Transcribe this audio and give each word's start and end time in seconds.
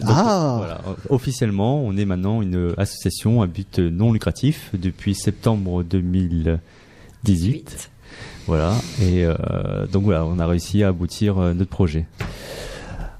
Donc, 0.00 0.08
Ah. 0.10 0.54
voilà. 0.58 0.80
Officiellement, 1.08 1.82
on 1.82 1.96
est 1.96 2.04
maintenant 2.04 2.42
une 2.42 2.72
association 2.76 3.42
à 3.42 3.46
but 3.46 3.78
non 3.78 4.12
lucratif 4.12 4.70
depuis 4.74 5.14
septembre 5.14 5.82
2018. 5.82 6.60
Huit. 7.26 7.90
Voilà. 8.46 8.74
Et 9.02 9.24
euh, 9.24 9.86
donc 9.90 10.04
voilà, 10.04 10.24
on 10.24 10.38
a 10.38 10.46
réussi 10.46 10.82
à 10.82 10.88
aboutir 10.88 11.38
euh, 11.38 11.52
notre 11.54 11.70
projet. 11.70 12.06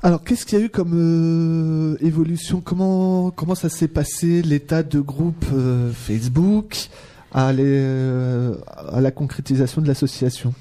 Alors, 0.02 0.22
qu'est-ce 0.22 0.46
qu'il 0.46 0.58
y 0.58 0.62
a 0.62 0.64
eu 0.64 0.68
comme 0.70 0.92
euh, 0.94 1.96
évolution? 2.00 2.60
Comment 2.60 3.30
comment 3.32 3.56
ça 3.56 3.68
s'est 3.68 3.88
passé? 3.88 4.42
L'état 4.42 4.84
de 4.84 5.00
groupe 5.00 5.44
euh, 5.52 5.90
Facebook? 5.92 6.88
Euh, 7.36 8.54
à 8.92 9.00
la 9.00 9.10
concrétisation 9.10 9.82
de 9.82 9.88
l'association 9.88 10.54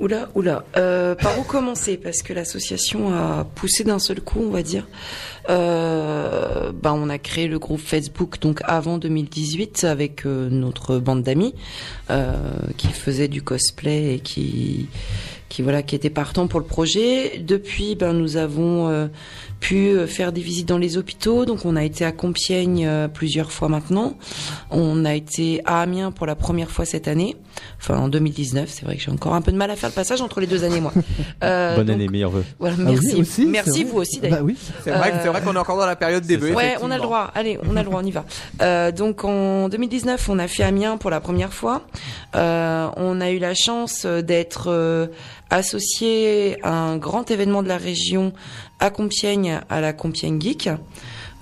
Oula, 0.00 0.30
oula. 0.34 0.64
Euh, 0.78 1.14
par 1.14 1.38
où 1.38 1.42
commencer? 1.42 1.98
Parce 1.98 2.22
que 2.22 2.32
l'association 2.32 3.12
a 3.12 3.44
poussé 3.54 3.84
d'un 3.84 3.98
seul 3.98 4.22
coup, 4.22 4.40
on 4.40 4.48
va 4.48 4.62
dire. 4.62 4.88
Euh, 5.50 6.72
ben, 6.72 6.94
on 6.94 7.10
a 7.10 7.18
créé 7.18 7.48
le 7.48 7.58
groupe 7.58 7.80
Facebook 7.80 8.40
donc 8.40 8.62
avant 8.64 8.96
2018 8.96 9.84
avec 9.84 10.24
notre 10.24 10.98
bande 10.98 11.22
d'amis 11.22 11.54
qui 12.78 12.88
faisait 12.88 13.28
du 13.28 13.42
cosplay 13.42 14.14
et 14.14 14.20
qui 14.20 14.88
qui 15.50 15.60
voilà 15.60 15.82
qui 15.82 15.96
était 15.96 16.08
partant 16.08 16.46
pour 16.46 16.60
le 16.60 16.66
projet. 16.66 17.38
Depuis, 17.38 17.94
ben 17.94 18.14
nous 18.14 18.38
avons 18.38 19.10
pu 19.60 19.88
euh, 19.90 20.06
faire 20.06 20.32
des 20.32 20.40
visites 20.40 20.66
dans 20.66 20.78
les 20.78 20.96
hôpitaux. 20.98 21.44
Donc 21.44 21.64
on 21.64 21.76
a 21.76 21.84
été 21.84 22.04
à 22.04 22.12
Compiègne 22.12 22.86
euh, 22.86 23.08
plusieurs 23.08 23.52
fois 23.52 23.68
maintenant. 23.68 24.14
On 24.70 25.04
a 25.04 25.14
été 25.14 25.60
à 25.66 25.82
Amiens 25.82 26.10
pour 26.10 26.26
la 26.26 26.34
première 26.34 26.70
fois 26.70 26.84
cette 26.84 27.06
année. 27.08 27.36
Enfin 27.78 27.98
en 27.98 28.08
2019. 28.08 28.68
C'est 28.70 28.84
vrai 28.84 28.96
que 28.96 29.02
j'ai 29.02 29.10
encore 29.10 29.34
un 29.34 29.42
peu 29.42 29.52
de 29.52 29.56
mal 29.56 29.70
à 29.70 29.76
faire 29.76 29.90
le 29.90 29.94
passage 29.94 30.20
entre 30.22 30.40
les 30.40 30.46
deux 30.46 30.64
années 30.64 30.80
moi. 30.80 30.92
Euh, 31.42 31.76
Bonne 31.76 31.86
donc, 31.86 31.94
année, 31.94 32.08
meilleurs 32.08 32.30
vœux. 32.30 32.44
Voilà, 32.58 32.76
Ah 32.78 32.82
oui, 32.90 32.98
merci. 33.02 33.14
aussi, 33.20 33.46
merci 33.46 33.82
vrai. 33.84 33.90
vous 33.92 33.98
aussi 33.98 34.20
Bah 34.20 34.28
d'ailleurs. 34.28 34.44
oui. 34.44 34.56
C'est 34.84 34.90
vrai, 34.90 35.12
euh, 35.14 35.32
qu'on 35.40 35.54
est 35.54 35.58
encore 35.58 35.78
dans 35.78 35.86
la 35.86 35.96
période 35.96 36.24
des 36.24 36.36
vœux. 36.36 36.52
Ouais, 36.54 36.76
on 36.82 36.90
a 36.90 36.96
le 36.96 37.02
droit. 37.02 37.30
Allez, 37.34 37.58
on 37.66 37.76
a 37.76 37.80
le 37.82 37.86
droit, 37.86 38.00
on 38.02 38.06
y 38.06 38.10
va. 38.10 38.24
Euh, 38.60 38.92
donc 38.92 39.24
en 39.24 39.68
2019, 39.70 40.28
on 40.28 40.38
a 40.38 40.48
fait 40.48 40.62
Amiens 40.62 40.98
pour 40.98 41.10
la 41.10 41.20
première 41.20 41.52
fois. 41.54 41.82
Euh, 42.36 42.88
on 42.96 43.20
a 43.20 43.30
eu 43.30 43.38
la 43.38 43.54
chance 43.54 44.04
d'être 44.06 44.64
euh, 44.68 45.06
associé 45.50 46.56
à 46.62 46.72
un 46.72 46.96
grand 46.96 47.30
événement 47.30 47.62
de 47.62 47.68
la 47.68 47.76
région 47.76 48.32
à 48.78 48.90
Compiègne, 48.90 49.60
à 49.68 49.80
la 49.80 49.92
Compiègne 49.92 50.40
Geek, 50.40 50.70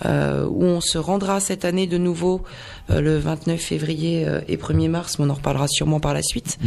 euh, 0.04 0.46
où 0.46 0.64
on 0.64 0.80
se 0.80 0.96
rendra 0.96 1.40
cette 1.40 1.64
année 1.64 1.86
de 1.86 1.98
nouveau 1.98 2.42
euh, 2.90 3.00
le 3.00 3.18
29 3.18 3.60
février 3.60 4.26
euh, 4.26 4.40
et 4.48 4.56
1er 4.56 4.88
mars, 4.88 5.18
mais 5.18 5.26
on 5.26 5.30
en 5.30 5.34
reparlera 5.34 5.66
sûrement 5.68 6.00
par 6.00 6.14
la 6.14 6.22
suite. 6.22 6.58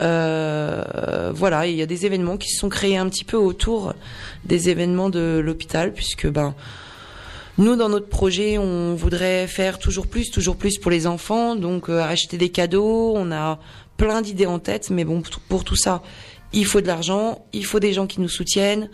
Euh, 0.00 1.32
voilà, 1.34 1.66
il 1.66 1.76
y 1.76 1.82
a 1.82 1.86
des 1.86 2.06
événements 2.06 2.36
qui 2.36 2.48
se 2.48 2.58
sont 2.58 2.68
créés 2.68 2.96
un 2.96 3.08
petit 3.08 3.24
peu 3.24 3.36
autour 3.36 3.94
des 4.44 4.68
événements 4.68 5.10
de 5.10 5.40
l'hôpital, 5.44 5.92
puisque 5.92 6.28
ben 6.28 6.54
nous, 7.58 7.76
dans 7.76 7.88
notre 7.90 8.08
projet, 8.08 8.56
on 8.56 8.94
voudrait 8.94 9.46
faire 9.46 9.78
toujours 9.78 10.06
plus, 10.06 10.30
toujours 10.30 10.56
plus 10.56 10.78
pour 10.78 10.90
les 10.90 11.06
enfants, 11.06 11.56
donc 11.56 11.90
acheter 11.90 12.38
des 12.38 12.48
cadeaux. 12.48 13.12
On 13.16 13.32
a 13.32 13.58
plein 13.98 14.22
d'idées 14.22 14.46
en 14.46 14.58
tête, 14.58 14.88
mais 14.88 15.04
bon, 15.04 15.22
pour 15.48 15.64
tout 15.64 15.76
ça, 15.76 16.02
il 16.52 16.64
faut 16.66 16.80
de 16.80 16.86
l'argent, 16.86 17.44
il 17.52 17.64
faut 17.64 17.80
des 17.80 17.92
gens 17.92 18.06
qui 18.06 18.20
nous 18.20 18.28
soutiennent. 18.28 18.88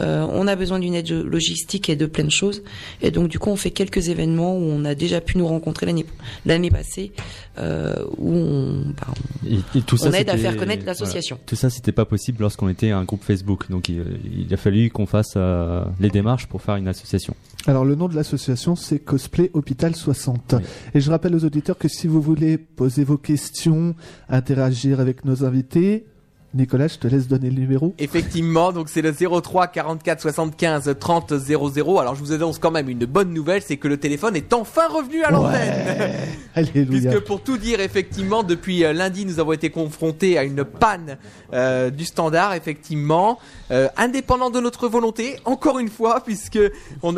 euh, 0.00 0.24
on 0.30 0.46
a 0.46 0.54
besoin 0.54 0.78
d'une 0.78 0.94
aide 0.94 1.10
logistique 1.10 1.88
et 1.88 1.96
de 1.96 2.06
plein 2.06 2.22
de 2.22 2.30
choses. 2.30 2.62
Et 3.02 3.10
donc, 3.10 3.26
du 3.28 3.40
coup, 3.40 3.50
on 3.50 3.56
fait 3.56 3.72
quelques 3.72 4.08
événements 4.08 4.56
où 4.56 4.62
on 4.62 4.84
a 4.84 4.94
déjà 4.94 5.20
pu 5.20 5.36
nous 5.36 5.48
rencontrer 5.48 5.84
l'année 5.86 6.06
l'année 6.46 6.70
passée, 6.70 7.10
euh, 7.58 7.96
où 8.16 8.32
on, 8.32 8.84
bah, 8.96 9.08
Et, 9.48 9.78
et 9.78 9.82
tout 9.82 9.96
ça, 9.96 10.08
on 10.08 10.12
aide 10.12 10.30
à 10.30 10.36
faire 10.36 10.56
connaître 10.56 10.86
l'association. 10.86 11.38
Tout 11.44 11.56
ça, 11.56 11.70
c'était 11.70 11.90
pas 11.90 12.04
possible 12.04 12.38
lorsqu'on 12.40 12.68
était 12.68 12.92
un 12.92 13.02
groupe 13.02 13.24
Facebook. 13.24 13.68
Donc, 13.68 13.88
il, 13.88 14.04
il 14.46 14.54
a 14.54 14.56
fallu 14.56 14.90
qu'on 14.90 15.06
fasse 15.06 15.32
euh, 15.36 15.84
les 15.98 16.10
démarches 16.10 16.46
pour 16.46 16.62
faire 16.62 16.76
une 16.76 16.86
association. 16.88 17.34
Alors 17.66 17.84
le 17.84 17.94
nom 17.94 18.08
de 18.08 18.14
l'association 18.14 18.74
c'est 18.74 19.00
Cosplay 19.00 19.50
Hôpital 19.52 19.94
60. 19.94 20.54
Oui. 20.56 20.62
Et 20.94 21.00
je 21.00 21.10
rappelle 21.10 21.34
aux 21.34 21.44
auditeurs 21.44 21.76
que 21.76 21.88
si 21.88 22.06
vous 22.06 22.22
voulez 22.22 22.56
poser 22.56 23.04
vos 23.04 23.18
questions, 23.18 23.94
interagir 24.30 24.98
avec 24.98 25.26
nos 25.26 25.44
invités, 25.44 26.06
Nicolas, 26.52 26.88
je 26.88 26.96
te 26.96 27.06
laisse 27.06 27.28
donner 27.28 27.48
le 27.48 27.60
numéro. 27.60 27.94
Effectivement, 27.98 28.72
donc 28.72 28.88
c'est 28.88 29.02
le 29.02 29.12
03 29.12 29.68
44 29.68 30.20
75 30.20 30.96
30 30.98 31.38
00. 31.38 31.98
Alors 32.00 32.16
je 32.16 32.20
vous 32.20 32.32
annonce 32.32 32.58
quand 32.58 32.72
même 32.72 32.88
une 32.88 33.04
bonne 33.04 33.32
nouvelle, 33.32 33.62
c'est 33.62 33.76
que 33.76 33.86
le 33.86 33.98
téléphone 33.98 34.34
est 34.34 34.52
enfin 34.52 34.88
revenu 34.88 35.22
à 35.22 35.30
l'antenne. 35.30 36.10
Alléluia. 36.56 37.10
Puisque 37.12 37.24
pour 37.24 37.42
tout 37.42 37.56
dire, 37.56 37.78
effectivement, 37.80 38.42
depuis 38.42 38.84
euh, 38.84 38.92
lundi, 38.92 39.24
nous 39.24 39.38
avons 39.38 39.52
été 39.52 39.70
confrontés 39.70 40.38
à 40.38 40.42
une 40.42 40.64
panne 40.64 41.18
euh, 41.52 41.90
du 41.90 42.04
standard, 42.04 42.54
effectivement, 42.54 43.38
euh, 43.70 43.86
indépendant 43.96 44.50
de 44.50 44.58
notre 44.58 44.88
volonté. 44.88 45.36
Encore 45.44 45.78
une 45.78 45.88
fois, 45.88 46.20
puisque 46.26 46.58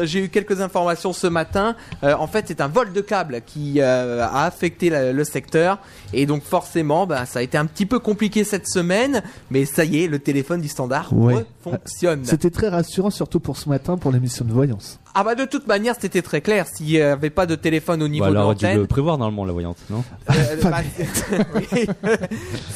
j'ai 0.03 0.25
eu 0.25 0.29
quelques 0.29 0.61
informations 0.61 1.15
ce 1.15 1.27
matin. 1.27 1.75
Euh, 2.05 2.15
en 2.19 2.27
fait, 2.27 2.45
c'est 2.49 2.61
un 2.61 2.69
vol 2.69 2.93
de 2.93 3.01
câble 3.01 3.41
qui 3.47 3.81
a 3.81 4.45
affecté 4.45 4.91
la- 4.91 5.13
le 5.13 5.25
secteur, 5.25 5.79
et 6.13 6.27
donc 6.27 6.43
forcément, 6.43 7.07
bah, 7.07 7.25
ça 7.25 7.39
a 7.39 7.43
été 7.43 7.57
un 7.57 7.65
petit 7.65 7.87
peu 7.87 7.99
compliqué 7.99 8.45
cette 8.45 8.69
semaine. 8.69 9.22
Mais 9.51 9.65
ça 9.65 9.85
y 9.85 10.03
est, 10.03 10.07
le 10.09 10.19
téléphone 10.19 10.61
du 10.61 10.69
standard 10.69 11.13
Ouais. 11.13 11.45
fonctionne. 11.63 12.25
C'était 12.25 12.51
très 12.51 12.69
rassurant, 12.69 13.11
surtout 13.11 13.41
pour 13.41 13.57
ce 13.57 13.69
matin, 13.69 13.97
pour 13.97 14.11
l'émission 14.13 14.45
de 14.45 14.53
voyance. 14.53 14.99
Ah 15.15 15.25
bah 15.25 15.35
de 15.35 15.45
toute 15.45 15.67
manière, 15.67 15.95
c'était 16.01 16.23
très 16.23 16.41
clair. 16.41 16.67
S'il 16.67 16.87
n'y 16.87 16.99
avait 17.01 17.29
pas 17.29 17.45
de 17.45 17.55
téléphone 17.55 18.03
au 18.03 18.09
niveau 18.09 18.25
Bah, 18.25 18.31
de 18.31 18.37
aurait 18.39 18.55
dû 18.55 18.65
l'antenne, 18.65 18.81
le 18.81 18.87
prévoir 18.87 19.19
normalement, 19.19 19.45
la 19.45 19.53
voyante, 19.53 19.77
non 19.91 20.03
Euh, 20.31 20.57
Pas 20.63 20.71
bah, 20.71 20.79
oui. 21.73 21.87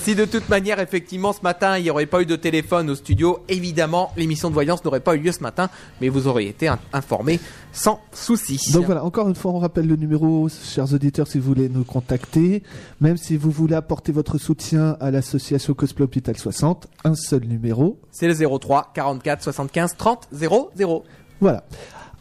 si 0.02 0.14
de 0.14 0.24
toute 0.26 0.48
manière, 0.50 0.78
effectivement, 0.78 1.32
ce 1.32 1.40
matin, 1.42 1.78
il 1.78 1.84
n'y 1.84 1.90
aurait 1.90 2.04
pas 2.06 2.20
eu 2.20 2.26
de 2.26 2.36
téléphone 2.36 2.90
au 2.90 2.94
studio, 2.94 3.38
évidemment, 3.48 4.12
l'émission 4.18 4.48
de 4.48 4.54
voyance 4.54 4.84
n'aurait 4.84 5.00
pas 5.00 5.14
eu 5.16 5.20
lieu 5.20 5.32
ce 5.32 5.40
matin, 5.42 5.70
mais 6.00 6.08
vous 6.10 6.26
auriez 6.26 6.50
été 6.50 6.68
in- 6.68 6.78
informés 6.92 7.40
sans 7.72 8.00
souci. 8.12 8.58
Donc 8.72 8.84
voilà, 8.84 9.02
encore 9.04 9.28
une 9.28 9.34
fois, 9.34 9.52
on 9.52 9.58
rappelle 9.58 9.86
le 9.86 9.96
numéro, 9.96 10.48
chers 10.48 10.92
auditeurs, 10.92 11.26
si 11.28 11.38
vous 11.38 11.46
voulez 11.46 11.68
nous 11.70 11.84
contacter. 11.84 12.62
Même 13.00 13.16
si 13.16 13.36
vous 13.36 13.50
voulez 13.50 13.74
apporter 13.74 14.12
votre 14.12 14.36
soutien 14.38 14.96
à 15.00 15.10
l'association 15.10 15.72
Cosplay 15.74 16.04
Hôpital 16.04 16.36
60, 16.36 16.86
un 17.04 17.14
seul 17.14 17.44
numéro. 17.44 17.98
C'est 18.12 18.28
le 18.28 18.34
03 18.58 18.92
44 18.94 19.42
75 19.42 19.94
30 19.96 20.28
00. 20.32 21.04
Voilà. 21.40 21.64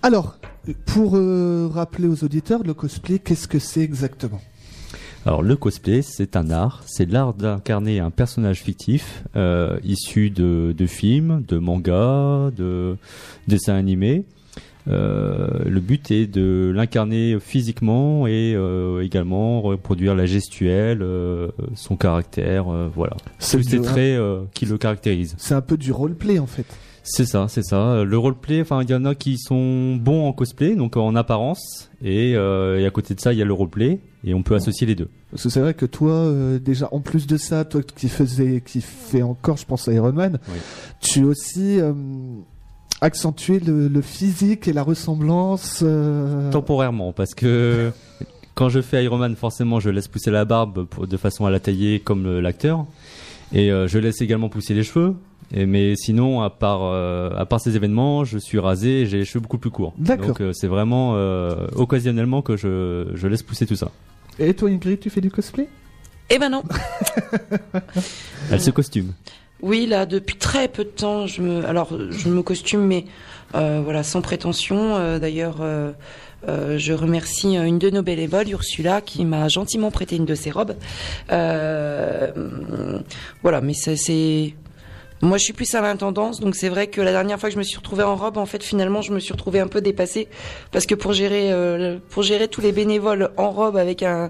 Alors, 0.06 0.38
pour 0.86 1.16
euh, 1.16 1.68
rappeler 1.68 2.08
aux 2.08 2.24
auditeurs, 2.24 2.62
le 2.62 2.76
cosplay, 2.76 3.18
qu'est-ce 3.18 3.48
que 3.48 3.58
c'est 3.58 3.82
exactement? 3.82 4.40
Alors 5.26 5.42
le 5.42 5.56
cosplay, 5.56 6.04
c'est 6.04 6.36
un 6.36 6.52
art, 6.52 6.84
c'est 6.86 7.10
l'art 7.10 7.34
d'incarner 7.34 8.00
un 8.00 8.12
personnage 8.12 8.62
fictif 8.62 9.24
euh, 9.36 9.80
issu 9.84 10.30
de, 10.30 10.76
de 10.78 10.86
films, 10.86 11.44
de 11.48 11.58
mangas, 11.58 12.52
de 12.56 12.98
dessins 13.48 13.74
animés. 13.74 14.26
Euh, 14.88 15.64
le 15.66 15.80
but 15.80 16.12
est 16.12 16.28
de 16.28 16.72
l'incarner 16.76 17.40
physiquement 17.40 18.28
et 18.28 18.54
euh, 18.56 19.02
également 19.04 19.60
reproduire 19.62 20.14
la 20.14 20.28
gestuelle, 20.28 21.04
son 21.74 21.96
caractère, 21.96 22.66
voilà. 22.94 23.18
C'est 23.40 23.82
traits 23.82 24.22
qui 24.54 24.68
le 24.68 24.78
caractérisent. 24.78 25.34
C'est 25.40 25.56
un 25.56 25.62
peu 25.62 25.78
du 25.78 25.92
roleplay 25.92 26.38
en 26.38 26.46
fait. 26.46 26.68
C'est 27.08 27.26
ça, 27.26 27.46
c'est 27.48 27.62
ça. 27.64 28.04
Le 28.04 28.18
roleplay, 28.18 28.62
enfin, 28.62 28.82
il 28.82 28.90
y 28.90 28.96
en 28.96 29.06
a 29.06 29.14
qui 29.14 29.38
sont 29.38 29.96
bons 29.96 30.28
en 30.28 30.34
cosplay, 30.34 30.76
donc 30.76 30.98
en 30.98 31.16
apparence, 31.16 31.92
et, 32.04 32.36
euh, 32.36 32.80
et 32.80 32.86
à 32.86 32.90
côté 32.90 33.14
de 33.14 33.20
ça, 33.20 33.32
il 33.32 33.38
y 33.38 33.42
a 33.44 33.46
le 33.46 33.54
roleplay, 33.54 34.00
et 34.24 34.34
on 34.34 34.42
peut 34.42 34.56
associer 34.56 34.88
les 34.88 34.96
deux. 34.96 35.08
Parce 35.30 35.44
que 35.44 35.50
c'est 35.50 35.60
vrai 35.60 35.76
que 35.76 35.86
toi, 35.86 36.12
euh, 36.14 36.58
déjà, 36.58 36.90
en 36.92 37.02
plus 37.02 37.28
de 37.28 37.38
ça, 37.38 37.64
toi 37.64 37.82
qui 37.84 38.10
faisais, 38.10 38.62
qui 38.66 38.82
fait 38.82 39.22
encore, 39.22 39.58
je 39.58 39.66
pense 39.66 39.88
à 39.88 39.94
Iron 39.94 40.14
Man, 40.14 40.40
Oui. 40.50 40.58
tu 41.00 41.22
as 41.22 41.26
aussi 41.28 41.80
euh, 41.80 41.94
accentué 43.02 43.60
le, 43.60 43.88
le 43.88 44.02
physique 44.02 44.68
et 44.68 44.74
la 44.74 44.84
ressemblance. 44.84 45.82
euh, 45.86 46.50
Temporairement, 46.52 47.14
parce 47.14 47.36
que 47.36 47.92
quand 48.56 48.70
je 48.70 48.82
fais 48.82 49.04
Iron 49.04 49.18
Man, 49.18 49.36
forcément, 49.36 49.80
je 49.80 49.90
laisse 49.92 50.08
pousser 50.08 50.32
la 50.32 50.46
barbe 50.46 50.86
pour- 50.86 51.06
de 51.08 51.18
façon 51.18 51.46
à 51.46 51.52
la 51.52 51.60
tailler 51.60 52.00
comme 52.00 52.40
l'acteur, 52.40 52.86
et 53.54 53.72
euh, 53.72 53.88
je 53.88 54.00
laisse 54.00 54.22
également 54.22 54.50
pousser 54.50 54.74
les 54.74 54.84
cheveux. 54.84 55.14
Et, 55.54 55.66
mais 55.66 55.96
sinon, 55.96 56.42
à 56.42 56.50
part 56.50 56.82
euh, 56.84 57.30
à 57.38 57.46
part 57.46 57.60
ces 57.60 57.76
événements, 57.76 58.24
je 58.24 58.38
suis 58.38 58.60
rasé, 58.60 59.02
et 59.02 59.06
j'ai 59.06 59.18
les 59.20 59.26
cheveux 59.26 59.42
beaucoup 59.42 59.58
plus 59.58 59.70
courts. 59.70 59.94
D'accord. 59.98 60.28
Donc 60.28 60.42
euh, 60.42 60.52
c'est 60.54 60.68
vraiment 60.68 61.14
euh, 61.16 61.68
occasionnellement 61.76 62.42
que 62.42 62.58
je, 62.58 63.08
je 63.14 63.28
laisse 63.28 63.44
pousser 63.44 63.66
tout 63.66 63.76
ça. 63.76 63.92
Et 64.40 64.54
toi, 64.54 64.70
Ingrid, 64.70 65.00
tu 65.00 65.10
fais 65.10 65.22
du 65.22 65.32
cosplay? 65.32 65.68
Eh 66.30 66.40
ben 66.40 66.50
non. 66.50 66.64
Elle 68.52 68.62
se 68.62 68.72
costume. 68.72 69.14
Oui, 69.62 69.86
là, 69.86 70.06
depuis 70.06 70.36
très 70.36 70.68
peu 70.68 70.84
de 70.84 70.90
temps, 70.90 71.28
je 71.28 71.42
me, 71.42 71.66
alors, 71.66 71.90
je 72.10 72.30
me 72.30 72.42
costume, 72.44 72.82
mais 72.82 73.06
euh, 73.56 73.82
voilà, 73.84 74.04
sans 74.04 74.22
prétention. 74.22 74.96
Euh, 74.96 75.18
D'ailleurs, 75.20 75.58
euh, 75.62 75.92
euh, 76.50 76.78
je 76.78 76.94
remercie 76.94 77.56
une 77.56 77.80
de 77.80 77.90
nos 77.90 78.02
bénévoles, 78.02 78.50
Ursula, 78.50 79.02
qui 79.02 79.24
m'a 79.24 79.48
gentiment 79.48 79.92
prêté 79.92 80.18
une 80.18 80.26
de 80.26 80.36
ses 80.36 80.52
robes. 80.52 80.76
Euh, 81.32 83.00
voilà, 83.42 83.62
mais 83.62 83.74
c'est. 83.74 84.54
Moi, 85.22 85.38
je 85.38 85.44
suis 85.44 85.54
plus 85.54 85.74
à 85.76 85.82
l'intendance, 85.82 86.40
donc 86.40 86.56
c'est 86.56 86.70
vrai 86.70 86.88
que 86.88 87.00
la 87.02 87.12
dernière 87.12 87.40
fois 87.40 87.50
que 87.50 87.54
je 87.54 87.58
me 87.60 87.64
suis 87.64 87.78
retrouvée 87.78 88.04
en 88.04 88.16
robe, 88.16 88.38
en 88.38 88.46
fait, 88.46 88.62
finalement, 88.64 89.02
je 89.02 89.14
me 89.14 89.20
suis 89.20 89.32
retrouvée 89.34 89.60
un 89.62 89.68
peu 89.68 89.82
dépassée 89.82 90.28
parce 90.72 90.86
que 90.86 90.94
pour 90.94 91.14
gérer, 91.14 91.52
euh, 91.52 91.98
pour 92.10 92.22
gérer 92.24 92.48
tous 92.48 92.62
les 92.62 92.72
bénévoles 92.72 93.32
en 93.38 93.50
robe 93.50 93.78
avec 93.78 94.04
un 94.04 94.30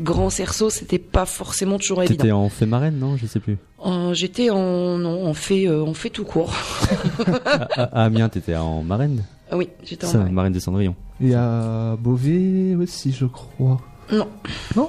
grand 0.00 0.30
cerceau, 0.30 0.70
c'était 0.70 0.98
pas 1.00 1.26
forcément 1.26 1.78
toujours 1.78 2.02
évident. 2.02 2.16
T'étais 2.22 2.32
en 2.32 2.48
fait 2.48 2.64
marraine, 2.64 2.98
non? 2.98 3.16
Je 3.16 3.26
sais 3.26 3.40
plus. 3.40 3.58
Euh, 3.84 4.14
J'étais 4.14 4.50
en 4.50 4.96
non, 4.98 5.10
on 5.24 5.34
fait 5.34 5.66
euh, 5.66 5.82
on 5.82 5.94
fait 5.94 6.10
tout 6.10 6.24
court. 6.24 6.52
à, 7.44 7.82
à 7.82 8.04
Amiens, 8.04 8.28
t'étais 8.28 8.54
en 8.56 8.82
marraine? 8.82 9.24
Oui, 9.52 9.68
j'étais 9.84 10.06
en 10.06 10.10
Ça, 10.10 10.18
marine. 10.18 10.32
marraine 10.34 10.52
des 10.52 10.60
Cendrillon. 10.60 10.94
Il 11.20 11.28
y 11.30 11.34
a 11.34 11.96
Beauvais 11.96 12.76
aussi, 12.76 13.12
je 13.12 13.26
crois. 13.26 13.78
Non. 14.12 14.28
Non? 14.76 14.88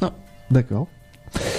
Non. 0.00 0.12
D'accord. 0.50 0.88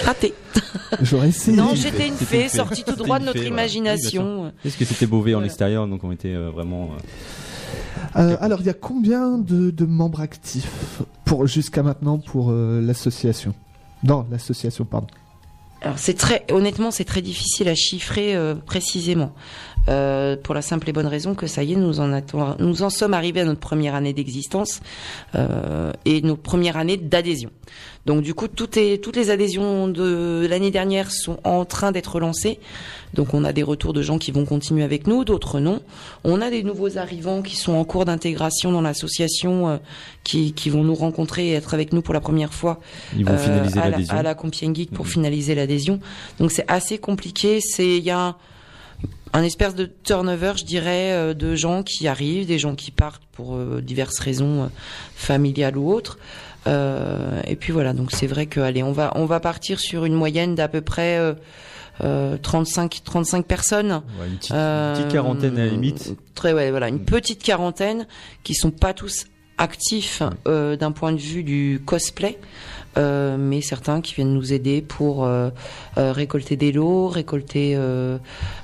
Raté. 0.06 0.34
J'aurais 1.02 1.30
essayé. 1.30 1.58
Non, 1.58 1.72
j'étais 1.76 2.08
une 2.08 2.16
fée 2.16 2.50
sortie 2.50 2.84
tout 2.84 2.96
droit 2.96 3.20
de 3.20 3.26
notre 3.26 3.44
imagination. 3.44 4.52
Parce 4.64 4.76
que 4.76 4.86
c'était 4.86 5.06
Beauvais 5.08 5.36
en 5.36 5.44
extérieur, 5.44 5.88
donc 5.88 6.04
on 6.04 6.12
était 6.12 6.34
euh, 6.36 6.50
vraiment. 6.50 6.90
euh, 6.94 6.98
Euh, 8.16 8.38
alors, 8.42 8.60
il 8.62 8.68
y 8.68 8.70
a 8.70 8.74
combien 8.76 9.38
de, 9.40 9.72
de 9.72 9.86
membres 9.86 10.22
actifs 10.22 11.02
pour 11.26 11.48
jusqu'à 11.48 11.82
maintenant 11.84 12.20
pour 12.20 12.52
euh, 12.52 12.80
l'association? 12.82 13.56
Non, 14.04 14.26
l'association, 14.32 14.86
pardon. 14.86 15.08
Alors 15.82 16.00
c'est 16.00 16.14
très 16.14 16.46
honnêtement 16.50 16.92
c'est 16.92 17.04
très 17.04 17.22
difficile 17.22 17.68
à 17.68 17.76
chiffrer 17.76 18.36
euh, 18.36 18.56
précisément 18.56 19.34
Euh, 19.90 20.38
pour 20.42 20.56
la 20.56 20.62
simple 20.62 20.90
et 20.90 20.94
bonne 20.94 21.08
raison 21.08 21.36
que 21.36 21.46
ça 21.46 21.62
y 21.62 21.74
est 21.74 21.76
nous 21.76 22.00
en 22.00 22.14
attend- 22.14 22.56
nous 22.60 22.84
en 22.84 22.90
sommes 22.90 23.14
arrivés 23.14 23.42
à 23.42 23.44
notre 23.44 23.60
première 23.60 23.96
année 23.96 24.14
d'existence 24.14 24.80
euh, 25.36 25.92
et 26.06 26.22
notre 26.22 26.42
première 26.42 26.78
année 26.78 26.96
d'adhésion. 26.96 27.50
Donc 28.06 28.22
du 28.22 28.34
coup 28.34 28.50
tout 28.50 28.78
est, 28.78 29.02
toutes 29.02 29.16
les 29.16 29.30
adhésions 29.30 29.88
de 29.88 30.46
l'année 30.50 30.72
dernière 30.72 31.10
sont 31.10 31.38
en 31.46 31.64
train 31.64 31.92
d'être 31.94 32.20
lancées. 32.20 32.60
Donc 33.14 33.34
on 33.34 33.46
a 33.46 33.54
des 33.54 33.64
retours 33.64 33.94
de 33.94 34.02
gens 34.02 34.18
qui 34.18 34.32
vont 34.32 34.44
continuer 34.44 34.84
avec 34.84 35.08
nous, 35.08 35.24
d'autres 35.24 35.60
non. 35.62 35.82
On 36.26 36.42
a 36.42 36.50
des 36.50 36.64
nouveaux 36.64 36.98
arrivants 36.98 37.42
qui 37.42 37.56
sont 37.56 37.74
en 37.74 37.86
cours 37.86 38.04
d'intégration 38.04 38.72
dans 38.74 38.82
l'association 38.82 39.70
euh, 39.70 39.78
qui, 40.26 40.52
qui 40.54 40.70
vont 40.70 40.84
nous 40.84 40.96
rencontrer 40.96 41.50
et 41.50 41.54
être 41.54 41.74
avec 41.74 41.94
nous 41.94 42.02
pour 42.02 42.14
la 42.14 42.20
première 42.20 42.54
fois 42.54 42.82
Ils 43.16 43.24
vont 43.26 43.34
euh, 43.34 43.38
finaliser 43.38 43.80
à, 43.80 43.84
la, 43.84 43.90
l'adhésion. 43.92 44.18
à 44.18 44.24
la 44.24 44.36
Compiègne 44.36 44.76
Geek 44.76 44.92
pour 44.92 45.06
Mhm. 45.06 45.12
finaliser 45.12 45.56
l'adhésion. 45.56 46.00
Donc 46.40 46.52
c'est 46.52 46.66
assez 46.70 46.98
compliqué. 46.98 47.60
C'est 47.62 47.98
il 47.98 48.04
y 48.04 48.10
a 48.12 48.20
un, 48.20 48.36
un 49.32 49.44
espèce 49.44 49.76
de 49.76 49.86
turnover, 50.04 50.54
je 50.58 50.66
dirais, 50.66 51.12
euh, 51.14 51.34
de 51.34 51.56
gens 51.56 51.84
qui 51.84 52.08
arrivent, 52.10 52.48
des 52.48 52.60
gens 52.60 52.76
qui 52.76 52.92
partent 52.92 53.24
pour 53.32 53.56
euh, 53.56 53.82
diverses 53.82 54.20
raisons 54.20 54.70
familiales 55.16 55.78
ou 55.78 55.92
autres. 55.94 56.18
Euh, 56.68 57.42
et 57.46 57.56
puis 57.56 57.74
voilà. 57.74 57.94
Donc 57.94 58.12
c'est 58.12 58.28
vrai 58.28 58.46
que 58.46 58.60
allez, 58.60 58.84
on 58.84 58.92
va 58.92 59.12
on 59.16 59.26
va 59.26 59.40
partir 59.40 59.80
sur 59.80 60.06
une 60.06 60.14
moyenne 60.14 60.56
d'à 60.56 60.68
peu 60.68 60.82
près 60.82 61.18
euh, 61.18 61.34
euh, 62.04 62.38
35 62.38 63.02
35 63.04 63.46
personnes. 63.46 64.02
Ouais, 64.20 64.28
une, 64.28 64.38
petite, 64.38 64.52
une 64.52 64.58
Euh, 64.58 64.96
petite 64.96 65.12
quarantaine 65.12 65.58
à 65.58 65.66
la 65.66 65.72
limite. 65.72 66.16
Très 66.36 66.54
ouais, 66.54 66.72
voilà, 66.72 66.88
une 66.90 67.04
petite 67.04 67.44
quarantaine 67.44 68.08
qui 68.44 68.56
sont 68.56 68.72
pas 68.72 68.94
tous 68.94 69.26
actifs 69.58 70.24
euh, 70.48 70.76
d'un 70.76 70.92
point 70.92 71.12
de 71.12 71.20
vue 71.20 71.44
du 71.44 71.82
cosplay, 71.86 72.40
euh, 72.98 73.38
mais 73.40 73.62
certains 73.62 74.02
qui 74.02 74.14
viennent 74.16 74.34
nous 74.34 74.54
aider 74.54 74.82
pour 74.82 75.26
euh, 75.26 75.50
euh, 75.98 76.12
récolter 76.12 76.56
des 76.56 76.72
lots, 76.72 77.08
récolter, 77.08 77.74
euh, 77.76 78.18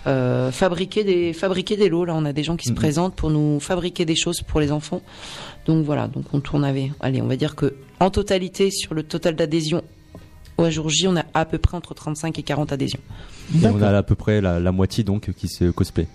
euh, 0.08 0.52
fabriquer 0.52 1.04
des 1.04 1.34
fabriquer 1.34 1.78
des 1.78 1.90
lots. 1.90 2.06
Là, 2.06 2.14
on 2.16 2.26
a 2.26 2.34
des 2.34 2.44
gens 2.44 2.56
qui 2.58 2.68
se 2.68 2.74
présentent 2.74 3.16
pour 3.16 3.30
nous 3.30 3.60
fabriquer 3.60 4.06
des 4.06 4.16
choses 4.16 4.42
pour 4.42 4.60
les 4.60 4.72
enfants. 4.72 5.02
Donc 5.66 5.86
voilà, 5.86 6.08
donc 6.08 6.26
on 6.34 6.40
tourne 6.40 6.64
avec. 6.64 6.92
Allez, 7.00 7.22
on 7.22 7.28
va 7.28 7.36
dire 7.36 7.56
que 7.56 7.76
en 8.00 8.10
totalité 8.10 8.72
sur 8.72 8.94
le 8.94 9.04
total 9.04 9.36
d'adhésion. 9.36 9.82
Au 10.58 10.70
jour 10.70 10.90
J, 10.90 11.08
on 11.08 11.16
a 11.16 11.24
à 11.34 11.46
peu 11.46 11.58
près 11.58 11.78
entre 11.78 11.94
35 11.94 12.38
et 12.38 12.44
40 12.44 12.74
adhésions. 12.74 13.00
Et 13.56 13.66
on 13.68 13.82
a 13.82 13.98
à 13.98 14.04
peu 14.04 14.16
près 14.16 14.42
la, 14.42 14.60
la 14.60 14.72
moitié 14.74 15.06
donc 15.06 15.32
qui 15.34 15.48
se 15.48 15.72
cosplay. 15.72 16.06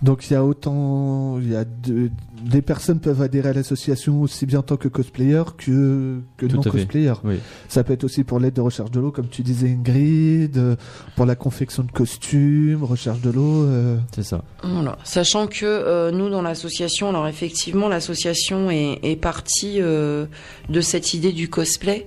Donc 0.00 0.24
il 0.30 0.32
y 0.32 0.36
a 0.36 0.44
autant, 0.44 1.38
il 1.40 1.50
y 1.50 1.56
a 1.56 1.64
de- 1.64 2.10
des 2.44 2.62
personnes 2.62 3.00
peuvent 3.00 3.20
adhérer 3.22 3.50
à 3.50 3.52
l'association 3.52 4.20
aussi 4.22 4.46
bien 4.46 4.60
en 4.60 4.62
tant 4.62 4.76
que 4.76 4.88
cosplayer 4.88 5.42
que 5.58 6.20
que 6.36 6.46
Tout 6.46 6.56
non 6.56 6.62
cosplayer. 6.62 7.12
Oui. 7.24 7.36
Ça 7.68 7.84
peut 7.84 7.92
être 7.92 8.04
aussi 8.04 8.24
pour 8.24 8.40
l'aide 8.40 8.54
de 8.54 8.60
recherche 8.60 8.90
de 8.90 9.00
l'eau, 9.00 9.10
comme 9.10 9.28
tu 9.28 9.42
disais 9.42 9.68
Ingrid, 9.68 10.56
euh, 10.56 10.76
pour 11.16 11.26
la 11.26 11.36
confection 11.36 11.82
de 11.82 11.90
costumes, 11.92 12.82
recherche 12.82 13.20
de 13.20 13.30
l'eau. 13.30 13.64
euh, 13.64 13.98
C'est 14.14 14.22
ça. 14.22 14.42
Voilà. 14.62 14.96
Sachant 15.04 15.46
que 15.46 15.64
euh, 15.64 16.10
nous, 16.10 16.30
dans 16.30 16.42
l'association, 16.42 17.08
alors 17.10 17.26
effectivement, 17.28 17.88
l'association 17.88 18.70
est, 18.70 18.98
est 19.02 19.16
partie 19.16 19.80
euh, 19.80 20.26
de 20.68 20.80
cette 20.80 21.14
idée 21.14 21.32
du 21.32 21.48
cosplay. 21.48 22.06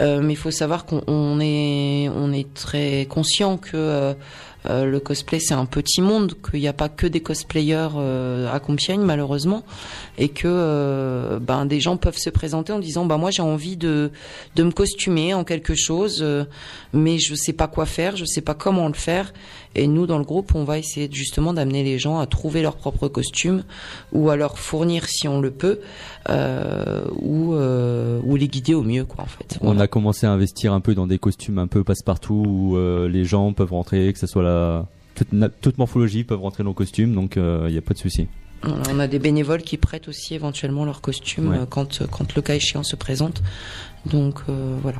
Euh, 0.00 0.20
mais 0.22 0.32
il 0.32 0.36
faut 0.36 0.50
savoir 0.50 0.86
qu'on 0.86 1.02
on 1.06 1.38
est, 1.40 2.08
on 2.08 2.32
est 2.32 2.52
très 2.52 3.06
conscient 3.08 3.58
que 3.58 4.12
euh, 4.66 4.84
le 4.84 5.00
cosplay 5.00 5.40
c'est 5.40 5.54
un 5.54 5.66
petit 5.66 6.00
monde, 6.00 6.34
qu'il 6.48 6.60
n'y 6.60 6.68
a 6.68 6.72
pas 6.72 6.88
que 6.88 7.06
des 7.06 7.20
cosplayers 7.20 7.88
euh, 7.96 8.52
à 8.52 8.60
Compiègne 8.60 9.02
malheureusement, 9.02 9.62
et 10.18 10.28
que 10.28 10.46
euh, 10.46 11.38
ben 11.38 11.66
des 11.66 11.80
gens 11.80 11.96
peuvent 11.96 12.18
se 12.18 12.30
présenter 12.30 12.72
en 12.72 12.78
disant 12.78 13.04
bah 13.04 13.16
moi 13.16 13.30
j'ai 13.30 13.42
envie 13.42 13.76
de 13.76 14.10
de 14.56 14.62
me 14.62 14.70
costumer 14.70 15.34
en 15.34 15.44
quelque 15.44 15.74
chose, 15.74 16.20
euh, 16.22 16.44
mais 16.92 17.18
je 17.18 17.34
sais 17.34 17.52
pas 17.52 17.68
quoi 17.68 17.86
faire, 17.86 18.16
je 18.16 18.24
sais 18.24 18.40
pas 18.40 18.54
comment 18.54 18.88
le 18.88 18.94
faire. 18.94 19.32
Et 19.74 19.86
nous, 19.86 20.06
dans 20.06 20.18
le 20.18 20.24
groupe, 20.24 20.54
on 20.54 20.64
va 20.64 20.78
essayer 20.78 21.08
justement 21.12 21.52
d'amener 21.52 21.82
les 21.82 21.98
gens 21.98 22.18
à 22.18 22.26
trouver 22.26 22.62
leur 22.62 22.76
propre 22.76 23.08
costume 23.08 23.64
ou 24.12 24.30
à 24.30 24.36
leur 24.36 24.58
fournir 24.58 25.06
si 25.06 25.26
on 25.28 25.40
le 25.40 25.50
peut, 25.50 25.80
euh, 26.28 27.04
ou, 27.20 27.54
euh, 27.54 28.20
ou 28.24 28.36
les 28.36 28.48
guider 28.48 28.74
au 28.74 28.82
mieux, 28.82 29.04
quoi, 29.04 29.24
en 29.24 29.26
fait. 29.26 29.58
On 29.60 29.78
a 29.78 29.86
commencé 29.86 30.26
à 30.26 30.30
investir 30.32 30.72
un 30.72 30.80
peu 30.80 30.94
dans 30.94 31.06
des 31.06 31.18
costumes 31.18 31.58
un 31.58 31.66
peu 31.66 31.84
passe-partout 31.84 32.44
où 32.46 32.76
euh, 32.76 33.08
les 33.08 33.24
gens 33.24 33.52
peuvent 33.52 33.72
rentrer, 33.72 34.12
que 34.12 34.18
ce 34.18 34.26
soit 34.26 34.42
la 34.42 34.86
toute, 35.60 35.78
morphologie 35.78 36.24
peuvent 36.24 36.40
rentrer 36.40 36.62
dans 36.64 36.70
le 36.70 36.74
costume, 36.74 37.14
donc 37.14 37.36
il 37.36 37.70
n'y 37.70 37.78
a 37.78 37.82
pas 37.82 37.94
de 37.94 37.98
souci. 37.98 38.26
On 38.90 38.98
a 38.98 39.06
des 39.06 39.18
bénévoles 39.18 39.62
qui 39.62 39.76
prêtent 39.76 40.08
aussi 40.08 40.34
éventuellement 40.34 40.84
leur 40.84 41.00
costume 41.00 41.50
Ouais. 41.50 41.58
euh, 41.58 41.66
quand, 41.68 42.06
quand 42.10 42.34
le 42.34 42.42
cas 42.42 42.54
échéant 42.54 42.82
se 42.82 42.96
présente. 42.96 43.42
Donc 44.06 44.40
euh, 44.48 44.76
voilà. 44.82 44.98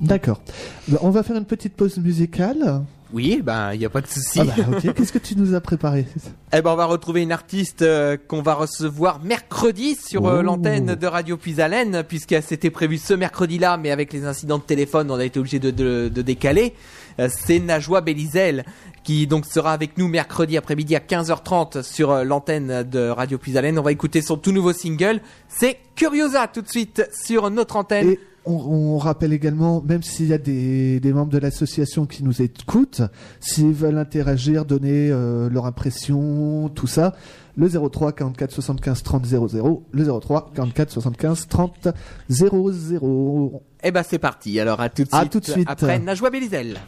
D'accord. 0.00 0.40
Ben, 0.88 0.98
on 1.00 1.10
va 1.10 1.22
faire 1.22 1.36
une 1.36 1.44
petite 1.44 1.74
pause 1.74 1.98
musicale. 1.98 2.82
Oui, 3.12 3.40
ben 3.42 3.72
il 3.72 3.80
y 3.80 3.84
a 3.86 3.88
pas 3.90 4.00
de 4.02 4.06
souci. 4.06 4.40
Ah 4.40 4.44
bah. 4.44 4.92
Qu'est-ce 4.94 5.12
que 5.12 5.18
tu 5.18 5.34
nous 5.36 5.54
as 5.54 5.60
préparé 5.60 6.06
Eh 6.52 6.60
ben, 6.60 6.70
on 6.70 6.76
va 6.76 6.84
retrouver 6.84 7.22
une 7.22 7.32
artiste 7.32 7.82
euh, 7.82 8.16
qu'on 8.28 8.42
va 8.42 8.54
recevoir 8.54 9.22
mercredi 9.24 9.94
sur 9.94 10.26
euh, 10.26 10.42
l'antenne 10.42 10.94
de 10.94 11.06
Radio 11.06 11.36
Puisalène, 11.38 12.02
puisque 12.06 12.36
c'était 12.42 12.70
prévu 12.70 12.98
ce 12.98 13.14
mercredi-là, 13.14 13.78
mais 13.78 13.90
avec 13.90 14.12
les 14.12 14.24
incidents 14.26 14.58
de 14.58 14.62
téléphone, 14.64 15.10
on 15.10 15.18
a 15.18 15.24
été 15.24 15.38
obligé 15.38 15.58
de, 15.58 15.70
de- 15.70 16.10
de 16.14 16.22
décaler. 16.22 16.74
Euh, 17.18 17.28
C'est 17.30 17.58
Najwa 17.60 18.00
Belizel 18.02 18.64
qui 19.04 19.26
donc 19.26 19.46
sera 19.46 19.72
avec 19.72 19.96
nous 19.96 20.06
mercredi 20.06 20.58
après-midi 20.58 20.94
à 20.94 20.98
15h30 20.98 21.82
sur 21.82 22.24
l'antenne 22.24 22.82
de 22.82 23.08
Radio 23.08 23.38
Puisalène. 23.38 23.78
On 23.78 23.82
va 23.82 23.92
écouter 23.92 24.20
son 24.20 24.36
tout 24.36 24.52
nouveau 24.52 24.74
single, 24.74 25.20
c'est 25.48 25.78
Curiosa 25.96 26.46
tout 26.46 26.60
de 26.60 26.68
suite 26.68 27.08
sur 27.18 27.48
notre 27.50 27.76
antenne. 27.76 28.10
Et 28.10 28.20
on, 28.48 28.94
on 28.94 28.98
rappelle 28.98 29.32
également, 29.32 29.82
même 29.82 30.02
s'il 30.02 30.26
y 30.28 30.32
a 30.32 30.38
des, 30.38 31.00
des 31.00 31.12
membres 31.12 31.30
de 31.32 31.38
l'association 31.38 32.06
qui 32.06 32.24
nous 32.24 32.42
écoutent, 32.42 33.02
s'ils 33.40 33.72
veulent 33.72 33.98
interagir, 33.98 34.64
donner 34.64 35.10
euh, 35.10 35.48
leur 35.50 35.66
impression, 35.66 36.68
tout 36.74 36.86
ça, 36.86 37.14
le 37.56 37.68
03 37.68 38.12
44 38.12 38.50
75 38.52 39.02
30 39.02 39.26
00, 39.26 39.82
le 39.92 40.20
03 40.20 40.52
44 40.54 40.90
75 40.92 41.46
30 41.48 41.88
00. 42.28 43.62
Eh 43.82 43.90
ben 43.90 44.02
c'est 44.08 44.18
parti. 44.18 44.58
Alors 44.60 44.80
à 44.80 44.88
tout 44.88 45.04
de 45.04 45.08
À 45.12 45.20
suite. 45.20 45.32
tout 45.32 45.40
de 45.40 45.44
suite. 45.46 45.68
Après 45.70 45.98
Najwa 45.98 46.30
Belizel. 46.30 46.78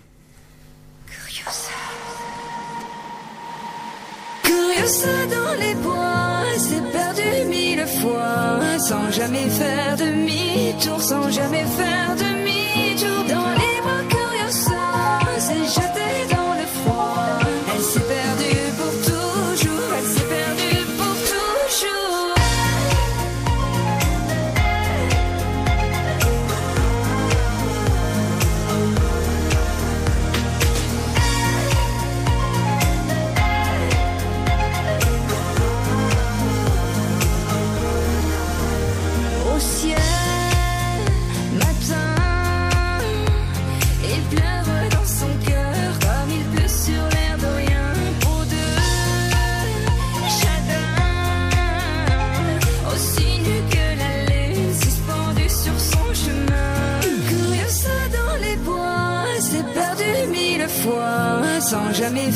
Curiosa 4.70 5.26
dans 5.26 5.54
les 5.58 5.74
bois, 5.74 6.44
s'est 6.58 6.82
perdu 6.92 7.48
mille 7.48 7.86
fois, 7.86 8.78
sans 8.78 9.10
jamais 9.10 9.48
faire 9.48 9.96
demi-tour, 9.96 11.02
sans 11.02 11.30
jamais 11.30 11.64
faire 11.78 12.14
demi-tour. 12.16 13.24
Dans 13.28 13.50
les 13.62 13.80
bras, 13.82 14.04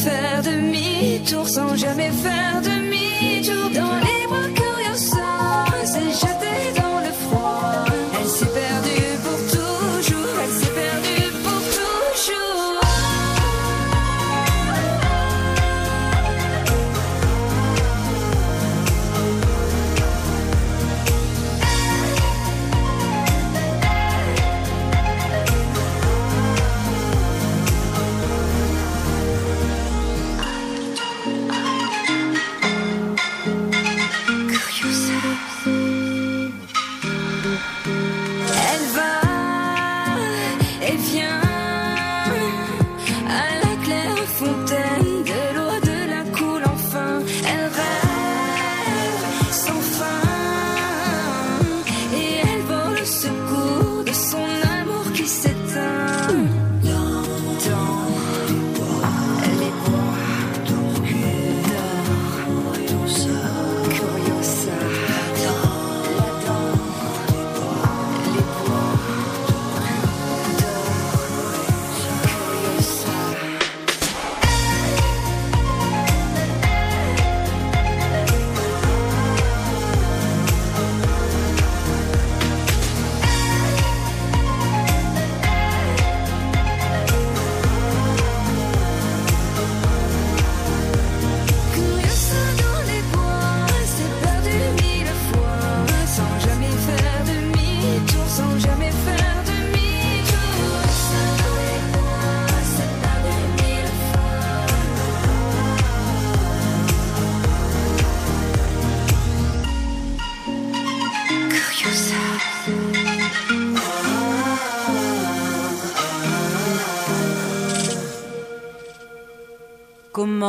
faire 0.05 0.43
demi-tour, 0.43 1.49
sans 1.49 1.77
jamais 1.77 2.11
faire 2.11 2.57
demi-tour. 2.57 2.74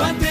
Viens 0.00 0.21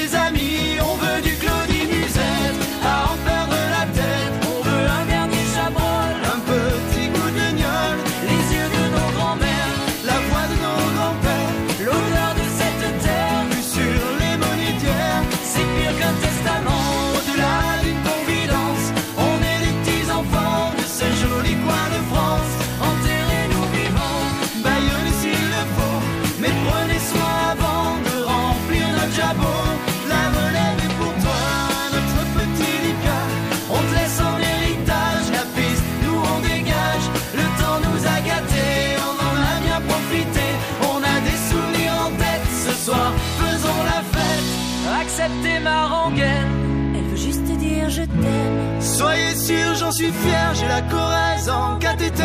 j'en 49.91 49.97
suis 49.97 50.11
fier, 50.11 50.53
j'ai 50.53 50.67
la 50.67 50.81
Corrèze 50.81 51.49
en 51.49 51.77
cathéter. 51.79 52.23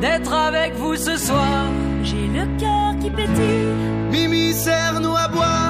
D'être 0.00 0.32
avec 0.32 0.74
vous 0.74 0.96
ce 0.96 1.16
soir, 1.16 1.66
J'ai 2.02 2.26
le 2.26 2.44
cœur 2.58 2.94
qui 3.00 3.10
pétille. 3.10 3.74
Mimi, 4.10 4.52
serre-nous 4.52 5.16
à 5.16 5.28
boire. 5.28 5.63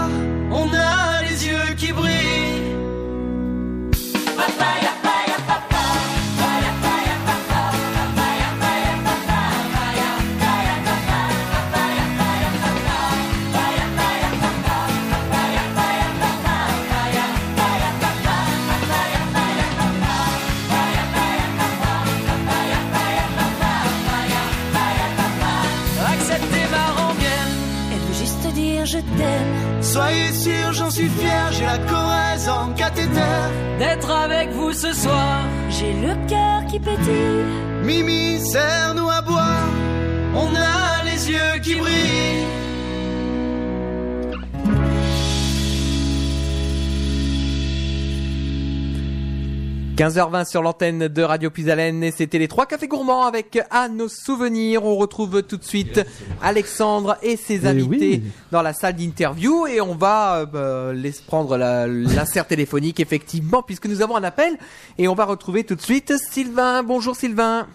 15h20 50.09 50.45
sur 50.47 50.61
l'antenne 50.63 51.09
de 51.09 51.23
Radio 51.23 51.49
Puisalène 51.49 52.05
et 52.05 52.11
c'était 52.11 52.37
les 52.39 52.47
trois 52.47 52.67
cafés 52.67 52.89
gourmands 52.89 53.25
avec 53.25 53.59
à 53.71 53.89
nos 53.89 54.09
souvenirs. 54.09 54.85
On 54.85 54.97
retrouve 54.97 55.43
tout 55.43 55.57
de 55.57 55.65
suite 55.65 56.05
Alexandre 56.43 57.17
et 57.23 57.37
ses 57.39 57.61
Eh 57.65 57.69
invités 57.69 58.21
oui. 58.23 58.31
dans 58.51 58.61
la 58.61 58.75
salle 58.75 58.97
d'interview 58.97 59.67
et 59.67 59.81
on 59.81 59.95
va 59.95 60.45
euh, 60.55 60.93
laisser 60.93 61.23
prendre 61.27 61.57
l'insert 61.57 62.47
téléphonique 62.47 63.01
effectivement 63.01 63.63
puisque 63.63 63.87
nous 63.87 64.03
avons 64.03 64.15
un 64.17 64.25
appel 64.25 64.59
et 64.99 65.09
on 65.09 65.15
va 65.15 65.25
retrouver 65.25 65.65
tout 65.65 65.75
de 65.75 65.81
suite 65.81 66.13
Sylvain. 66.19 66.83
Bonjour 66.83 67.17
Sylvain. 67.17 67.67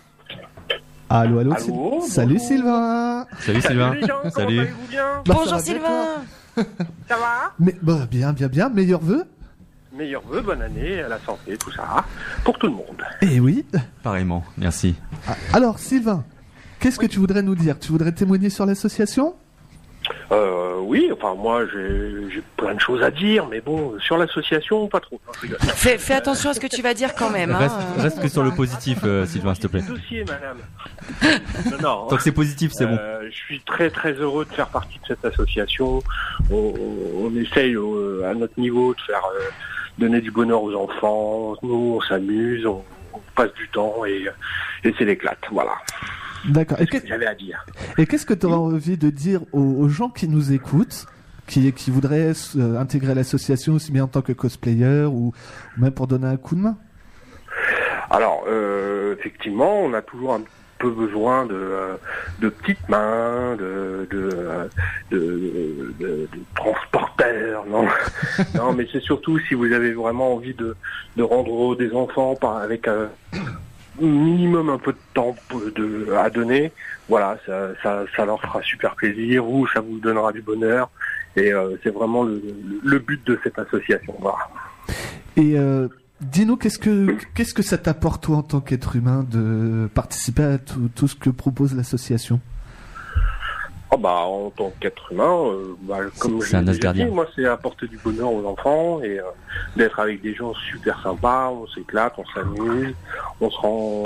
Allô, 1.09 1.39
allô, 1.39 1.53
Allô, 1.53 1.59
Syl- 1.63 1.71
bonjour. 1.73 2.03
Salut 2.03 2.37
Sylvain 2.39 3.25
Salut 3.39 3.61
Sylvain. 3.61 3.95
les 3.95 4.01
gens, 4.01 4.07
comment 4.21 4.31
Salut. 4.35 4.59
allez-vous 4.59 4.87
bien? 4.87 5.05
Bah, 5.25 5.35
Bonjour 5.35 5.59
Sylvain. 5.59 6.05
Ça 6.55 7.17
va? 7.17 7.53
Mais 7.59 7.75
bah, 7.81 8.07
bien, 8.11 8.33
bien, 8.33 8.47
bien, 8.47 8.69
meilleurs 8.69 9.01
vœux? 9.01 9.25
Meilleurs 9.99 10.21
vœux, 10.25 10.39
bonne 10.39 10.61
année, 10.61 11.03
la 11.09 11.19
santé, 11.19 11.57
tout 11.57 11.71
ça, 11.73 12.05
pour 12.45 12.57
tout 12.57 12.67
le 12.67 12.71
monde. 12.73 13.03
Eh 13.21 13.41
oui 13.41 13.65
Pareillement, 14.01 14.45
merci. 14.57 14.95
Ah, 15.27 15.33
Alors, 15.51 15.77
Sylvain, 15.77 16.23
qu'est-ce 16.79 16.97
que 16.97 17.05
tu 17.05 17.19
voudrais 17.19 17.41
nous 17.41 17.53
dire? 17.55 17.77
Tu 17.77 17.91
voudrais 17.91 18.13
témoigner 18.13 18.49
sur 18.49 18.65
l'association? 18.65 19.35
Euh, 20.31 20.79
oui, 20.81 21.09
enfin 21.11 21.35
moi 21.35 21.65
j'ai 21.71 22.31
j'ai 22.31 22.41
plein 22.55 22.73
de 22.73 22.79
choses 22.79 23.03
à 23.03 23.11
dire, 23.11 23.45
mais 23.47 23.59
bon, 23.59 23.99
sur 23.99 24.17
l'association, 24.17 24.87
pas 24.87 25.01
trop. 25.01 25.19
Non, 25.27 25.33
je 25.35 25.39
rigole. 25.41 25.59
Fais, 25.59 25.97
fais 25.97 26.13
attention 26.13 26.49
à 26.51 26.53
ce 26.53 26.59
que 26.61 26.67
tu 26.67 26.81
vas 26.81 26.93
dire 26.93 27.13
quand 27.15 27.29
même. 27.29 27.51
hein. 27.51 27.57
Reste, 27.59 27.75
reste 27.97 28.21
que 28.21 28.27
sur 28.29 28.43
le 28.43 28.51
positif, 28.51 28.99
euh, 29.03 29.25
Sylvain, 29.25 29.53
s'il 29.53 29.63
te 29.63 29.67
plaît. 29.67 29.81
Dossier, 29.81 30.23
madame. 30.23 30.57
non, 31.71 31.77
non. 31.81 32.07
Tant 32.07 32.15
que 32.15 32.23
c'est 32.23 32.31
positif, 32.31 32.71
c'est 32.73 32.85
bon. 32.87 32.97
Euh, 32.99 33.27
je 33.29 33.35
suis 33.35 33.59
très 33.61 33.89
très 33.89 34.13
heureux 34.13 34.45
de 34.45 34.53
faire 34.53 34.69
partie 34.69 34.97
de 34.99 35.05
cette 35.07 35.25
association. 35.25 36.01
On, 36.49 36.55
on- 36.55 37.25
on 37.25 37.35
essaye 37.35 37.73
euh, 37.75 38.23
à 38.29 38.33
notre 38.33 38.57
niveau 38.59 38.93
de 38.93 39.01
faire 39.01 39.21
euh, 39.35 39.43
donner 39.97 40.21
du 40.21 40.31
bonheur 40.31 40.61
aux 40.63 40.73
enfants. 40.75 41.55
Nous, 41.63 41.97
on 41.97 42.01
s'amuse, 42.01 42.65
on, 42.65 42.83
on 43.13 43.19
passe 43.35 43.53
du 43.53 43.67
temps 43.69 44.05
et, 44.05 44.25
et 44.83 44.93
c'est 44.97 45.05
l'éclate. 45.05 45.39
Voilà. 45.51 45.73
D'accord. 46.47 46.77
Et 46.79 46.81
C'est 46.81 46.85
ce 46.87 46.91
qu'est- 46.91 47.01
que 47.01 47.07
j'avais 47.07 47.27
à 47.27 47.35
dire. 47.35 47.65
Et 47.97 48.05
qu'est-ce 48.05 48.25
que 48.25 48.33
tu 48.33 48.45
auras 48.45 48.55
envie 48.57 48.97
de 48.97 49.09
dire 49.09 49.41
aux, 49.51 49.59
aux 49.61 49.89
gens 49.89 50.09
qui 50.09 50.27
nous 50.27 50.53
écoutent, 50.53 51.05
qui, 51.47 51.71
qui 51.73 51.91
voudraient 51.91 52.31
euh, 52.57 52.77
intégrer 52.79 53.13
l'association 53.15 53.73
aussi 53.73 53.91
bien 53.91 54.03
en 54.05 54.07
tant 54.07 54.21
que 54.21 54.31
cosplayer 54.33 55.03
ou, 55.05 55.33
ou 55.77 55.81
même 55.81 55.91
pour 55.91 56.07
donner 56.07 56.27
un 56.27 56.37
coup 56.37 56.55
de 56.55 56.61
main? 56.61 56.77
Alors, 58.09 58.43
euh, 58.47 59.15
effectivement, 59.19 59.81
on 59.81 59.93
a 59.93 60.01
toujours 60.01 60.33
un 60.35 60.41
peu 60.79 60.89
besoin 60.89 61.45
de, 61.45 61.53
euh, 61.55 61.95
de 62.39 62.49
petites 62.49 62.87
mains, 62.89 63.55
de, 63.57 64.07
de, 64.09 64.29
euh, 64.33 64.65
de, 65.11 65.93
de- 65.99 66.27
de 66.31 66.39
transporteurs. 66.55 67.65
Non, 67.67 67.85
non 68.55 68.73
mais 68.73 68.87
c'est 68.91 69.01
surtout 69.01 69.37
si 69.39 69.53
vous 69.53 69.71
avez 69.71 69.91
vraiment 69.93 70.33
envie 70.33 70.53
de, 70.53 70.75
de 71.17 71.23
rendre 71.23 71.75
des 71.75 71.91
enfants 71.93 72.35
par, 72.35 72.57
avec 72.57 72.87
un 72.87 73.09
minimum 73.99 74.69
un 74.69 74.77
peu 74.77 74.93
de 74.93 74.97
temps 75.13 75.35
de, 75.75 76.13
à 76.13 76.29
donner. 76.29 76.71
Voilà, 77.09 77.37
ça, 77.45 77.69
ça, 77.83 78.05
ça 78.15 78.25
leur 78.25 78.39
fera 78.41 78.61
super 78.61 78.95
plaisir 78.95 79.47
ou 79.47 79.67
ça 79.67 79.81
vous 79.81 79.99
donnera 79.99 80.31
du 80.31 80.41
bonheur. 80.41 80.89
Et 81.35 81.51
euh, 81.53 81.75
c'est 81.83 81.93
vraiment 81.93 82.23
le, 82.23 82.35
le- 82.35 82.79
le 82.83 82.99
but 82.99 83.21
de 83.27 83.37
cette 83.43 83.59
association. 83.59 84.15
Voilà. 84.19 84.37
Et 85.35 85.57
euh, 85.57 85.87
dis-nous, 86.21 86.57
qu'est-ce 86.57 86.79
que 86.79 87.17
qu'est-ce 87.33 87.53
que 87.53 87.63
ça 87.63 87.77
t'apporte 87.77 88.23
toi 88.23 88.37
en 88.37 88.43
tant 88.43 88.59
qu'être 88.61 88.95
humain 88.95 89.25
de 89.29 89.89
participer 89.93 90.43
à 90.43 90.57
tout, 90.57 90.89
tout 90.95 91.07
ce 91.07 91.15
que 91.15 91.29
propose 91.29 91.75
l'association? 91.75 92.39
Oh 93.91 93.97
bah 93.97 94.11
en 94.25 94.51
tant 94.51 94.71
qu'être 94.79 95.11
humain, 95.11 95.33
euh, 95.47 95.75
bah, 95.81 95.97
comme 96.19 96.39
C'est 96.41 96.63
je 96.63 96.79
l'ai 96.79 96.93
dit, 96.93 97.05
moi 97.05 97.25
c'est 97.35 97.45
apporter 97.47 97.87
du 97.87 97.97
bonheur 97.97 98.31
aux 98.31 98.45
enfants 98.47 99.01
et 99.01 99.19
euh, 99.19 99.23
d'être 99.75 99.99
avec 99.99 100.21
des 100.21 100.35
gens 100.35 100.53
super 100.53 101.01
sympas, 101.01 101.49
on 101.49 101.65
s'éclate, 101.65 102.13
on 102.19 102.25
s'amuse, 102.35 102.93
on 103.41 103.49
se 103.49 103.57
rend, 103.57 104.03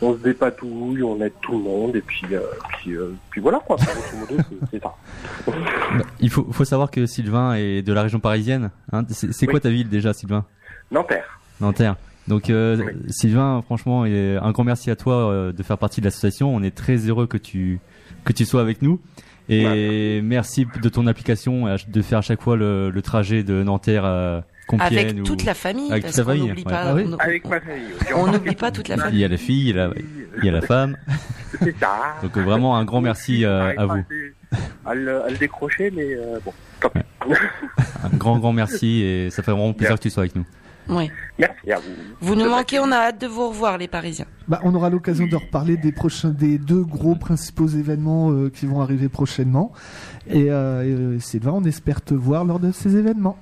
on 0.00 0.12
se 0.12 0.18
dépatouille, 0.18 1.02
on 1.02 1.20
aide 1.20 1.32
tout 1.42 1.52
le 1.52 1.58
monde 1.58 1.96
et 1.96 2.02
puis 2.02 2.22
euh, 2.30 2.40
puis, 2.68 2.92
euh, 2.92 3.16
puis 3.30 3.40
voilà 3.40 3.58
quoi. 3.66 3.76
C'est- 3.78 4.36
c'est 4.70 4.80
ça. 4.80 4.94
Il 6.20 6.30
faut, 6.30 6.46
faut 6.52 6.64
savoir 6.64 6.92
que 6.92 7.04
Sylvain 7.06 7.54
est 7.54 7.82
de 7.82 7.92
la 7.92 8.02
région 8.02 8.20
parisienne. 8.20 8.70
hein. 8.92 9.02
C'est 9.10 9.32
c'est 9.32 9.46
quoi 9.46 9.54
Oui. 9.56 9.60
ta 9.60 9.70
ville 9.70 9.88
déjà, 9.88 10.12
Sylvain? 10.12 10.44
Nanterre. 10.92 11.40
Nanterre. 11.60 11.96
Donc 12.28 12.50
euh, 12.50 12.76
Oui. 12.78 12.92
Sylvain, 13.08 13.62
franchement, 13.64 14.04
et 14.04 14.36
un 14.40 14.50
grand 14.50 14.64
merci 14.64 14.90
à 14.90 14.96
toi 14.96 15.30
euh, 15.30 15.52
de 15.52 15.62
faire 15.62 15.78
partie 15.78 16.00
de 16.00 16.06
l'association. 16.06 16.54
On 16.54 16.62
est 16.62 16.74
très 16.74 16.96
heureux 16.96 17.26
que 17.26 17.36
tu 17.38 17.78
que 18.24 18.32
tu 18.32 18.44
sois 18.44 18.60
avec 18.60 18.82
nous. 18.82 19.00
Et 19.48 20.20
merci 20.22 20.66
de 20.82 20.88
ton 20.88 21.06
application, 21.06 21.66
de 21.86 22.02
faire 22.02 22.18
à 22.18 22.22
chaque 22.22 22.42
fois 22.42 22.56
le, 22.56 22.90
le 22.90 23.00
trajet 23.02 23.44
de 23.44 23.62
Nanterre 23.62 24.04
à 24.04 24.42
Compiègne. 24.66 24.98
Avec 24.98 25.20
ou- 25.20 25.22
toute 25.22 25.44
la 25.44 25.54
famille, 25.54 25.88
Avec 25.92 26.02
parce 26.02 26.16
toute 26.16 26.26
la 26.26 26.32
qu'on 26.32 26.38
famille, 26.40 26.48
n'oublie 26.48 26.64
ouais. 26.64 26.72
pas. 26.72 26.82
Ah 26.82 26.94
oui. 26.96 27.04
on- 27.08 27.14
Avec 27.18 27.44
ma 27.46 27.60
famille. 27.60 27.82
On 28.16 28.26
n'oublie 28.32 28.54
pas 28.56 28.72
toute 28.72 28.88
la 28.88 28.96
Il 28.96 29.00
famille. 29.02 29.20
y 29.20 29.24
a 29.24 29.28
la 29.28 29.36
fille, 29.36 29.68
il 29.68 29.76
y 29.76 29.78
a 29.78 29.86
la, 29.86 29.94
il 30.42 30.44
y 30.44 30.48
a 30.48 30.52
la 30.52 30.62
femme. 30.62 30.96
C'est 31.62 31.78
ça. 31.78 32.16
Donc 32.24 32.36
vraiment 32.38 32.76
un 32.76 32.84
grand 32.84 33.00
merci 33.00 33.44
euh, 33.44 33.72
à 33.78 33.86
vous. 33.86 34.02
À 34.84 34.94
le, 34.96 35.22
à 35.22 35.30
le 35.30 35.36
décrocher, 35.36 35.92
mais 35.94 36.14
euh, 36.14 36.40
bon, 36.44 36.52
tant 36.80 36.88
pis. 36.88 36.98
Un 38.02 38.16
grand 38.16 38.40
grand 38.40 38.52
merci 38.52 39.02
et 39.02 39.30
ça 39.30 39.44
fait 39.44 39.52
vraiment 39.52 39.72
plaisir 39.72 39.94
que 39.94 40.02
tu 40.02 40.10
sois 40.10 40.24
avec 40.24 40.34
nous. 40.34 40.44
Oui. 40.88 41.10
Merci 41.38 41.72
à 41.72 41.78
vous. 41.78 41.90
Vous 42.20 42.34
nous 42.34 42.48
manquez, 42.48 42.78
on 42.78 42.90
a 42.92 42.96
hâte 42.96 43.20
de 43.20 43.26
vous 43.26 43.48
revoir, 43.48 43.76
les 43.78 43.88
Parisiens. 43.88 44.26
bah, 44.48 44.60
On 44.64 44.74
aura 44.74 44.88
l'occasion 44.90 45.26
de 45.26 45.36
reparler 45.36 45.76
des 45.76 45.92
prochains, 45.92 46.30
des 46.30 46.58
deux 46.58 46.84
gros 46.84 47.16
principaux 47.16 47.66
événements 47.66 48.30
euh, 48.30 48.50
qui 48.50 48.66
vont 48.66 48.80
arriver 48.80 49.08
prochainement. 49.08 49.72
Et, 50.28 50.50
euh, 50.50 50.82
et, 50.84 50.90
euh, 50.92 51.18
Sylvain, 51.20 51.52
on 51.52 51.64
espère 51.64 52.00
te 52.02 52.14
voir 52.14 52.44
lors 52.44 52.60
de 52.60 52.70
ces 52.72 52.96
événements. 52.96 53.36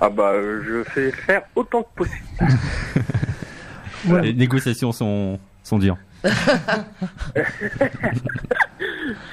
Ah 0.00 0.10
bah 0.10 0.32
je 0.66 0.82
fais 0.84 1.10
faire 1.10 1.42
autant 1.56 1.82
que 1.82 2.04
possible. 2.04 2.26
Voilà. 4.04 4.24
Les 4.24 4.34
négociations 4.34 4.90
sont, 4.90 5.38
sont 5.62 5.78
dures. 5.78 5.96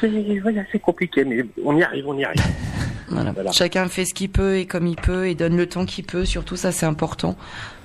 C'est 0.01 0.39
voilà, 0.41 0.63
compliqué, 0.81 1.23
mais 1.23 1.45
on 1.63 1.77
y 1.77 1.83
arrive, 1.83 2.07
on 2.07 2.17
y 2.17 2.23
arrive. 2.23 2.41
Voilà. 3.09 3.31
Voilà. 3.31 3.51
Chacun 3.51 3.87
fait 3.87 4.05
ce 4.05 4.13
qu'il 4.13 4.29
peut 4.29 4.57
et 4.57 4.65
comme 4.65 4.87
il 4.87 4.95
peut 4.95 5.27
et 5.27 5.35
donne 5.35 5.57
le 5.57 5.67
temps 5.67 5.85
qu'il 5.85 6.05
peut. 6.05 6.25
Surtout 6.25 6.55
ça, 6.55 6.71
c'est 6.71 6.85
important 6.85 7.35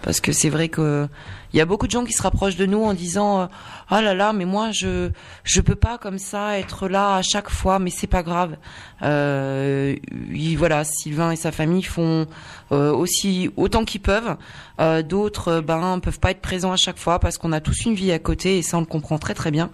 parce 0.04 0.20
que 0.20 0.32
c'est 0.32 0.50
vrai 0.50 0.68
que 0.68 1.08
il 1.52 1.56
y 1.56 1.60
a 1.60 1.64
beaucoup 1.66 1.86
de 1.86 1.92
gens 1.92 2.04
qui 2.04 2.12
se 2.12 2.20
rapprochent 2.22 2.56
de 2.56 2.66
nous 2.66 2.82
en 2.84 2.94
disant 2.94 3.40
euh, 3.42 3.46
ah 3.88 4.02
là 4.02 4.12
là, 4.12 4.32
mais 4.32 4.44
moi 4.44 4.70
je 4.72 5.10
je 5.44 5.60
peux 5.60 5.74
pas 5.76 5.98
comme 5.98 6.18
ça 6.18 6.58
être 6.58 6.88
là 6.88 7.16
à 7.16 7.22
chaque 7.22 7.48
fois, 7.48 7.78
mais 7.78 7.90
c'est 7.90 8.06
pas 8.06 8.22
grave. 8.22 8.56
Euh, 9.02 9.94
il- 10.32 10.56
voilà, 10.56 10.84
Sylvain 10.84 11.30
et 11.30 11.36
sa 11.36 11.52
famille 11.52 11.82
font 11.82 12.26
euh, 12.72 12.92
aussi 12.92 13.50
autant 13.56 13.84
qu'ils 13.84 14.00
peuvent. 14.02 14.36
Euh, 14.80 15.02
D'autres, 15.02 15.48
euh, 15.48 15.60
ben, 15.62 15.98
peuvent 16.00 16.18
pas 16.20 16.32
être 16.32 16.40
présents 16.42 16.72
à 16.72 16.76
chaque 16.76 16.98
fois 16.98 17.18
parce 17.18 17.38
qu'on 17.38 17.52
a 17.52 17.60
tous 17.60 17.84
une 17.86 17.94
vie 17.94 18.12
à 18.12 18.18
côté 18.18 18.58
et 18.58 18.62
ça 18.62 18.76
on 18.76 18.80
le 18.80 18.86
comprend 18.86 19.18
très 19.18 19.34
très 19.34 19.50
bien. 19.50 19.70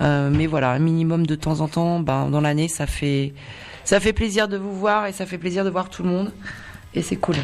Euh, 0.00 0.30
mais 0.32 0.46
voilà, 0.46 0.70
un 0.70 0.78
minimum 0.78 1.26
de 1.26 1.34
temps 1.34 1.60
en 1.60 1.68
temps, 1.68 2.00
ben, 2.00 2.30
dans 2.30 2.40
l'année, 2.40 2.68
ça 2.68 2.86
fait 2.86 3.34
ça 3.84 4.00
fait 4.00 4.12
plaisir 4.12 4.48
de 4.48 4.56
vous 4.56 4.74
voir 4.74 5.06
et 5.06 5.12
ça 5.12 5.26
fait 5.26 5.38
plaisir 5.38 5.64
de 5.64 5.70
voir 5.70 5.90
tout 5.90 6.02
le 6.02 6.08
monde. 6.08 6.32
Et 6.94 7.02
c'est 7.02 7.16
cool. 7.16 7.36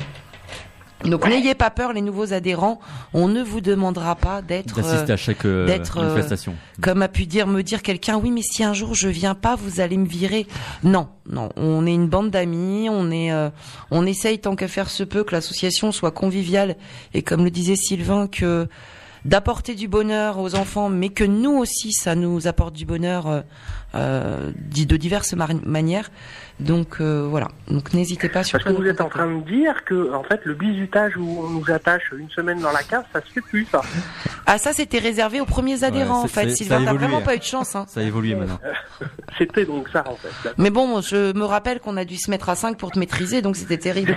Donc 1.04 1.26
n'ayez 1.26 1.54
pas 1.54 1.70
peur, 1.70 1.92
les 1.92 2.00
nouveaux 2.00 2.32
adhérents. 2.32 2.80
On 3.14 3.28
ne 3.28 3.42
vous 3.42 3.60
demandera 3.60 4.14
pas 4.14 4.42
d'être, 4.42 4.76
D'assister 4.76 5.12
euh, 5.12 5.14
à 5.14 5.16
chaque 5.16 5.44
euh, 5.44 5.66
d'être, 5.66 5.98
euh, 5.98 6.02
manifestation. 6.04 6.54
comme 6.80 7.02
a 7.02 7.08
pu 7.08 7.26
dire, 7.26 7.46
me 7.46 7.62
dire 7.62 7.82
quelqu'un, 7.82 8.16
oui, 8.16 8.30
mais 8.30 8.42
si 8.42 8.64
un 8.64 8.72
jour 8.72 8.94
je 8.94 9.08
viens 9.08 9.34
pas, 9.34 9.56
vous 9.56 9.80
allez 9.80 9.96
me 9.96 10.06
virer. 10.06 10.46
Non, 10.84 11.08
non. 11.30 11.50
On 11.56 11.86
est 11.86 11.94
une 11.94 12.08
bande 12.08 12.30
d'amis. 12.30 12.88
On 12.90 13.10
est, 13.10 13.32
euh, 13.32 13.50
on 13.90 14.06
essaye 14.06 14.38
tant 14.38 14.56
qu'à 14.56 14.68
faire 14.68 14.90
se 14.90 15.02
peut 15.02 15.24
que 15.24 15.34
l'association 15.34 15.92
soit 15.92 16.12
conviviale 16.12 16.76
et 17.14 17.22
comme 17.22 17.44
le 17.44 17.50
disait 17.50 17.76
Sylvain 17.76 18.26
que 18.28 18.68
d'apporter 19.24 19.74
du 19.74 19.88
bonheur 19.88 20.38
aux 20.38 20.54
enfants, 20.54 20.88
mais 20.88 21.08
que 21.08 21.24
nous 21.24 21.52
aussi, 21.52 21.92
ça 21.92 22.14
nous 22.14 22.46
apporte 22.46 22.74
du 22.74 22.84
bonheur 22.84 23.26
euh, 23.28 23.40
euh, 23.40 23.42
de 23.94 24.96
diverses 24.96 25.34
manières. 25.34 26.10
Donc 26.60 26.96
euh, 27.00 27.26
voilà. 27.28 27.48
Donc 27.68 27.92
n'hésitez 27.92 28.28
pas 28.28 28.40
Parce 28.40 28.48
surtout. 28.48 28.68
que 28.68 28.82
vous 28.82 28.86
êtes 28.86 29.00
en 29.00 29.08
train 29.08 29.26
de 29.26 29.40
dire 29.44 29.84
que, 29.84 30.12
en 30.14 30.22
fait, 30.22 30.40
le 30.44 30.54
bisutage 30.54 31.16
où 31.16 31.40
on 31.40 31.50
nous 31.50 31.70
attache 31.70 32.12
une 32.16 32.30
semaine 32.30 32.60
dans 32.60 32.70
la 32.72 32.82
cave, 32.82 33.04
ça 33.12 33.20
se 33.20 33.32
fait 33.32 33.40
plus, 33.40 33.66
ça. 33.70 33.80
Ah 34.46 34.58
ça, 34.58 34.72
c'était 34.72 34.98
réservé 34.98 35.40
aux 35.40 35.44
premiers 35.46 35.82
adhérents 35.82 36.18
Ouais, 36.20 36.24
en 36.24 36.28
fait. 36.28 36.50
Sylvain, 36.50 36.76
ça 36.76 36.82
a 36.82 36.86
t'as 36.86 36.98
vraiment 36.98 37.20
pas 37.22 37.34
eu 37.34 37.38
de 37.38 37.44
chance. 37.44 37.74
Hein. 37.74 37.86
Ça 37.88 38.00
a 38.00 38.02
évolué 38.02 38.34
maintenant. 38.34 38.60
C'était 39.38 39.64
donc 39.64 39.88
ça, 39.88 40.04
en 40.06 40.16
fait. 40.16 40.52
Mais 40.58 40.70
bon, 40.70 41.00
je 41.00 41.36
me 41.36 41.44
rappelle 41.44 41.80
qu'on 41.80 41.96
a 41.96 42.04
dû 42.04 42.16
se 42.16 42.30
mettre 42.30 42.48
à 42.48 42.54
5 42.54 42.76
pour 42.76 42.90
te 42.90 42.98
maîtriser, 42.98 43.40
donc 43.42 43.56
c'était 43.56 43.78
terrible. 43.78 44.14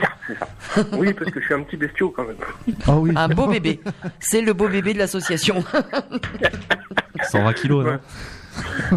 Oui, 0.93 1.13
parce 1.13 1.31
que 1.31 1.39
je 1.39 1.45
suis 1.45 1.53
un 1.53 1.63
petit 1.63 1.77
bestiau, 1.77 2.09
quand 2.09 2.25
même. 2.25 2.35
Ah 2.85 2.97
oui. 2.97 3.11
Un 3.15 3.29
beau 3.29 3.47
bébé. 3.47 3.79
C'est 4.19 4.41
le 4.41 4.53
beau 4.53 4.67
bébé 4.67 4.93
de 4.93 4.99
l'association. 4.99 5.63
120 7.31 7.53
kilos, 7.53 7.85
non? 7.85 7.99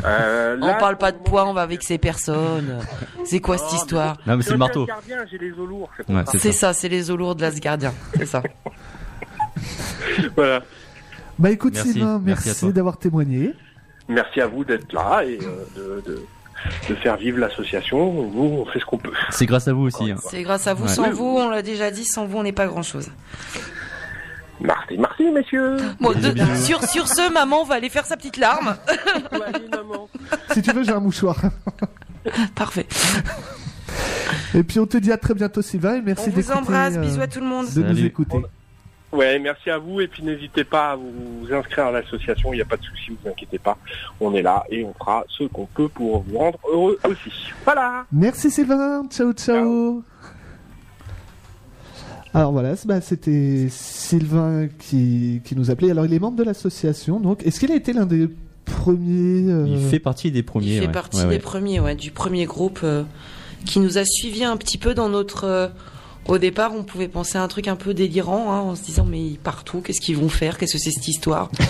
Euh, 0.04 0.56
On 0.62 0.66
là, 0.66 0.74
parle 0.74 0.96
pas 0.98 1.12
de 1.12 1.18
poids, 1.18 1.46
on 1.46 1.52
va 1.52 1.66
vexer 1.66 1.98
personne. 1.98 2.78
C'est 3.24 3.40
quoi 3.40 3.58
cette 3.58 3.72
histoire 3.74 4.16
Non, 4.26 4.36
mais 4.36 4.42
c'est 4.42 4.52
le 4.52 4.58
marteau. 4.58 4.86
gardien, 4.86 5.18
j'ai 5.30 5.38
les 5.38 5.50
os 5.52 5.68
lourds, 5.68 5.90
c'est 5.96 6.08
Ouais, 6.12 6.24
ça. 6.24 6.32
c'est 6.32 6.38
C'est 6.38 6.52
ça, 6.52 6.72
c'est 6.72 6.88
les 6.88 7.10
eaux 7.10 7.16
lourdes 7.16 7.38
de 7.38 7.42
l'Asgardien. 7.42 7.92
C'est 8.16 8.26
ça. 8.26 8.42
Voilà. 10.36 10.62
Bah 11.38 11.50
écoute 11.50 11.74
Merci. 11.74 11.92
Sylvain, 11.92 12.20
Merci 12.24 12.72
d'avoir 12.72 12.96
témoigné. 12.98 13.52
Merci 14.08 14.40
à 14.40 14.46
vous 14.46 14.64
d'être 14.64 14.92
là 14.92 15.22
et 15.24 15.38
euh, 15.42 15.64
de, 15.76 16.10
de, 16.10 16.22
de 16.88 16.94
faire 16.96 17.16
vivre 17.16 17.38
l'association. 17.38 18.12
Nous, 18.12 18.42
on 18.42 18.66
fait 18.66 18.80
ce 18.80 18.84
qu'on 18.84 18.98
peut. 18.98 19.12
C'est 19.30 19.46
grâce 19.46 19.68
à 19.68 19.72
vous 19.72 19.82
aussi. 19.82 20.10
hein. 20.10 20.16
C'est 20.30 20.42
grâce 20.42 20.66
à 20.66 20.74
vous. 20.74 20.84
Ouais. 20.84 20.88
Sans 20.94 21.10
vous, 21.10 21.24
on 21.38 21.48
l'a 21.50 21.62
déjà 21.62 21.90
dit, 21.90 22.04
sans 22.04 22.26
vous, 22.26 22.38
on 22.38 22.42
n'est 22.42 22.52
pas 22.52 22.66
grand 22.66 22.82
chose. 22.82 23.08
Merci, 24.60 24.98
merci, 24.98 25.30
messieurs. 25.30 25.76
Bon, 26.00 26.12
de- 26.12 26.30
bisous. 26.32 26.64
sur, 26.64 26.82
sur 26.84 27.08
ce, 27.08 27.32
maman 27.32 27.64
va 27.64 27.76
aller 27.76 27.88
faire 27.88 28.04
sa 28.06 28.16
petite 28.16 28.36
larme. 28.38 28.76
Allez, 29.30 29.68
maman. 29.70 30.08
Si 30.52 30.62
tu 30.62 30.72
veux, 30.72 30.82
j'ai 30.82 30.92
un 30.92 31.00
mouchoir. 31.00 31.36
Parfait. 32.54 32.86
Et 34.54 34.62
puis 34.62 34.78
on 34.80 34.86
te 34.86 34.96
dit 34.96 35.12
à 35.12 35.16
très 35.16 35.34
bientôt 35.34 35.62
Sylvain 35.62 35.96
et 35.96 36.02
merci 36.02 36.24
On 36.26 36.30
vous 36.30 36.36
d'écouter, 36.36 36.58
embrasse. 36.58 36.96
euh, 36.96 37.00
Bisous 37.00 37.20
à 37.20 37.26
tout 37.26 37.40
le 37.40 37.46
monde. 37.46 37.66
de 37.72 37.80
nous 37.82 37.94
Salut. 37.94 38.06
écouter. 38.06 38.38
Ouais, 39.10 39.38
merci 39.38 39.70
à 39.70 39.78
vous 39.78 40.00
et 40.02 40.08
puis 40.08 40.22
n'hésitez 40.22 40.64
pas 40.64 40.90
à 40.90 40.96
vous 40.96 41.46
inscrire 41.50 41.86
à 41.86 41.90
l'association, 41.92 42.52
il 42.52 42.56
n'y 42.56 42.62
a 42.62 42.66
pas 42.66 42.76
de 42.76 42.82
souci, 42.82 43.16
vous 43.22 43.30
inquiétez 43.30 43.58
pas. 43.58 43.78
On 44.20 44.34
est 44.34 44.42
là 44.42 44.64
et 44.70 44.84
on 44.84 44.92
fera 44.92 45.24
ce 45.28 45.44
qu'on 45.44 45.64
peut 45.64 45.88
pour 45.88 46.22
vous 46.24 46.36
rendre 46.38 46.58
heureux 46.70 46.98
aussi. 47.08 47.32
Voilà. 47.64 48.04
Merci 48.12 48.50
Sylvain, 48.50 49.04
ciao 49.08 49.32
ciao. 49.32 50.02
Alors 52.34 52.52
voilà, 52.52 52.74
bah, 52.84 53.00
c'était 53.00 53.68
Sylvain 53.70 54.68
qui, 54.78 55.40
qui 55.44 55.56
nous 55.56 55.70
appelait. 55.70 55.90
Alors 55.90 56.04
il 56.06 56.12
est 56.12 56.18
membre 56.18 56.36
de 56.36 56.44
l'association, 56.44 57.20
donc 57.20 57.44
est-ce 57.46 57.58
qu'il 57.60 57.72
a 57.72 57.74
été 57.76 57.92
l'un 57.92 58.06
des 58.06 58.28
premiers 58.64 59.50
euh, 59.50 59.66
Il 59.66 59.78
fait 59.88 59.98
partie 59.98 60.30
des 60.30 60.42
premiers. 60.42 60.74
Il 60.74 60.80
fait 60.80 60.86
ouais. 60.86 60.92
partie 60.92 61.18
Ouais, 61.18 61.24
des 61.24 61.28
ouais. 61.30 61.38
premiers, 61.38 61.80
ouais, 61.80 61.94
du 61.94 62.10
premier 62.10 62.44
groupe 62.44 62.80
euh, 62.84 63.04
qui 63.64 63.80
nous 63.80 63.96
a 63.98 64.04
suivis 64.04 64.44
un 64.44 64.56
petit 64.56 64.78
peu 64.78 64.94
dans 64.94 65.08
notre. 65.08 65.44
euh, 65.44 65.68
au 66.26 66.36
départ, 66.36 66.72
on 66.76 66.82
pouvait 66.82 67.08
penser 67.08 67.38
à 67.38 67.42
un 67.42 67.48
truc 67.48 67.68
un 67.68 67.76
peu 67.76 67.94
délirant, 67.94 68.52
hein, 68.52 68.60
en 68.60 68.74
se 68.76 68.82
disant 68.84 69.06
mais 69.06 69.38
où? 69.72 69.80
Qu'est-ce 69.80 70.00
qu'ils 70.00 70.18
vont 70.18 70.28
faire? 70.28 70.58
Qu'est-ce 70.58 70.74
que 70.74 70.78
c'est 70.78 70.90
cette 70.90 71.08
histoire? 71.08 71.50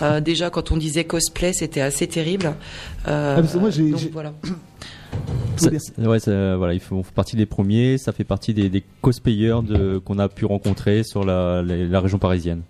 Euh, 0.00 0.20
Déjà, 0.20 0.48
quand 0.48 0.70
on 0.70 0.76
disait 0.76 1.02
cosplay, 1.02 1.52
c'était 1.52 1.80
assez 1.80 2.06
terrible. 2.06 2.54
Euh, 3.08 3.42
Ah, 3.42 3.58
moi, 3.58 3.70
j'ai- 3.70 3.92
voilà. 4.12 4.32
Ça- 5.56 5.70
ouais, 6.08 6.20
ça- 6.20 6.56
voilà, 6.56 6.72
ils 6.72 6.78
font 6.80 7.02
partie 7.02 7.34
des 7.34 7.44
premiers. 7.46 7.98
Ça 7.98 8.12
fait 8.12 8.22
partie 8.22 8.54
des, 8.54 8.68
des 8.68 8.84
cosplayers 9.02 9.56
de, 9.64 9.98
qu'on 9.98 10.20
a 10.20 10.28
pu 10.28 10.44
rencontrer 10.44 11.02
sur 11.02 11.24
la, 11.24 11.62
la, 11.62 11.76
la 11.78 12.00
région 12.00 12.18
parisienne. 12.18 12.62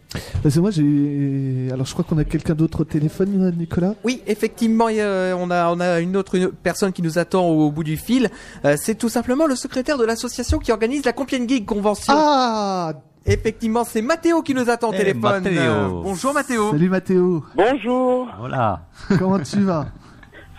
Parce 0.42 0.54
que 0.54 0.60
moi 0.60 0.70
j'ai. 0.70 1.68
Alors 1.70 1.84
je 1.84 1.92
crois 1.92 2.04
qu'on 2.04 2.16
a 2.16 2.24
quelqu'un 2.24 2.54
d'autre 2.54 2.80
au 2.80 2.84
téléphone, 2.84 3.52
Nicolas? 3.58 3.92
Oui, 4.04 4.22
effectivement, 4.26 4.88
il 4.88 4.96
y 4.96 5.00
a- 5.02 5.36
on 5.36 5.50
a 5.50 5.70
on 5.70 5.80
a 5.80 6.00
une 6.00 6.16
autre 6.16 6.36
une 6.36 6.48
personne 6.48 6.92
qui 6.92 7.02
nous 7.02 7.18
attend 7.18 7.46
au 7.46 7.70
bout 7.70 7.84
du 7.84 7.98
fil. 7.98 8.30
Euh, 8.64 8.76
c'est 8.80 8.94
tout 8.94 9.10
simplement 9.10 9.46
le 9.46 9.54
secrétaire 9.54 9.98
de 9.98 10.04
l'association 10.06 10.58
qui 10.58 10.72
organise 10.72 11.04
la 11.04 11.12
Compiègne 11.12 11.46
Geek 11.46 11.66
Convention. 11.66 12.14
Ah 12.16 12.94
Effectivement, 13.26 13.84
c'est 13.84 14.00
Mathéo 14.00 14.40
qui 14.40 14.54
nous 14.54 14.70
attend 14.70 14.88
au 14.88 14.94
Eh, 14.94 14.96
téléphone. 14.98 15.42
Mathéo. 15.42 15.60
Euh, 15.60 15.88
bonjour 16.02 16.32
Mathéo. 16.32 16.70
Salut 16.70 16.88
Mathéo, 16.88 17.44
Bonjour. 17.54 18.26
Voilà. 18.38 18.86
comment 19.18 19.38
tu 19.40 19.60
vas? 19.60 19.88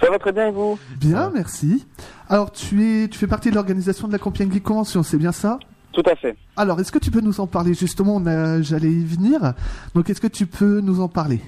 Ça 0.02 0.10
va 0.10 0.20
très 0.20 0.32
bien 0.32 0.48
et 0.48 0.52
vous? 0.52 0.80
Bien, 0.98 1.32
merci. 1.34 1.86
Alors 2.30 2.52
tu 2.52 2.84
es, 2.86 3.08
tu 3.08 3.18
fais 3.18 3.28
partie 3.28 3.50
de 3.50 3.56
l'organisation 3.56 4.08
de 4.08 4.14
la 4.14 4.20
Compiègne 4.20 4.52
Geek 4.52 4.64
Convention, 4.64 5.04
c'est 5.04 5.18
bien 5.18 5.32
ça? 5.32 5.60
Tout 5.92 6.04
à 6.06 6.16
fait. 6.16 6.38
Alors 6.56 6.80
est-ce 6.80 6.92
que 6.92 7.00
tu 7.00 7.12
peux 7.12 7.22
nous 7.22 7.40
en 7.40 7.48
parler? 7.48 7.74
Justement 7.74 8.22
j'allais 8.62 8.92
y 8.92 9.04
venir. 9.04 9.54
Donc 9.96 10.10
est-ce 10.10 10.22
que 10.22 10.28
tu 10.28 10.46
peux 10.46 10.80
nous 10.82 11.02
en 11.02 11.08
parler? 11.08 11.42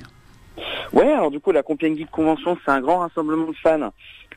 Ouais, 0.94 1.12
alors 1.12 1.32
du 1.32 1.40
coup, 1.40 1.52
la 1.52 1.64
Compiègne 1.64 1.96
Geek 1.96 2.12
Convention, 2.12 2.58
c'est 2.66 2.72
un 2.72 2.82
grand 2.82 3.00
rassemblement 3.00 3.48
de 3.48 3.56
fans 3.64 3.92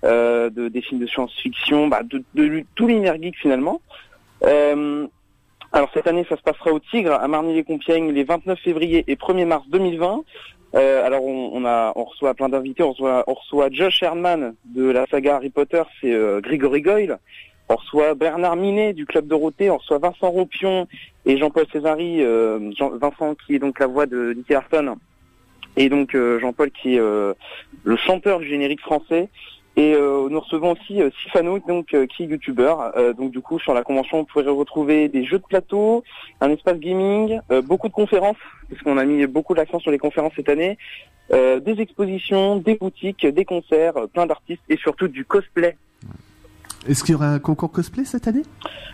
euh, 0.05 0.51
de, 0.51 0.69
des 0.69 0.83
films 0.83 1.01
de 1.01 1.07
science-fiction, 1.07 1.89
bah, 1.89 2.03
de, 2.05 2.23
de, 2.35 2.65
tout 2.75 2.87
l'univers 2.87 3.21
geek 3.21 3.37
finalement. 3.37 3.81
Euh, 4.45 5.07
alors 5.73 5.89
cette 5.95 6.07
année, 6.07 6.27
ça 6.29 6.37
se 6.37 6.43
passera 6.43 6.73
au 6.73 6.79
Tigre, 6.79 7.15
à 7.15 7.27
Marny-les-Compiègnes, 7.27 8.13
les 8.13 8.23
29 8.23 8.59
février 8.61 9.05
et 9.09 9.17
1er 9.17 9.47
mars 9.47 9.65
2020. 9.71 10.21
Euh, 10.75 11.07
alors 11.07 11.25
on, 11.25 11.65
a, 11.65 11.93
on 11.95 12.05
reçoit 12.05 12.35
plein 12.35 12.49
d'invités, 12.49 12.83
on 12.83 12.93
reçoit, 12.93 13.71
Josh 13.71 14.03
Herman 14.03 14.55
de 14.65 14.85
la 14.91 15.07
saga 15.07 15.37
Harry 15.37 15.51
Potter, 15.51 15.83
c'est 16.01 16.13
euh, 16.13 16.41
Goyle. 16.41 17.19
On 17.69 17.77
reçoit 17.77 18.15
Bernard 18.15 18.57
Minet 18.57 18.93
du 18.93 19.07
Club 19.07 19.27
Dorothée, 19.27 19.71
on 19.71 19.79
reçoit 19.79 19.99
Vincent 19.99 20.31
Ropion 20.31 20.87
et 21.25 21.39
Jean-Paul 21.39 21.65
Césari, 21.73 22.23
euh, 22.23 22.73
Vincent 22.79 23.35
qui 23.47 23.55
est 23.55 23.59
donc 23.59 23.79
la 23.79 23.87
voix 23.87 24.07
de 24.07 24.35
Nicky 24.35 24.55
Harton 24.55 24.97
et 25.77 25.89
donc 25.89 26.15
euh, 26.15 26.41
Jean-Paul 26.41 26.71
qui 26.71 26.97
est 26.97 27.01
le 27.01 27.97
chanteur 27.97 28.41
du 28.41 28.49
générique 28.49 28.81
français. 28.81 29.29
Et 29.77 29.95
euh, 29.95 30.29
nous 30.31 30.39
recevons 30.39 30.73
aussi 30.73 31.03
euh, 31.03 31.11
Sifano, 31.23 31.59
donc 31.59 31.95
euh, 31.95 32.07
qui 32.07 32.23
est 32.23 32.27
youtubeur. 32.27 32.93
Euh, 32.97 33.13
donc 33.13 33.33
du 33.33 33.41
coup 33.41 33.59
sur 33.59 33.75
la 33.75 33.83
convention, 33.83 34.19
vous 34.19 34.25
pourrez 34.25 34.47
retrouver 34.47 35.09
des 35.09 35.25
jeux 35.25 35.39
de 35.39 35.45
plateau, 35.45 36.05
un 36.41 36.51
espace 36.51 36.79
gaming, 36.79 37.41
euh, 37.51 37.61
beaucoup 37.61 37.89
de 37.89 37.93
conférences, 37.93 38.37
parce 38.71 38.81
qu'on 38.83 38.99
a 38.99 39.05
mis 39.05 39.27
beaucoup 39.27 39.55
d'accent 39.55 39.81
sur 39.81 39.91
les 39.91 39.99
conférences 39.99 40.33
cette 40.37 40.49
année, 40.49 40.79
euh, 41.33 41.59
des 41.59 41.81
expositions, 41.81 42.57
des 42.57 42.77
boutiques, 42.77 43.27
des 43.27 43.45
concerts, 43.45 43.97
euh, 43.97 44.07
plein 44.07 44.27
d'artistes 44.27 44.63
et 44.69 44.77
surtout 44.77 45.09
du 45.09 45.25
cosplay. 45.25 45.77
Est-ce 46.87 47.03
qu'il 47.03 47.13
y 47.13 47.17
aura 47.17 47.31
un 47.31 47.39
concours 47.39 47.73
cosplay 47.73 48.05
cette 48.05 48.29
année? 48.29 48.43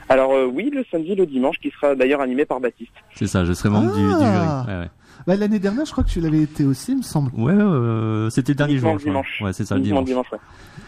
Alors 0.09 0.33
euh, 0.33 0.47
oui, 0.47 0.71
le 0.73 0.85
samedi, 0.91 1.15
le 1.15 1.27
dimanche, 1.27 1.59
qui 1.59 1.71
sera 1.71 1.95
d'ailleurs 1.95 2.23
animé 2.23 2.47
par 2.47 2.59
Baptiste. 2.59 2.93
C'est 3.17 3.27
ça, 3.27 3.45
je 3.45 3.53
serai 3.53 3.69
membre 3.69 3.93
du, 3.95 4.03
du 4.03 4.09
jury. 4.09 4.23
Ah. 4.23 4.65
Ouais, 4.67 4.75
ouais. 4.79 4.91
Bah, 5.27 5.37
L'année 5.37 5.59
dernière, 5.59 5.85
je 5.85 5.93
crois 5.93 6.05
que 6.05 6.09
tu 6.11 6.21
l'avais 6.21 6.43
été 6.43 6.65
aussi, 6.65 6.93
il 6.93 6.99
me 6.99 7.03
semble. 7.03 7.31
Ouais, 7.39 7.53
euh, 7.53 8.31
c'était 8.31 8.53
le 8.53 8.57
dernier 8.57 8.79
jour. 8.79 8.97
dimanche. 8.97 9.41
Ouais, 9.43 9.53
c'est 9.53 9.65
ça, 9.65 9.77
le 9.77 9.83
dimanche. 9.83 10.09
ouais. 10.11 10.39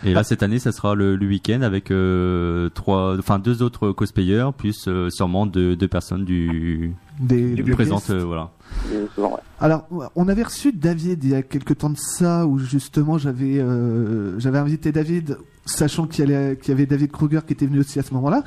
Et 0.05 0.15
là, 0.15 0.25
cette 0.25 0.43
année, 0.43 0.59
ça 0.59 0.73
sera 0.73 0.95
le, 0.97 1.15
le 1.15 1.27
week-end 1.27 1.63
avec 1.63 1.91
euh, 1.93 2.69
trois, 2.71 3.17
enfin 3.19 3.39
deux 3.39 3.63
autres 3.63 3.93
cosplayers, 3.93 4.51
plus 4.57 4.87
euh, 4.89 5.11
sûrement 5.11 5.47
deux, 5.47 5.77
deux 5.77 5.87
personnes 5.87 6.25
du, 6.25 6.93
Des, 7.21 7.55
du 7.55 7.63
des 7.63 7.73
présentes, 7.73 7.99
guests. 8.01 8.11
euh, 8.11 8.25
voilà. 8.25 8.51
Et 8.93 9.07
souvent, 9.15 9.33
ouais. 9.35 9.41
Alors, 9.61 9.87
on 10.17 10.27
avait 10.29 10.43
reçu 10.43 10.73
David 10.73 11.23
il 11.23 11.31
y 11.31 11.35
a 11.37 11.43
quelques 11.43 11.79
temps 11.79 11.91
de 11.91 11.99
ça, 11.99 12.47
où 12.47 12.59
justement 12.59 13.17
j'avais 13.19 13.59
euh, 13.61 14.37
j'avais 14.41 14.59
invité 14.59 14.91
David, 14.91 15.39
sachant 15.67 16.07
qu'il 16.09 16.29
y, 16.29 16.35
allait- 16.35 16.57
qu'il 16.57 16.71
y 16.71 16.73
avait 16.73 16.87
David 16.87 17.13
Kruger 17.13 17.41
qui 17.47 17.53
était 17.53 17.67
venu 17.67 17.79
aussi 17.81 18.01
à 18.01 18.03
ce 18.03 18.13
moment-là. 18.15 18.43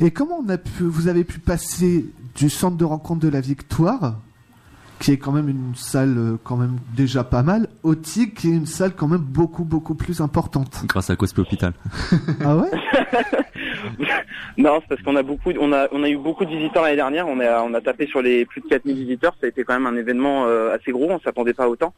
Et 0.00 0.12
comment 0.12 0.38
on 0.44 0.48
a 0.48 0.58
pu, 0.58 0.84
vous 0.84 1.08
avez 1.08 1.24
pu 1.24 1.40
passer 1.40 2.06
du 2.36 2.48
centre 2.50 2.76
de 2.76 2.84
rencontre 2.84 3.20
de 3.20 3.28
la 3.28 3.40
Victoire 3.40 4.16
qui 5.00 5.12
est 5.12 5.16
quand 5.16 5.32
même 5.32 5.48
une 5.48 5.74
salle 5.74 6.16
euh, 6.16 6.36
quand 6.44 6.56
même 6.56 6.76
déjà 6.94 7.24
pas 7.24 7.42
mal, 7.42 7.68
au 7.82 7.94
TIG, 7.94 8.34
qui 8.34 8.48
est 8.48 8.54
une 8.54 8.66
salle 8.66 8.94
quand 8.94 9.08
même 9.08 9.20
beaucoup 9.20 9.64
beaucoup 9.64 9.94
plus 9.94 10.20
importante. 10.20 10.84
Grâce 10.86 11.10
à 11.10 11.16
Cosplay 11.16 11.42
Hôpital. 11.42 11.72
ah 12.44 12.56
ouais? 12.56 12.70
Non, 14.58 14.78
c'est 14.80 14.88
parce 14.88 15.02
qu'on 15.02 15.16
a 15.16 15.22
beaucoup, 15.22 15.52
on 15.58 15.72
a, 15.72 15.88
on 15.92 16.02
a 16.02 16.08
eu 16.08 16.18
beaucoup 16.18 16.44
de 16.44 16.50
visiteurs 16.50 16.82
l'année 16.82 16.96
dernière. 16.96 17.26
On 17.28 17.40
a, 17.40 17.62
on 17.62 17.72
a 17.72 17.80
tapé 17.80 18.06
sur 18.06 18.20
les 18.20 18.44
plus 18.44 18.60
de 18.60 18.66
4000 18.66 18.94
visiteurs. 18.94 19.34
Ça 19.40 19.46
a 19.46 19.48
été 19.48 19.64
quand 19.64 19.72
même 19.72 19.86
un 19.86 19.96
événement 19.96 20.44
euh, 20.46 20.74
assez 20.74 20.92
gros. 20.92 21.10
On 21.10 21.20
s'attendait 21.20 21.54
pas 21.54 21.64
à 21.64 21.68
autant. 21.68 21.94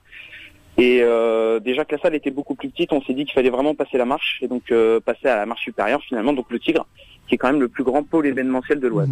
Et 0.78 1.00
euh, 1.02 1.60
déjà 1.60 1.84
que 1.84 1.94
la 1.94 2.00
salle 2.00 2.14
était 2.14 2.30
beaucoup 2.30 2.54
plus 2.54 2.70
petite, 2.70 2.92
on 2.92 3.02
s'est 3.02 3.12
dit 3.12 3.24
qu'il 3.24 3.34
fallait 3.34 3.50
vraiment 3.50 3.74
passer 3.74 3.98
la 3.98 4.06
marche 4.06 4.38
et 4.40 4.48
donc 4.48 4.70
euh, 4.70 5.00
passer 5.00 5.28
à 5.28 5.36
la 5.36 5.46
marche 5.46 5.62
supérieure 5.62 6.00
finalement, 6.02 6.32
donc 6.32 6.46
le 6.50 6.58
Tigre, 6.58 6.86
qui 7.28 7.34
est 7.34 7.38
quand 7.38 7.48
même 7.48 7.60
le 7.60 7.68
plus 7.68 7.84
grand 7.84 8.02
pôle 8.02 8.26
événementiel 8.26 8.80
de 8.80 8.88
l'Oise. 8.88 9.10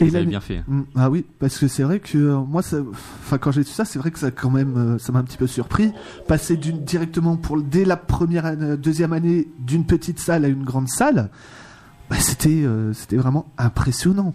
Et 0.00 0.04
Vous 0.04 0.16
avez 0.16 0.24
bien 0.26 0.40
fait. 0.40 0.62
Mm, 0.66 0.82
Ah 0.96 1.10
oui, 1.10 1.24
parce 1.38 1.58
que 1.58 1.68
c'est 1.68 1.82
vrai 1.82 2.00
que 2.00 2.16
euh, 2.18 2.36
moi, 2.38 2.62
ça, 2.62 2.78
enfin 3.20 3.38
quand 3.38 3.52
j'ai 3.52 3.60
vu 3.62 3.66
ça, 3.68 3.84
c'est 3.84 3.98
vrai 3.98 4.10
que 4.10 4.18
ça 4.18 4.30
quand 4.30 4.50
même, 4.50 4.76
euh, 4.76 4.98
ça 4.98 5.12
m'a 5.12 5.18
un 5.20 5.24
petit 5.24 5.36
peu 5.36 5.46
surpris. 5.46 5.92
Passer 6.28 6.56
d'une 6.56 6.82
directement 6.84 7.36
pour 7.36 7.60
dès 7.62 7.84
la 7.84 7.96
première, 7.96 8.46
année- 8.46 8.76
deuxième 8.76 9.12
année 9.12 9.48
d'une 9.58 9.84
petite 9.86 10.18
salle 10.18 10.44
à 10.44 10.48
une 10.48 10.64
grande 10.64 10.88
salle, 10.88 11.28
bah, 12.10 12.16
c'était, 12.18 12.62
euh, 12.64 12.92
c'était 12.92 13.16
vraiment 13.16 13.46
impressionnant. 13.58 14.34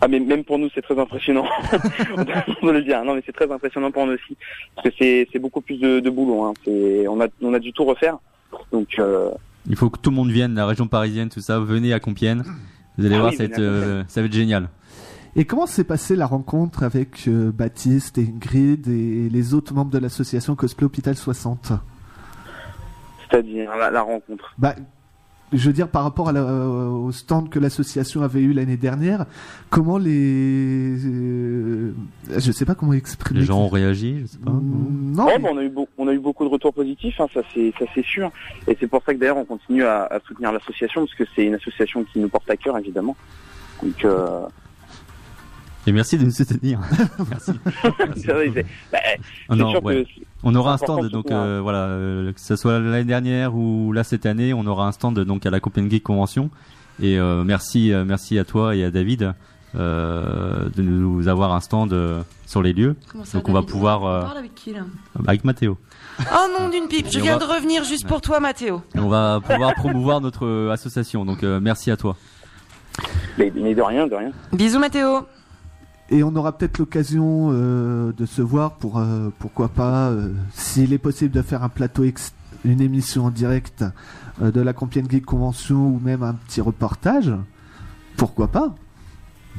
Ah 0.00 0.08
mais 0.08 0.20
même 0.20 0.44
pour 0.44 0.58
nous 0.58 0.68
c'est 0.74 0.82
très 0.82 0.98
impressionnant. 0.98 1.46
on 2.62 2.70
le 2.70 2.82
dire. 2.82 3.02
Non 3.04 3.14
mais 3.14 3.22
c'est 3.24 3.32
très 3.32 3.50
impressionnant 3.50 3.90
pour 3.90 4.06
nous 4.06 4.12
aussi 4.12 4.36
parce 4.74 4.88
que 4.88 4.94
c'est, 4.98 5.26
c'est 5.32 5.38
beaucoup 5.38 5.62
plus 5.62 5.78
de, 5.78 6.00
de 6.00 6.10
boulot. 6.10 6.44
Hein. 6.44 6.52
C'est, 6.64 7.08
on 7.08 7.18
a, 7.20 7.28
on 7.40 7.54
a 7.54 7.58
dû 7.58 7.72
tout 7.72 7.84
refaire. 7.84 8.18
Donc 8.72 8.88
euh, 8.98 9.30
Il 9.66 9.74
faut 9.74 9.88
que 9.88 9.98
tout 9.98 10.10
le 10.10 10.16
monde 10.16 10.30
vienne, 10.30 10.54
la 10.54 10.66
région 10.66 10.86
parisienne, 10.86 11.30
tout 11.30 11.40
ça. 11.40 11.58
Venez 11.60 11.94
à 11.94 11.98
Compiègne. 12.00 12.42
Vous 12.98 13.06
allez 13.06 13.14
Ah 13.14 13.20
voir, 13.20 13.30
oui, 13.30 13.36
ça, 13.36 13.44
va 13.44 13.48
être, 13.48 13.56
venez 13.60 13.66
à 13.66 13.70
euh, 13.70 14.04
ça 14.08 14.20
va 14.20 14.26
être 14.26 14.32
génial. 14.32 14.68
Et 15.34 15.44
comment 15.44 15.66
s'est 15.66 15.84
passée 15.84 16.16
la 16.16 16.26
rencontre 16.26 16.82
avec 16.82 17.28
euh, 17.28 17.52
Baptiste 17.52 18.16
et 18.18 18.22
Ingrid 18.22 18.88
et 18.88 19.28
les 19.28 19.54
autres 19.54 19.74
membres 19.74 19.90
de 19.90 19.98
l'association 19.98 20.54
Cosplay 20.56 20.86
Hôpital 20.86 21.14
60 21.14 21.72
c'est-à-dire 23.28 23.74
la, 23.76 23.90
la 23.90 24.02
rencontre? 24.02 24.54
Bah, 24.58 24.74
je 25.52 25.66
veux 25.68 25.72
dire, 25.72 25.88
par 25.88 26.02
rapport 26.02 26.28
à 26.28 26.32
la- 26.32 26.44
au 26.44 27.12
stand 27.12 27.48
que 27.50 27.58
l'association 27.60 28.22
avait 28.22 28.40
eu 28.42 28.52
l'année 28.52 28.76
dernière, 28.76 29.26
comment 29.70 29.96
les. 29.98 30.96
euh, 31.06 31.92
je 32.36 32.50
sais 32.52 32.64
pas 32.64 32.74
comment 32.74 32.92
exprimer. 32.94 33.40
Les 33.40 33.46
gens 33.46 33.60
ont 33.60 33.68
réagi, 33.68 34.20
je 34.22 34.26
sais 34.26 34.38
pas. 34.38 34.50
Non, 34.50 35.26
Ouais, 35.26 35.38
bah, 35.38 35.48
on 35.52 35.56
a 35.58 35.62
eu 35.62 35.68
beau- 35.68 35.88
on 35.98 36.08
a 36.08 36.12
eu 36.12 36.18
beaucoup 36.18 36.44
de 36.44 36.48
retours 36.50 36.74
positifs, 36.74 37.20
hein, 37.20 37.26
ça 37.32 37.40
c'est 37.54 37.72
sûr. 38.04 38.30
Et 38.66 38.76
c'est 38.80 38.86
pour 38.88 39.02
ça 39.04 39.14
que 39.14 39.20
d'ailleurs 39.20 39.36
on 39.36 39.44
continue 39.44 39.84
à, 39.84 40.04
à 40.06 40.18
soutenir 40.26 40.50
l'association 40.52 41.02
parce 41.02 41.14
que 41.14 41.24
c'est 41.36 41.44
une 41.44 41.54
association 41.54 42.04
qui 42.04 42.18
nous 42.18 42.28
porte 42.28 42.50
à 42.50 42.56
cœur 42.56 42.76
évidemment. 42.78 43.16
Donc 43.82 44.04
euh, 44.04 44.40
Et 45.86 45.92
merci 45.92 46.18
de 46.18 46.24
nous 46.24 46.30
soutenir. 46.32 46.80
merci. 47.30 47.52
c'est 48.16 48.32
vrai, 48.32 48.50
c'est- 48.52 48.66
bah, 48.92 48.98
Ah 49.48 49.54
non, 49.56 49.70
sûr 49.70 49.84
ouais. 49.84 50.04
que 50.04 50.08
On 50.42 50.54
aura 50.54 50.74
un 50.74 50.76
stand, 50.76 51.02
de 51.04 51.08
donc 51.08 51.30
euh, 51.30 51.60
voilà, 51.62 51.84
euh, 51.86 52.32
que 52.32 52.40
ce 52.40 52.56
soit 52.56 52.78
l'année 52.78 53.04
dernière 53.04 53.54
ou 53.56 53.92
là 53.92 54.04
cette 54.04 54.26
année, 54.26 54.52
on 54.54 54.66
aura 54.66 54.86
un 54.86 54.92
stand 54.92 55.18
donc 55.20 55.44
à 55.46 55.50
la 55.50 55.60
Copenhagen 55.60 55.90
Geek 55.90 56.02
Convention. 56.04 56.50
Et 57.02 57.18
euh, 57.18 57.42
merci, 57.44 57.92
euh, 57.92 58.04
merci 58.04 58.38
à 58.38 58.44
toi 58.44 58.74
et 58.76 58.84
à 58.84 58.90
David 58.90 59.34
euh, 59.74 60.68
de 60.74 60.82
nous 60.82 61.28
avoir 61.28 61.52
un 61.54 61.60
stand 61.60 61.92
euh, 61.92 62.22
sur 62.46 62.62
les 62.62 62.72
lieux. 62.72 62.96
Comment 63.10 63.24
ça, 63.24 63.38
donc 63.38 63.48
on 63.48 63.52
va 63.52 63.62
pouvoir 63.62 64.02
On 64.02 64.22
parle 64.26 64.38
avec 64.38 64.54
qui 64.54 64.72
là 64.72 64.80
avec 65.26 65.44
Mathéo. 65.44 65.78
Oh 66.20 66.46
non, 66.58 66.68
d'une 66.70 66.88
pipe, 66.88 67.06
je 67.10 67.18
viens 67.20 67.38
va- 67.38 67.44
de 67.46 67.52
revenir 67.52 67.84
juste 67.84 68.06
pour 68.06 68.20
toi, 68.20 68.40
Mathéo. 68.40 68.82
Et 68.94 68.98
on 69.00 69.08
va 69.08 69.40
pouvoir 69.46 69.74
promouvoir 69.74 70.20
notre 70.20 70.70
association. 70.70 71.24
Donc 71.24 71.42
euh, 71.42 71.60
merci 71.60 71.90
à 71.90 71.96
toi. 71.96 72.16
mais, 73.36 73.52
mais 73.54 73.74
de 73.74 73.82
rien, 73.82 74.06
de 74.06 74.14
rien. 74.14 74.30
Bisous, 74.52 74.78
Mathéo. 74.78 75.26
Et 76.10 76.22
on 76.22 76.34
aura 76.36 76.56
peut-être 76.56 76.78
l'occasion 76.78 77.48
euh, 77.50 78.12
de 78.12 78.26
se 78.26 78.40
voir 78.40 78.72
pour, 78.72 78.98
euh, 78.98 79.30
pourquoi 79.38 79.68
pas, 79.68 80.08
euh, 80.10 80.32
s'il 80.54 80.92
est 80.92 80.98
possible 80.98 81.32
de 81.32 81.42
faire 81.42 81.64
un 81.64 81.68
plateau, 81.68 82.04
une 82.64 82.80
émission 82.80 83.26
en 83.26 83.30
direct 83.30 83.84
de 84.40 84.60
la 84.60 84.72
Compiègne 84.72 85.08
Geek 85.08 85.24
Convention 85.24 85.88
ou 85.88 85.98
même 85.98 86.22
un 86.22 86.34
petit 86.34 86.60
reportage. 86.60 87.32
Pourquoi 88.16 88.48
pas 88.48 88.74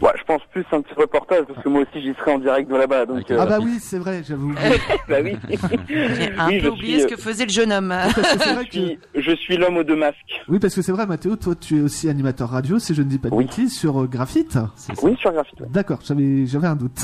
Ouais, 0.01 0.11
je 0.19 0.23
pense 0.25 0.41
plus 0.51 0.63
un 0.71 0.81
petit 0.81 0.93
reportage 0.93 1.45
parce 1.47 1.63
que 1.63 1.69
moi 1.69 1.81
aussi 1.81 2.01
j'y 2.01 2.13
serai 2.19 2.31
en 2.33 2.39
direct 2.39 2.69
de 2.69 2.75
là-bas. 2.75 3.05
Donc 3.07 3.23
Ah 3.29 3.33
euh, 3.33 3.45
bah 3.45 3.57
oui, 3.61 3.77
c'est 3.79 3.97
vrai, 3.97 4.21
j'avais 4.27 4.43
oublié. 4.43 4.69
bah 5.09 5.15
oui. 5.23 5.35
J'ai 5.89 6.31
un 6.37 6.47
Oui, 6.49 6.61
peu 6.61 6.69
oublié 6.69 6.93
suis, 6.99 7.01
ce 7.03 7.07
que 7.07 7.19
faisait 7.19 7.45
le 7.45 7.49
jeune 7.51 7.71
homme. 7.71 7.89
Parce 7.89 8.13
que 8.13 8.21
c'est 8.39 8.53
vrai 8.53 8.63
je 8.65 8.69
que... 8.79 8.85
suis, 8.85 8.99
je 9.15 9.31
suis 9.35 9.57
l'homme 9.57 9.77
aux 9.77 9.83
deux 9.83 9.95
masques. 9.95 10.17
Oui, 10.47 10.59
parce 10.59 10.75
que 10.75 10.81
c'est 10.83 10.91
vrai, 10.91 11.05
Mathéo, 11.07 11.35
toi 11.35 11.55
tu 11.55 11.77
es 11.79 11.81
aussi 11.81 12.09
animateur 12.09 12.49
radio, 12.49 12.77
si 12.79 12.93
je 12.93 13.01
ne 13.01 13.07
dis 13.09 13.17
pas 13.17 13.29
de 13.29 13.35
Oui. 13.35 13.45
bêtises, 13.45 13.75
sur 13.75 14.03
euh, 14.03 14.07
Graphite. 14.07 14.57
Oui, 15.01 15.15
sur 15.19 15.31
Graphite. 15.31 15.61
ouais. 15.61 15.67
D'accord, 15.71 15.99
j'avais 16.05 16.45
j'avais 16.45 16.67
un 16.67 16.75
doute. 16.75 17.01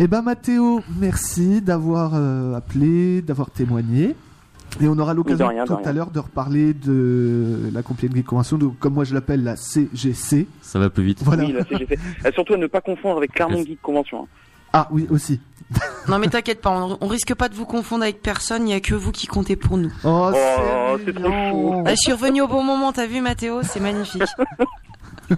Eh 0.00 0.06
ben 0.08 0.22
Mathéo, 0.22 0.80
merci 0.98 1.60
d'avoir 1.60 2.12
euh, 2.14 2.54
appelé, 2.54 3.20
d'avoir 3.20 3.50
témoigné. 3.50 4.16
Et 4.80 4.88
on 4.88 4.98
aura 4.98 5.12
l'occasion 5.14 5.48
tout 5.66 5.78
à 5.84 5.92
l'heure 5.92 6.10
de 6.10 6.18
reparler 6.18 6.72
de 6.74 7.70
la 7.72 7.82
Compiègne 7.82 8.14
Geek 8.14 8.26
Convention, 8.26 8.56
donc, 8.58 8.78
comme 8.78 8.94
moi 8.94 9.04
je 9.04 9.14
l'appelle 9.14 9.44
la 9.44 9.56
CGC. 9.56 10.46
Ça 10.62 10.78
va 10.78 10.88
plus 10.90 11.04
vite. 11.04 11.22
Voilà. 11.22 11.44
Oui, 11.44 11.52
la 11.52 11.64
CGC. 11.64 11.98
Euh, 12.24 12.32
surtout 12.32 12.54
à 12.54 12.56
ne 12.56 12.66
pas 12.66 12.80
confondre 12.80 13.18
avec 13.18 13.32
Clermont 13.32 13.62
Geek 13.64 13.80
Convention. 13.82 14.22
hein. 14.22 14.26
Ah 14.72 14.88
oui, 14.90 15.06
aussi. 15.10 15.38
Non 16.08 16.18
mais 16.18 16.28
t'inquiète 16.28 16.60
pas, 16.62 16.70
on, 16.70 16.96
on 17.00 17.06
risque 17.06 17.34
pas 17.34 17.48
de 17.50 17.54
vous 17.54 17.66
confondre 17.66 18.02
avec 18.04 18.22
personne, 18.22 18.66
il 18.68 18.72
y 18.72 18.74
a 18.74 18.80
que 18.80 18.94
vous 18.94 19.12
qui 19.12 19.26
comptez 19.26 19.54
pour 19.56 19.76
nous. 19.76 19.92
Oh, 20.04 20.30
Oh, 20.34 20.98
c'est 21.04 21.12
trop 21.12 21.28
mignon. 21.28 21.84
Ah, 21.86 21.90
je 21.90 21.96
suis 21.96 22.12
revenu 22.12 22.40
au 22.42 22.48
bon 22.48 22.62
moment, 22.62 22.90
t'as 22.92 23.06
vu 23.06 23.20
Mathéo, 23.20 23.62
c'est 23.62 23.80
magnifique. 23.80 24.22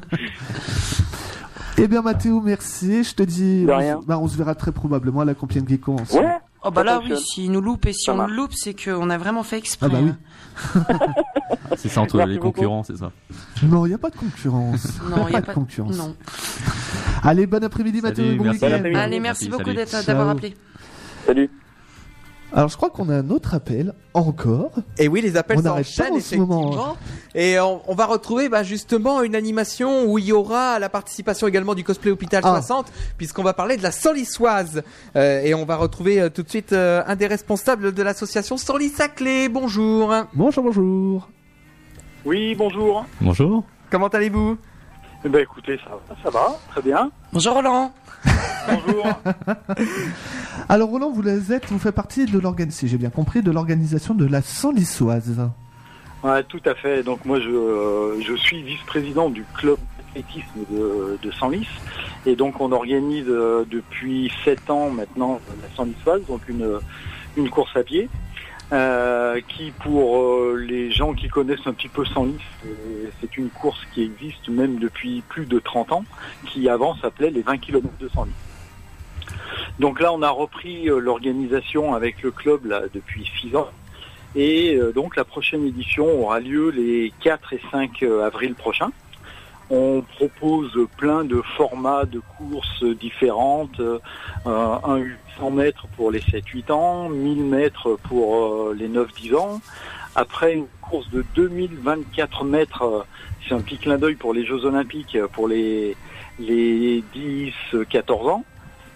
Eh 1.76 1.88
bien 1.88 2.02
Mathéo, 2.02 2.40
merci. 2.40 3.02
Je 3.02 3.14
te 3.14 3.22
dis, 3.24 3.64
De 3.64 3.72
on, 3.72 3.76
rien. 3.76 4.00
se- 4.00 4.06
bah, 4.06 4.18
on 4.20 4.28
se 4.28 4.36
verra 4.36 4.54
très 4.54 4.70
probablement 4.70 5.20
à 5.22 5.24
la 5.24 5.34
Compiègne 5.34 5.66
Geek 5.66 5.80
Convention. 5.80 6.20
Ouais. 6.20 6.38
Oh 6.66 6.70
bah 6.70 6.82
là 6.82 7.00
oui, 7.04 7.12
s'il 7.18 7.52
nous 7.52 7.60
loupe 7.60 7.84
et 7.86 7.92
si 7.92 8.08
on 8.10 8.26
le 8.26 8.34
loupe, 8.34 8.54
c'est 8.54 8.74
qu'on 8.74 9.10
a 9.10 9.18
vraiment 9.18 9.42
fait 9.42 9.58
exprès. 9.58 9.86
Ah 9.90 9.94
bah 9.94 9.98
oui. 10.02 10.10
hein. 10.10 10.86
C'est 11.76 11.88
ça 11.88 12.00
entre 12.00 12.16
Merci 12.16 12.32
les 12.34 12.38
concurrents, 12.38 12.84
c'est 12.84 12.96
ça. 12.96 13.10
Non, 13.64 13.86
il 13.86 13.88
n'y 13.88 13.94
a 13.94 13.98
pas 13.98 14.10
de 14.10 14.16
concurrence. 14.16 15.00
Non, 15.10 15.26
il 15.28 15.32
n'y 15.32 15.36
a 15.36 15.42
pas 15.42 15.52
de 15.52 15.54
concurrence. 15.54 15.96
Non. 15.96 16.14
Allez, 17.22 17.46
bon 17.46 17.62
après-midi 17.62 17.98
et 17.98 18.34
bon 18.36 18.44
merci. 18.44 18.64
week-end. 18.64 18.84
Allez, 18.94 19.20
merci 19.20 19.44
Salut, 19.50 19.56
beaucoup 19.58 20.04
d'avoir 20.06 20.28
appelé. 20.30 20.54
Salut. 21.26 21.50
Alors 22.56 22.68
je 22.68 22.76
crois 22.76 22.88
qu'on 22.88 23.08
a 23.08 23.16
un 23.16 23.30
autre 23.30 23.52
appel, 23.54 23.94
encore. 24.14 24.70
Et 24.98 25.08
oui, 25.08 25.20
les 25.20 25.36
appels 25.36 25.60
s'enchaînent 25.60 26.20
ce 26.20 26.36
moment. 26.36 26.68
effectivement. 26.70 26.96
Et 27.34 27.58
on, 27.58 27.82
on 27.90 27.94
va 27.96 28.06
retrouver 28.06 28.48
bah, 28.48 28.62
justement 28.62 29.22
une 29.22 29.34
animation 29.34 30.04
où 30.04 30.18
il 30.18 30.26
y 30.26 30.32
aura 30.32 30.78
la 30.78 30.88
participation 30.88 31.48
également 31.48 31.74
du 31.74 31.82
cosplay 31.82 32.12
hôpital 32.12 32.42
Ah. 32.44 32.50
60, 32.62 32.92
puisqu'on 33.18 33.42
va 33.42 33.54
parler 33.54 33.76
de 33.76 33.82
la 33.82 33.90
Solissoise. 33.90 34.82
Euh, 35.16 35.40
et 35.42 35.52
on 35.52 35.64
va 35.64 35.74
retrouver 35.76 36.20
euh, 36.20 36.28
tout 36.30 36.44
de 36.44 36.48
suite 36.48 36.72
euh, 36.72 37.02
un 37.08 37.16
des 37.16 37.26
responsables 37.26 37.92
de 37.92 38.02
l'association 38.04 38.56
Solis 38.56 38.90
Saclay. 38.90 39.48
Bonjour. 39.48 40.14
Bonjour, 40.32 40.62
bonjour. 40.62 41.28
Oui, 42.24 42.54
bonjour. 42.54 43.04
Bonjour. 43.20 43.64
Comment 43.90 44.08
allez-vous? 44.08 44.56
Eh 45.24 45.28
ben 45.28 45.40
écoutez, 45.42 45.76
ça 45.78 45.90
va, 45.90 46.16
ça 46.22 46.30
va, 46.30 46.56
très 46.70 46.82
bien. 46.82 47.10
Bonjour 47.32 47.54
Roland. 47.54 47.92
Bonjour. 48.68 49.06
Alors 50.68 50.88
Roland, 50.88 51.10
vous 51.10 51.52
êtes, 51.52 51.66
vous 51.66 51.78
faites 51.78 51.94
partie 51.94 52.26
de 52.26 52.38
l'organisation, 52.38 52.86
si 52.86 52.90
j'ai 52.90 52.98
bien 52.98 53.10
compris, 53.10 53.42
de 53.42 53.50
l'organisation 53.50 54.14
de 54.14 54.24
la 54.26 54.42
Sanlissoise. 54.42 55.38
ouais, 56.22 56.42
tout 56.44 56.62
à 56.64 56.74
fait. 56.74 57.02
Donc 57.02 57.24
moi, 57.24 57.40
je, 57.40 57.48
euh, 57.48 58.20
je 58.22 58.34
suis 58.34 58.62
vice-président 58.62 59.28
du 59.30 59.44
club 59.54 59.76
d'athlétisme 59.98 60.60
de, 60.70 61.18
de 61.22 61.30
Senlis. 61.32 61.68
Et 62.26 62.36
donc 62.36 62.60
on 62.60 62.72
organise 62.72 63.26
euh, 63.28 63.64
depuis 63.70 64.32
sept 64.44 64.70
ans 64.70 64.90
maintenant 64.90 65.40
la 65.62 65.76
Senlissoise, 65.76 66.22
donc 66.26 66.48
une, 66.48 66.78
une 67.36 67.50
course 67.50 67.76
à 67.76 67.82
pied. 67.82 68.08
Euh, 68.74 69.40
qui 69.48 69.70
pour 69.70 70.18
euh, 70.20 70.56
les 70.68 70.90
gens 70.90 71.14
qui 71.14 71.28
connaissent 71.28 71.66
un 71.66 71.72
petit 71.72 71.88
peu 71.88 72.04
Senlis, 72.04 72.36
c'est- 73.20 73.36
une 73.36 73.48
course 73.48 73.80
qui 73.94 74.02
existe 74.02 74.48
même 74.48 74.78
depuis 74.78 75.22
plus 75.28 75.46
de 75.46 75.58
30 75.58 75.90
ans, 75.92 76.04
qui 76.46 76.68
avant 76.68 76.94
s'appelait 76.96 77.30
les 77.30 77.42
20 77.42 77.56
km 77.58 77.88
de 77.98 78.08
Senlis. 78.08 78.30
Donc 79.80 79.98
là, 80.00 80.12
on 80.12 80.22
a 80.22 80.30
repris 80.30 80.88
euh, 80.88 80.98
l'organisation 80.98 81.94
avec 81.94 82.22
le 82.22 82.30
club 82.30 82.60
depuis 82.92 83.28
6 83.40 83.56
ans. 83.56 83.68
Et 84.36 84.78
donc 84.94 85.16
la 85.16 85.24
prochaine 85.24 85.64
édition 85.64 86.06
aura 86.22 86.40
lieu 86.40 86.70
les 86.70 87.12
4 87.22 87.52
et 87.52 87.60
5 87.70 88.02
euh, 88.02 88.24
avril 88.26 88.54
prochains. 88.54 88.90
On 89.70 90.02
propose 90.02 90.78
plein 90.98 91.24
de 91.24 91.40
formats 91.56 92.04
de 92.04 92.20
courses 92.36 92.84
différentes, 92.84 93.80
euh, 93.80 93.98
un 94.46 94.96
800 94.96 95.50
mètres 95.50 95.86
pour 95.96 96.10
les 96.10 96.20
7-8 96.20 96.70
ans, 96.70 97.08
1000 97.08 97.44
mètres 97.44 97.98
pour 98.08 98.36
euh, 98.36 98.76
les 98.78 98.88
9-10 98.88 99.36
ans. 99.36 99.60
Après 100.14 100.54
une 100.54 100.66
course 100.80 101.10
de 101.10 101.24
2024 101.34 102.44
mètres, 102.44 103.06
c'est 103.48 103.54
un 103.54 103.60
petit 103.60 103.78
clin 103.78 103.98
d'œil 103.98 104.14
pour 104.14 104.34
les 104.34 104.44
Jeux 104.44 104.64
Olympiques 104.64 105.18
pour 105.32 105.48
les, 105.48 105.96
les 106.38 107.02
10-14 107.72 108.30
ans. 108.30 108.44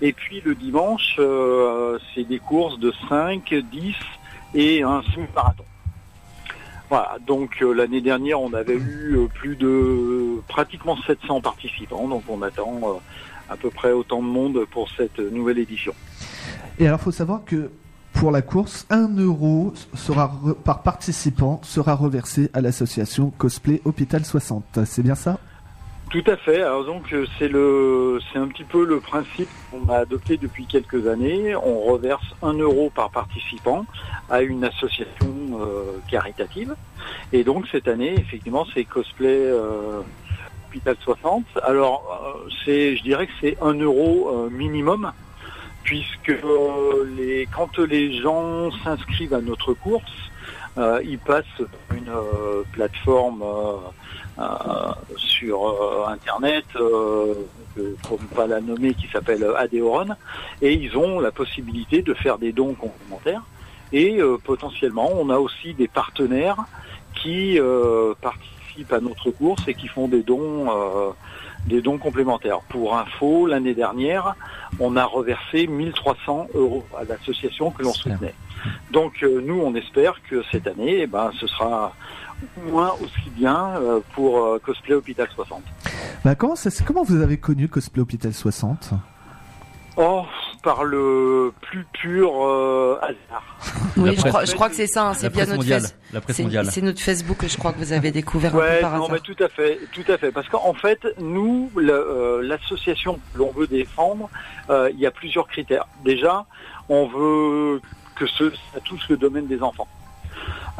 Et 0.00 0.12
puis 0.12 0.40
le 0.44 0.54
dimanche, 0.54 1.16
euh, 1.18 1.98
c'est 2.14 2.24
des 2.24 2.38
courses 2.38 2.78
de 2.78 2.92
5, 3.08 3.52
10 3.52 3.94
et 4.54 4.82
un 4.82 5.02
semi-marathon. 5.14 5.64
Voilà, 6.88 7.18
donc 7.26 7.62
euh, 7.62 7.72
l'année 7.72 8.00
dernière, 8.00 8.40
on 8.40 8.52
avait 8.54 8.76
eu 8.76 9.16
euh, 9.16 9.26
plus 9.26 9.56
de 9.56 10.40
pratiquement 10.48 10.96
700 11.06 11.40
participants, 11.40 12.08
donc 12.08 12.22
on 12.28 12.40
attend 12.42 13.00
à 13.50 13.56
peu 13.56 13.70
près 13.70 13.92
autant 13.92 14.22
de 14.22 14.28
monde 14.28 14.64
pour 14.70 14.88
cette 14.96 15.18
nouvelle 15.18 15.58
édition. 15.58 15.92
Et 16.78 16.86
alors, 16.86 17.00
faut 17.00 17.10
savoir 17.10 17.44
que 17.44 17.70
pour 18.12 18.30
la 18.30 18.42
course, 18.42 18.86
1 18.90 19.16
euro 19.18 19.72
sera 19.94 20.32
par 20.64 20.82
participant 20.82 21.60
sera 21.62 21.94
reversé 21.94 22.50
à 22.52 22.60
l'association 22.60 23.30
Cosplay 23.30 23.80
Hôpital 23.84 24.24
60. 24.24 24.80
C'est 24.86 25.02
bien 25.02 25.14
ça? 25.14 25.38
Tout 26.10 26.24
à 26.26 26.36
fait. 26.38 26.62
Alors 26.62 26.84
donc 26.86 27.12
euh, 27.12 27.26
c'est 27.38 27.48
le 27.48 28.18
c'est 28.32 28.38
un 28.38 28.48
petit 28.48 28.64
peu 28.64 28.86
le 28.86 28.98
principe 28.98 29.48
qu'on 29.70 29.92
a 29.92 29.98
adopté 29.98 30.38
depuis 30.38 30.64
quelques 30.64 31.06
années. 31.06 31.54
On 31.54 31.80
reverse 31.80 32.24
un 32.42 32.54
euro 32.54 32.88
par 32.88 33.10
participant 33.10 33.84
à 34.30 34.40
une 34.40 34.64
association 34.64 35.26
euh, 35.60 35.98
caritative. 36.10 36.74
Et 37.34 37.44
donc 37.44 37.66
cette 37.70 37.88
année, 37.88 38.14
effectivement, 38.18 38.66
c'est 38.72 38.84
cosplay 38.84 39.36
euh, 39.36 40.00
Hôpital 40.68 40.96
60. 40.98 41.44
Alors 41.62 42.02
euh, 42.46 42.48
c'est 42.64 42.96
je 42.96 43.02
dirais 43.02 43.26
que 43.26 43.32
c'est 43.42 43.58
un 43.60 43.74
euro 43.74 44.30
euh, 44.30 44.50
minimum 44.50 45.12
puisque 45.82 46.30
euh, 46.30 47.06
les 47.18 47.46
quand 47.54 47.78
les 47.78 48.18
gens 48.18 48.70
s'inscrivent 48.82 49.34
à 49.34 49.42
notre 49.42 49.74
course, 49.74 50.12
ils 51.02 51.18
passent 51.18 51.62
une 51.90 52.12
plateforme 52.72 53.42
sur 55.16 55.68
euh, 55.68 56.06
internet, 56.08 56.64
euh, 56.76 57.34
que- 57.74 57.96
pour 58.04 58.20
ne 58.20 58.26
pas 58.26 58.46
la 58.46 58.60
nommer, 58.60 58.94
qui 58.94 59.08
s'appelle 59.08 59.42
euh, 59.42 59.56
Adeoron, 59.56 60.08
et 60.62 60.72
ils 60.74 60.96
ont 60.96 61.20
la 61.20 61.30
possibilité 61.32 62.02
de 62.02 62.14
faire 62.14 62.38
des 62.38 62.52
dons 62.52 62.74
complémentaires. 62.74 63.42
Et 63.92 64.20
euh, 64.20 64.36
potentiellement, 64.42 65.10
on 65.14 65.30
a 65.30 65.38
aussi 65.38 65.74
des 65.74 65.88
partenaires 65.88 66.56
qui 67.22 67.58
euh, 67.58 68.14
participent 68.20 68.92
à 68.92 69.00
notre 69.00 69.30
course 69.30 69.62
et 69.66 69.74
qui 69.74 69.88
font 69.88 70.08
des 70.08 70.22
dons, 70.22 70.66
euh, 70.70 71.10
des 71.66 71.80
dons 71.80 71.98
complémentaires. 71.98 72.60
Pour 72.68 72.96
info, 72.96 73.46
l'année 73.46 73.74
dernière, 73.74 74.34
on 74.78 74.94
a 74.96 75.04
reversé 75.04 75.66
1300 75.66 76.48
euros 76.54 76.84
à 76.96 77.04
l'association 77.04 77.70
que 77.70 77.82
l'on 77.82 77.92
soutenait. 77.94 78.34
Donc 78.92 79.22
euh, 79.22 79.40
nous, 79.44 79.60
on 79.60 79.74
espère 79.74 80.20
que 80.28 80.42
cette 80.52 80.66
année, 80.66 80.98
eh 81.00 81.06
ben, 81.06 81.30
ce 81.40 81.46
sera 81.46 81.94
moins 82.70 82.92
aussi 83.02 83.30
bien 83.36 83.76
euh, 83.76 84.00
pour 84.14 84.38
euh, 84.44 84.58
Cosplay 84.64 84.94
Hôpital 84.94 85.28
60. 85.34 85.62
bah, 86.24 86.34
comment, 86.34 86.56
ça, 86.56 86.70
se- 86.70 86.82
comment 86.82 87.02
vous 87.02 87.20
avez 87.22 87.38
connu 87.38 87.68
Cosplay 87.68 88.02
Hôpital 88.02 88.32
60 88.32 88.90
Oh, 90.00 90.22
par 90.62 90.84
le 90.84 91.52
plus 91.60 91.84
pur 91.92 92.30
euh, 92.44 93.00
hasard. 93.02 93.42
Oui, 93.96 94.14
je 94.16 94.22
crois, 94.28 94.44
je 94.44 94.54
crois 94.54 94.68
que 94.68 94.76
c'est 94.76 94.86
ça. 94.86 95.08
hein, 95.08 95.14
C'est 95.14 95.28
bien 95.28 95.44
notre 95.44 95.56
mondiale. 95.56 95.80
face- 95.80 95.96
La 96.12 96.20
presse 96.20 96.36
c'est- 96.36 96.42
mondiale. 96.44 96.68
C'est 96.70 96.82
notre 96.82 97.00
Facebook 97.00 97.38
que 97.38 97.48
je 97.48 97.56
crois 97.58 97.72
que 97.72 97.78
vous 97.78 97.92
avez 97.92 98.12
découvert 98.12 98.54
un 98.54 98.58
peu 98.58 98.62
Ouais, 98.64 98.80
par 98.80 98.92
non, 98.96 99.04
hasard. 99.06 99.10
mais 99.14 99.20
tout 99.34 99.42
à 99.42 99.48
fait, 99.48 99.80
tout 99.92 100.04
à 100.06 100.16
fait. 100.16 100.30
Parce 100.30 100.48
qu'en 100.48 100.72
fait, 100.74 101.00
nous, 101.18 101.68
euh, 101.76 102.42
l'association 102.42 103.14
que 103.14 103.38
l'on 103.38 103.50
veut 103.50 103.66
défendre, 103.66 104.30
euh, 104.70 104.88
il 104.92 105.00
y 105.00 105.06
a 105.06 105.10
plusieurs 105.10 105.48
critères. 105.48 105.86
Déjà, 106.04 106.46
on 106.88 107.06
veut 107.08 107.80
que 108.14 108.26
ce, 108.28 108.50
ça 108.72 108.78
touche 108.84 109.08
le 109.08 109.16
domaine 109.16 109.48
des 109.48 109.60
enfants. 109.62 109.88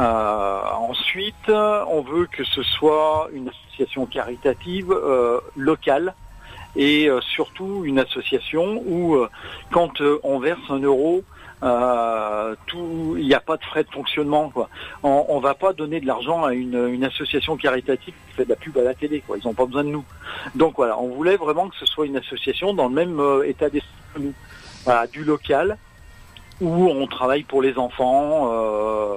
Euh, 0.01 0.61
ensuite, 0.79 1.49
on 1.49 2.03
veut 2.03 2.27
que 2.27 2.45
ce 2.45 2.63
soit 2.63 3.29
une 3.33 3.49
association 3.49 4.07
caritative 4.07 4.93
euh, 4.93 5.41
locale 5.57 6.15
et 6.77 7.09
euh, 7.09 7.21
surtout 7.21 7.83
une 7.85 7.99
association 7.99 8.83
où, 8.87 9.17
euh, 9.17 9.29
quand 9.73 10.01
euh, 10.01 10.21
on 10.23 10.39
verse 10.39 10.61
un 10.69 10.79
euro, 10.79 11.25
euh, 11.65 12.55
il 12.73 13.27
n'y 13.27 13.35
a 13.35 13.41
pas 13.41 13.57
de 13.57 13.65
frais 13.65 13.83
de 13.83 13.91
fonctionnement. 13.91 14.51
Quoi. 14.51 14.69
On, 15.03 15.27
on 15.29 15.41
va 15.41 15.55
pas 15.55 15.73
donner 15.73 15.99
de 16.01 16.07
l'argent 16.07 16.45
à 16.45 16.55
une, 16.55 16.89
une 16.89 17.03
association 17.03 17.57
caritative 17.57 18.15
qui 18.29 18.35
fait 18.37 18.45
de 18.45 18.51
la 18.51 18.57
pub 18.57 18.79
à 18.79 18.83
la 18.83 18.95
télé. 18.95 19.21
Quoi. 19.27 19.39
Ils 19.39 19.47
n'ont 19.47 19.55
pas 19.55 19.67
besoin 19.67 19.83
de 19.83 19.91
nous. 19.91 20.05
Donc 20.55 20.75
voilà, 20.77 20.97
on 21.01 21.09
voulait 21.09 21.37
vraiment 21.37 21.69
que 21.69 21.77
ce 21.77 21.87
soit 21.87 22.07
une 22.07 22.17
association 22.17 22.73
dans 22.75 22.87
le 22.89 22.95
même 22.95 23.21
état 23.45 23.69
d'esprit 23.69 23.91
que 24.15 24.21
nous. 24.21 24.35
Voilà, 24.85 25.09
du 25.09 25.25
local 25.25 25.77
où 26.61 26.89
on 26.89 27.07
travaille 27.07 27.43
pour 27.45 27.63
les 27.63 27.77
enfants. 27.79 28.51
euh, 28.53 29.15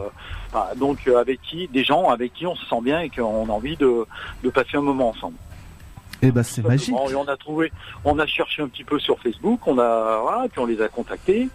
voilà, 0.52 0.76
donc 0.76 1.00
euh, 1.08 1.18
avec 1.20 1.42
qui, 1.42 1.68
des 1.70 1.84
gens 1.84 2.10
avec 2.10 2.34
qui 2.34 2.46
on 2.46 2.56
se 2.56 2.66
sent 2.66 2.82
bien 2.84 3.00
et 3.02 3.10
qu'on 3.10 3.48
a 3.50 3.52
envie 3.52 3.78
de, 3.78 4.06
de 4.44 4.50
passer 4.50 4.76
un 4.76 4.82
moment 4.82 5.10
ensemble. 5.10 5.36
Eh 6.24 6.30
ben, 6.32 6.44
c'est 6.44 6.64
magique. 6.64 6.94
Et 7.10 7.16
on 7.16 7.28
a 7.28 7.36
trouvé, 7.38 7.72
on 8.06 8.20
a 8.20 8.28
cherché 8.28 8.62
un 8.62 8.68
petit 8.68 8.84
peu 8.84 9.00
sur 9.00 9.18
Facebook, 9.20 9.60
on 9.66 9.80
a, 9.80 10.20
voilà, 10.22 10.48
puis 10.52 10.60
on 10.62 10.68
les 10.68 10.80
a 10.82 10.88
contactés, 10.88 11.48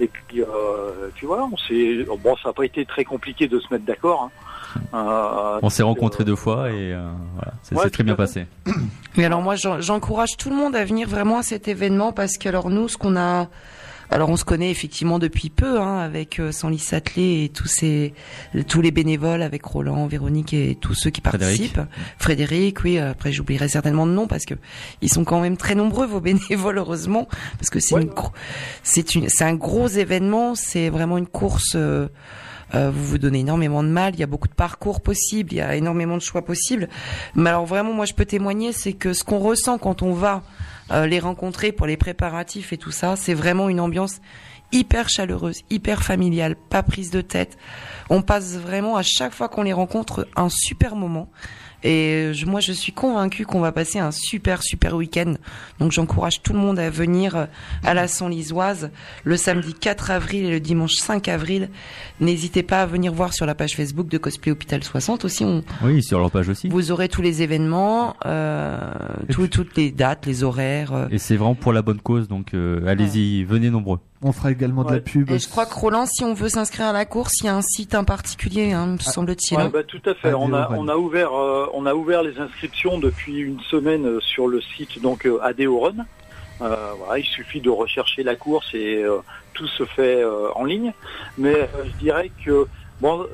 et 0.00 0.06
puis, 0.08 0.40
euh, 0.40 1.10
puis 1.14 1.26
voilà, 1.26 1.44
on 1.52 1.56
s'est, 1.58 2.06
bon, 2.22 2.34
ça 2.42 2.48
n'a 2.48 2.52
pas 2.54 2.64
été 2.64 2.86
très 2.86 3.04
compliqué 3.04 3.48
de 3.48 3.58
se 3.60 3.66
mettre 3.70 3.84
d'accord. 3.84 4.30
hein. 4.30 4.80
Euh, 4.94 5.58
On 5.62 5.68
s'est 5.68 5.82
rencontrés 5.82 6.24
deux 6.24 6.34
fois 6.36 6.70
et 6.70 6.92
euh, 6.94 7.10
voilà, 7.34 7.52
ça 7.62 7.76
Ouais, 7.76 7.84
s'est 7.84 7.90
très 7.90 8.02
bien 8.02 8.14
passé. 8.16 8.46
Mais 9.16 9.24
alors 9.26 9.40
moi, 9.42 9.56
j'en- 9.56 9.80
j'encourage 9.80 10.30
tout 10.38 10.48
le 10.50 10.56
monde 10.56 10.74
à 10.74 10.84
venir 10.84 11.06
vraiment 11.08 11.38
à 11.38 11.42
cet 11.42 11.68
événement 11.68 12.12
parce 12.12 12.38
que 12.38 12.48
alors 12.48 12.70
nous, 12.70 12.88
ce 12.88 12.96
qu'on 12.96 13.16
a, 13.16 13.46
alors 14.10 14.28
on 14.30 14.36
se 14.36 14.44
connaît 14.44 14.70
effectivement 14.70 15.18
depuis 15.18 15.50
peu 15.50 15.80
hein, 15.80 15.98
avec 15.98 16.38
euh, 16.38 16.52
Sanlis 16.52 16.78
Satelet 16.78 17.44
et 17.44 17.48
tous 17.48 17.66
ces, 17.66 18.14
tous 18.68 18.80
les 18.80 18.90
bénévoles 18.90 19.42
avec 19.42 19.64
Roland, 19.64 20.06
Véronique 20.06 20.52
et 20.54 20.76
tous 20.80 20.94
ceux 20.94 21.10
qui 21.10 21.20
Frédéric. 21.20 21.72
participent. 21.74 21.80
Frédéric, 22.18 22.84
oui. 22.84 22.98
euh, 22.98 23.10
Après, 23.12 23.32
j'oublierai 23.32 23.68
certainement 23.68 24.06
de 24.06 24.12
nom 24.12 24.26
parce 24.26 24.44
que 24.44 24.54
ils 25.00 25.08
sont 25.12 25.24
quand 25.24 25.40
même 25.40 25.56
très 25.56 25.74
nombreux 25.74 26.06
vos 26.06 26.20
bénévoles, 26.24 26.78
heureusement, 26.78 27.28
parce 27.58 27.70
que 27.70 27.80
c'est 27.80 27.96
une, 28.00 28.10
c'est 28.82 29.14
une, 29.14 29.28
c'est 29.28 29.44
un 29.44 29.54
gros 29.54 29.88
événement. 29.88 30.54
C'est 30.54 30.90
vraiment 30.90 31.18
une 31.18 31.26
course. 31.26 31.72
euh, 31.74 32.08
euh, 32.74 32.90
vous 32.90 33.04
vous 33.04 33.18
donnez 33.18 33.40
énormément 33.40 33.82
de 33.84 33.88
mal, 33.88 34.14
il 34.14 34.20
y 34.20 34.22
a 34.22 34.26
beaucoup 34.26 34.48
de 34.48 34.54
parcours 34.54 35.00
possibles, 35.00 35.52
il 35.52 35.58
y 35.58 35.60
a 35.60 35.76
énormément 35.76 36.16
de 36.16 36.22
choix 36.22 36.42
possibles. 36.44 36.88
Mais 37.36 37.50
alors 37.50 37.66
vraiment, 37.66 37.92
moi 37.92 38.04
je 38.04 38.14
peux 38.14 38.24
témoigner, 38.24 38.72
c'est 38.72 38.94
que 38.94 39.12
ce 39.12 39.22
qu'on 39.22 39.38
ressent 39.38 39.78
quand 39.78 40.02
on 40.02 40.12
va 40.12 40.42
euh, 40.90 41.06
les 41.06 41.18
rencontrer 41.18 41.72
pour 41.72 41.86
les 41.86 41.96
préparatifs 41.96 42.72
et 42.72 42.78
tout 42.78 42.90
ça, 42.90 43.16
c'est 43.16 43.34
vraiment 43.34 43.68
une 43.68 43.80
ambiance 43.80 44.20
hyper 44.72 45.08
chaleureuse, 45.08 45.62
hyper 45.70 46.02
familiale, 46.02 46.56
pas 46.56 46.82
prise 46.82 47.10
de 47.10 47.20
tête. 47.20 47.56
On 48.10 48.22
passe 48.22 48.56
vraiment 48.56 48.96
à 48.96 49.02
chaque 49.02 49.32
fois 49.32 49.48
qu'on 49.48 49.62
les 49.62 49.72
rencontre 49.72 50.26
un 50.36 50.48
super 50.48 50.96
moment. 50.96 51.28
Et 51.84 52.30
je- 52.32 52.46
moi, 52.46 52.60
je 52.60 52.72
suis 52.72 52.92
convaincue 52.92 53.44
qu'on 53.44 53.60
va 53.60 53.70
passer 53.70 53.98
un 53.98 54.10
super, 54.10 54.62
super 54.62 54.94
week-end. 54.96 55.34
Donc, 55.78 55.92
j'encourage 55.92 56.42
tout 56.42 56.52
le 56.54 56.58
monde 56.58 56.78
à 56.78 56.88
venir 56.90 57.36
euh, 57.36 57.44
à 57.84 57.94
la 57.94 58.06
Lisoise 58.28 58.90
le 59.24 59.36
samedi 59.36 59.74
4 59.74 60.10
avril 60.10 60.46
et 60.46 60.50
le 60.50 60.60
dimanche 60.60 60.94
5 60.94 61.28
avril. 61.28 61.68
N'hésitez 62.20 62.62
pas 62.62 62.82
à 62.82 62.86
venir 62.86 63.12
voir 63.12 63.34
sur 63.34 63.44
la 63.46 63.54
page 63.54 63.76
Facebook 63.76 64.08
de 64.08 64.16
Cosplay 64.18 64.50
Hôpital 64.52 64.82
60 64.82 65.24
aussi. 65.26 65.44
On, 65.44 65.62
Oui, 65.84 66.02
sur 66.02 66.18
leur 66.18 66.30
page 66.30 66.48
aussi. 66.48 66.68
vous 66.68 66.90
aurez 66.90 67.08
tous 67.08 67.20
les 67.22 67.42
événements, 67.42 68.16
euh, 68.26 68.78
tout- 69.30 69.48
toutes 69.48 69.76
les 69.76 69.90
dates, 69.90 70.24
les 70.26 70.42
horaires. 70.42 70.92
euh. 70.94 71.06
Et 71.10 71.18
c'est 71.18 71.36
vraiment 71.36 71.54
pour 71.54 71.72
la 71.74 71.82
bonne 71.82 72.00
cause, 72.00 72.28
donc 72.28 72.54
euh, 72.54 72.86
allez-y, 72.86 73.44
venez 73.44 73.68
nombreux. 73.70 73.98
On 74.26 74.32
fera 74.32 74.50
également 74.50 74.84
de 74.84 74.94
la 74.94 75.00
pub. 75.00 75.30
Et 75.30 75.38
je 75.38 75.48
crois 75.48 75.66
que 75.66 75.74
Roland, 75.74 76.06
si 76.06 76.24
on 76.24 76.32
veut 76.32 76.48
s'inscrire 76.48 76.86
à 76.86 76.92
la 76.92 77.04
course, 77.04 77.34
il 77.40 77.46
y 77.46 77.48
a 77.48 77.54
un 77.54 77.60
site 77.60 77.94
en 77.94 78.04
particulier, 78.04 78.72
hein, 78.72 78.86
me 78.86 78.98
semble-t-il. 78.98 79.58
Ouais, 79.58 79.64
hein. 79.64 79.70
bah, 79.70 79.84
tout 79.84 80.00
à 80.06 80.14
fait. 80.14 80.32
On 80.32 80.54
a, 80.54 80.70
on 80.70 80.88
a 80.88 80.96
ouvert, 80.96 81.34
euh, 81.34 81.68
on 81.74 81.84
a 81.84 81.94
ouvert 81.94 82.22
les 82.22 82.38
inscriptions 82.38 82.98
depuis 82.98 83.38
une 83.38 83.60
semaine 83.60 84.06
euh, 84.06 84.20
sur 84.20 84.48
le 84.48 84.62
site 84.62 85.00
donc 85.02 85.26
euh. 85.26 85.38
Euh, 86.62 86.92
voilà, 86.98 87.18
il 87.18 87.24
suffit 87.24 87.60
de 87.60 87.68
rechercher 87.68 88.22
la 88.22 88.36
course 88.36 88.72
et 88.74 89.02
euh, 89.02 89.18
tout 89.52 89.66
se 89.66 89.84
fait 89.84 90.22
euh, 90.22 90.48
en 90.54 90.64
ligne. 90.64 90.92
Mais 91.36 91.54
euh, 91.54 91.84
je 91.84 91.92
dirais 91.98 92.30
que 92.44 92.66
bon, 93.00 93.26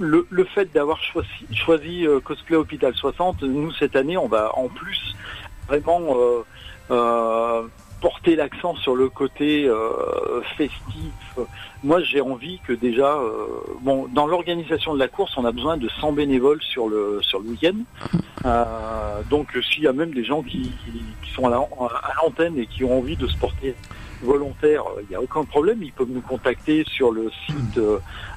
le, 0.00 0.26
le 0.30 0.44
fait 0.44 0.72
d'avoir 0.72 1.02
choisi, 1.02 1.28
choisi 1.52 2.06
euh, 2.06 2.18
Cosplay 2.20 2.56
Hôpital 2.56 2.94
60, 2.94 3.42
nous 3.42 3.72
cette 3.72 3.94
année, 3.94 4.16
on 4.16 4.26
va 4.28 4.56
en 4.56 4.68
plus 4.68 5.14
vraiment 5.68 6.16
euh, 6.16 6.44
euh, 6.90 7.62
porter 8.02 8.36
l'accent 8.36 8.74
sur 8.74 8.94
le 8.96 9.08
côté 9.08 9.64
euh, 9.66 10.42
festif. 10.58 11.38
Moi, 11.84 12.00
j'ai 12.02 12.20
envie 12.20 12.58
que 12.66 12.72
déjà, 12.74 13.14
euh, 13.16 13.46
bon, 13.80 14.08
dans 14.12 14.26
l'organisation 14.26 14.92
de 14.92 14.98
la 14.98 15.08
course, 15.08 15.32
on 15.38 15.44
a 15.46 15.52
besoin 15.52 15.76
de 15.78 15.88
100 15.88 16.12
bénévoles 16.12 16.60
sur 16.62 16.88
le 16.88 17.20
sur 17.22 17.38
le 17.40 17.48
week-end. 17.50 17.78
Euh, 18.44 19.22
donc, 19.30 19.54
euh, 19.56 19.62
s'il 19.62 19.84
y 19.84 19.86
a 19.86 19.92
même 19.92 20.12
des 20.12 20.24
gens 20.24 20.42
qui, 20.42 20.62
qui- 20.62 21.30
sont 21.32 21.46
à 21.46 21.50
la- 21.50 21.58
à 21.58 22.12
l'antenne 22.20 22.58
et 22.58 22.66
qui 22.66 22.82
ont 22.82 22.98
envie 22.98 23.14
de 23.16 23.28
se 23.28 23.36
porter 23.38 23.76
volontaire, 24.20 24.82
euh, 24.82 25.02
il 25.02 25.08
n'y 25.10 25.14
a 25.14 25.20
aucun 25.22 25.44
problème. 25.44 25.80
Ils 25.80 25.92
peuvent 25.92 26.10
nous 26.10 26.20
contacter 26.22 26.82
sur 26.88 27.12
le 27.12 27.30
site 27.46 27.78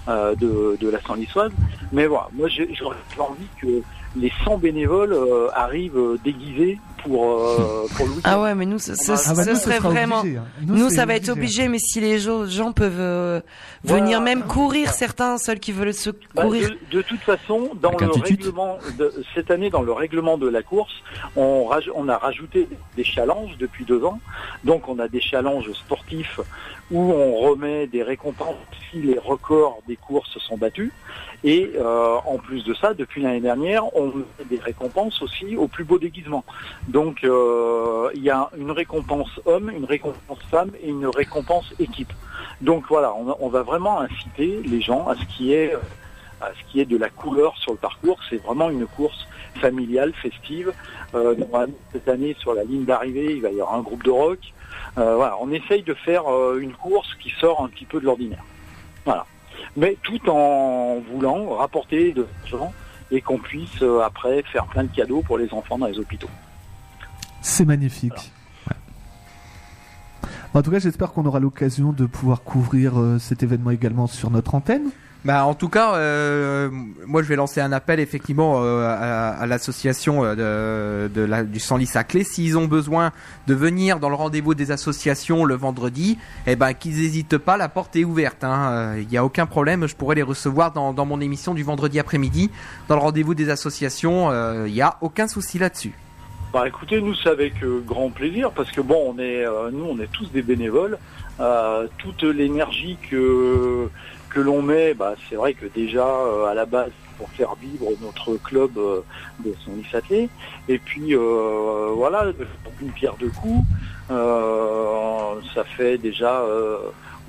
euh, 0.08 0.36
de, 0.36 0.78
de 0.80 0.90
la 0.90 1.02
Saint-Lissoise. 1.02 1.52
Mais 1.92 2.06
voilà, 2.08 2.28
moi, 2.34 2.48
j'ai 2.48 2.74
j'aurais 2.74 2.98
envie 3.18 3.48
que 3.62 3.82
les 4.18 4.32
100 4.46 4.58
bénévoles 4.60 5.12
euh, 5.14 5.50
arrivent 5.54 5.98
euh, 5.98 6.18
déguisés 6.24 6.80
pour 7.04 7.26
euh, 7.38 7.86
pour 7.96 8.06
le 8.08 8.12
week-end. 8.14 8.30
Ah 8.34 8.42
ouais, 8.42 8.56
mais 8.56 8.66
nous, 8.66 8.80
ce, 8.80 8.96
ce- 8.96 9.12
Ah 9.12 9.34
bah 9.36 9.44
ce 9.44 9.50
nous, 9.50 9.56
ce 9.58 9.62
serait 9.64 9.78
sera 9.78 9.90
vraiment. 9.90 10.22
obligé, 10.22 10.38
hein. 10.38 10.46
Nous, 10.66 10.90
ça 10.90 11.06
va 11.06 11.16
être 11.16 11.30
obligé. 11.30 11.64
obligé, 11.64 11.68
mais 11.68 11.80
si 11.80 12.00
les 12.00 12.18
gens, 12.20 12.72
peuvent 12.72 12.94
euh, 13.00 13.42
venir 13.84 14.22
même 14.22 14.44
courir, 14.44 14.92
certains 14.92 15.38
seuls 15.38 15.60
qui 15.60 15.72
veulent 15.74 15.94
se 15.94 16.10
Bah, 16.34 16.44
courir. 16.44 16.70
de, 16.70 16.98
de 16.98 17.02
toute 17.02 17.20
façon, 17.20 17.72
dans 17.82 17.90
Avec 17.90 18.02
le 18.16 18.22
règlement 18.22 18.78
de, 18.98 19.14
cette 19.36 19.52
année, 19.52 19.70
dans 19.70 19.82
le 19.82 19.92
règlement 19.92 20.38
de 20.38 20.48
la 20.48 20.64
course, 20.64 20.94
on, 21.36 21.66
raj- 21.68 21.92
on 21.94 22.08
a 22.08 22.18
rajouté 22.18 22.70
des 22.96 23.04
challenges 23.04 23.56
depuis 23.60 23.84
deux 23.86 24.04
ans. 24.06 24.20
Donc, 24.64 24.88
on 24.88 24.98
a 25.00 25.08
des 25.10 25.22
challenges 25.22 25.72
sportifs 25.74 26.40
où 26.92 27.00
on 27.00 27.36
remet 27.40 27.88
des 27.88 28.04
récompenses 28.04 28.56
si 28.92 29.02
les 29.02 29.18
records 29.18 29.82
des 29.88 29.96
courses 29.96 30.38
sont 30.40 30.58
battus. 30.58 30.92
Et 31.44 31.72
euh, 31.76 32.16
en 32.26 32.38
plus 32.38 32.64
de 32.64 32.74
ça, 32.74 32.94
depuis 32.94 33.22
l'année 33.22 33.42
dernière, 33.42 33.96
on 33.96 34.08
met 34.08 34.46
des 34.50 34.60
récompenses 34.60 35.22
aussi 35.22 35.56
au 35.56 35.68
plus 35.68 35.84
beau 35.84 36.00
déguisement. 36.00 36.44
Donc 36.88 37.24
euh, 37.24 38.10
il 38.16 38.24
y 38.24 38.30
a 38.30 38.50
une 38.58 38.72
récompense 38.72 39.30
homme, 39.46 39.70
une 39.70 39.86
récompense 39.86 40.40
femme 40.50 40.72
et 40.82 40.90
une 40.90 41.08
récompense 41.08 41.74
équipe. 41.80 42.14
Donc 42.62 42.86
voilà, 42.90 43.14
on, 43.14 43.50
va 43.50 43.64
vraiment 43.64 44.00
inciter 44.00 44.62
les 44.66 44.82
gens 44.82 45.08
à 45.08 45.16
ce 45.16 45.26
qui 45.26 45.54
est 45.54 45.74
à 46.42 46.52
ce 46.52 46.72
qui 46.72 46.80
est 46.80 46.86
de 46.86 46.98
la 46.98 47.10
couleur 47.10 47.58
sur 47.58 47.72
le 47.72 47.78
parcours. 47.78 48.20
C'est 48.30 48.42
vraiment 48.44 48.70
une 48.70 48.86
course 48.86 49.28
familiale, 49.56 50.14
festive. 50.22 50.74
Euh, 51.14 51.36
cette 51.92 52.08
année, 52.08 52.36
sur 52.40 52.54
la 52.54 52.64
ligne 52.64 52.86
d'arrivée, 52.86 53.36
il 53.36 53.42
va 53.42 53.50
y 53.50 53.62
avoir 53.62 53.74
un 53.74 53.82
groupe 53.82 54.04
de 54.04 54.12
rock. 54.12 54.40
Euh, 54.98 55.16
voilà, 55.16 55.38
on 55.42 55.52
essaye 55.52 55.84
de 55.84 55.94
faire 55.94 56.32
euh, 56.32 56.60
une 56.62 56.74
course 56.74 57.14
qui 57.16 57.30
sort 57.40 57.64
un 57.64 57.68
petit 57.68 57.86
peu 57.86 58.00
de 58.00 58.06
l'ordinaire. 58.06 58.44
Voilà. 59.04 59.26
Mais 59.76 59.98
tout 60.04 60.30
en 60.30 61.00
voulant 61.00 61.56
rapporter 61.56 62.14
de 62.14 62.26
l'argent 62.42 62.74
et 63.12 63.22
qu'on 63.22 63.38
puisse 63.38 63.82
euh, 63.82 64.02
après 64.02 64.44
faire 64.44 64.66
plein 64.68 64.84
de 64.84 64.96
cadeaux 64.96 65.22
pour 65.22 65.38
les 65.38 65.54
enfants 65.54 65.78
dans 65.78 65.88
les 65.88 66.00
hôpitaux. 66.00 66.30
C'est 67.42 67.66
magnifique. 67.66 68.32
En 70.54 70.62
tout 70.62 70.72
cas, 70.72 70.80
j'espère 70.80 71.12
qu'on 71.12 71.26
aura 71.26 71.42
l'occasion 71.42 71.92
de 71.92 72.06
pouvoir 72.06 72.42
couvrir 72.42 72.94
cet 73.20 73.44
événement 73.44 73.72
également 73.72 74.08
sur 74.08 74.32
notre 74.32 74.56
antenne. 74.56 74.90
Bah, 75.26 75.44
en 75.46 75.56
tout 75.56 75.70
cas, 75.70 75.96
euh, 75.96 76.70
moi 77.08 77.24
je 77.24 77.28
vais 77.28 77.36
lancer 77.36 77.60
un 77.60 77.72
appel 77.72 78.00
effectivement 78.00 78.62
euh, 78.64 78.88
à, 78.88 79.30
à 79.30 79.46
l'association 79.48 80.24
euh, 80.24 81.08
de, 81.08 81.14
de 81.14 81.22
la, 81.26 81.44
du 81.44 81.60
Sanlis 81.60 81.90
à 81.96 82.04
Clé. 82.04 82.24
S'ils 82.24 82.60
ont 82.60 82.68
besoin 82.68 83.12
de 83.48 83.56
venir 83.56 84.00
dans 84.00 84.10
le 84.10 84.16
rendez-vous 84.16 84.54
des 84.54 84.70
associations 84.70 85.44
le 85.44 85.56
vendredi, 85.56 86.20
eh 86.46 86.56
ben 86.56 86.74
qu'ils 86.74 86.98
n'hésitent 86.98 87.40
pas, 87.40 87.58
la 87.58 87.70
porte 87.70 87.96
est 87.96 88.04
ouverte. 88.04 88.44
hein. 88.44 88.98
Il 89.00 89.08
n'y 89.08 89.18
a 89.18 89.26
aucun 89.26 89.48
problème, 89.48 89.88
je 89.88 89.96
pourrais 89.96 90.14
les 90.14 90.22
recevoir 90.22 90.72
dans, 90.74 90.94
dans 90.94 91.08
mon 91.08 91.20
émission 91.20 91.56
du 91.56 91.64
vendredi 91.64 91.98
après-midi, 92.00 92.52
dans 92.88 92.96
le 92.96 93.02
rendez-vous 93.02 93.34
des 93.34 93.50
associations. 93.50 94.30
euh, 94.30 94.66
Il 94.68 94.74
n'y 94.76 94.84
a 94.84 94.98
aucun 95.02 95.28
souci 95.28 95.58
là-dessus. 95.58 95.94
Bah 96.54 96.68
écoutez, 96.68 97.02
nous 97.02 97.16
c'est 97.16 97.30
avec 97.30 97.64
euh, 97.64 97.84
grand 97.86 98.12
plaisir 98.12 98.52
parce 98.52 98.72
que 98.72 98.80
bon, 98.80 99.16
on 99.16 99.20
est, 99.20 99.44
euh, 99.44 99.72
nous 99.74 99.86
on 99.90 100.00
est 100.00 100.12
tous 100.12 100.32
des 100.32 100.44
bénévoles. 100.44 101.00
Euh, 101.40 101.88
toute 101.98 102.24
l'énergie 102.24 102.98
que 103.10 103.90
que 104.36 104.42
l'on 104.42 104.62
met, 104.62 104.94
bah 104.94 105.16
c'est 105.30 105.36
vrai 105.36 105.54
que 105.54 105.66
déjà 105.66 106.06
euh, 106.06 106.46
à 106.46 106.54
la 106.54 106.66
base 106.66 106.92
pour 107.18 107.30
faire 107.30 107.56
vivre 107.56 107.90
notre 108.02 108.36
club 108.36 108.78
euh, 108.78 109.00
de 109.40 109.54
son 109.64 109.72
athlée. 109.98 110.28
Et 110.68 110.78
puis 110.78 111.16
euh, 111.16 111.92
voilà, 111.96 112.26
une 112.82 112.92
pierre 112.92 113.16
deux 113.18 113.30
coups. 113.30 113.66
Euh, 114.12 115.36
ça 115.54 115.64
fait 115.64 115.98
déjà 115.98 116.42
euh, 116.42 116.80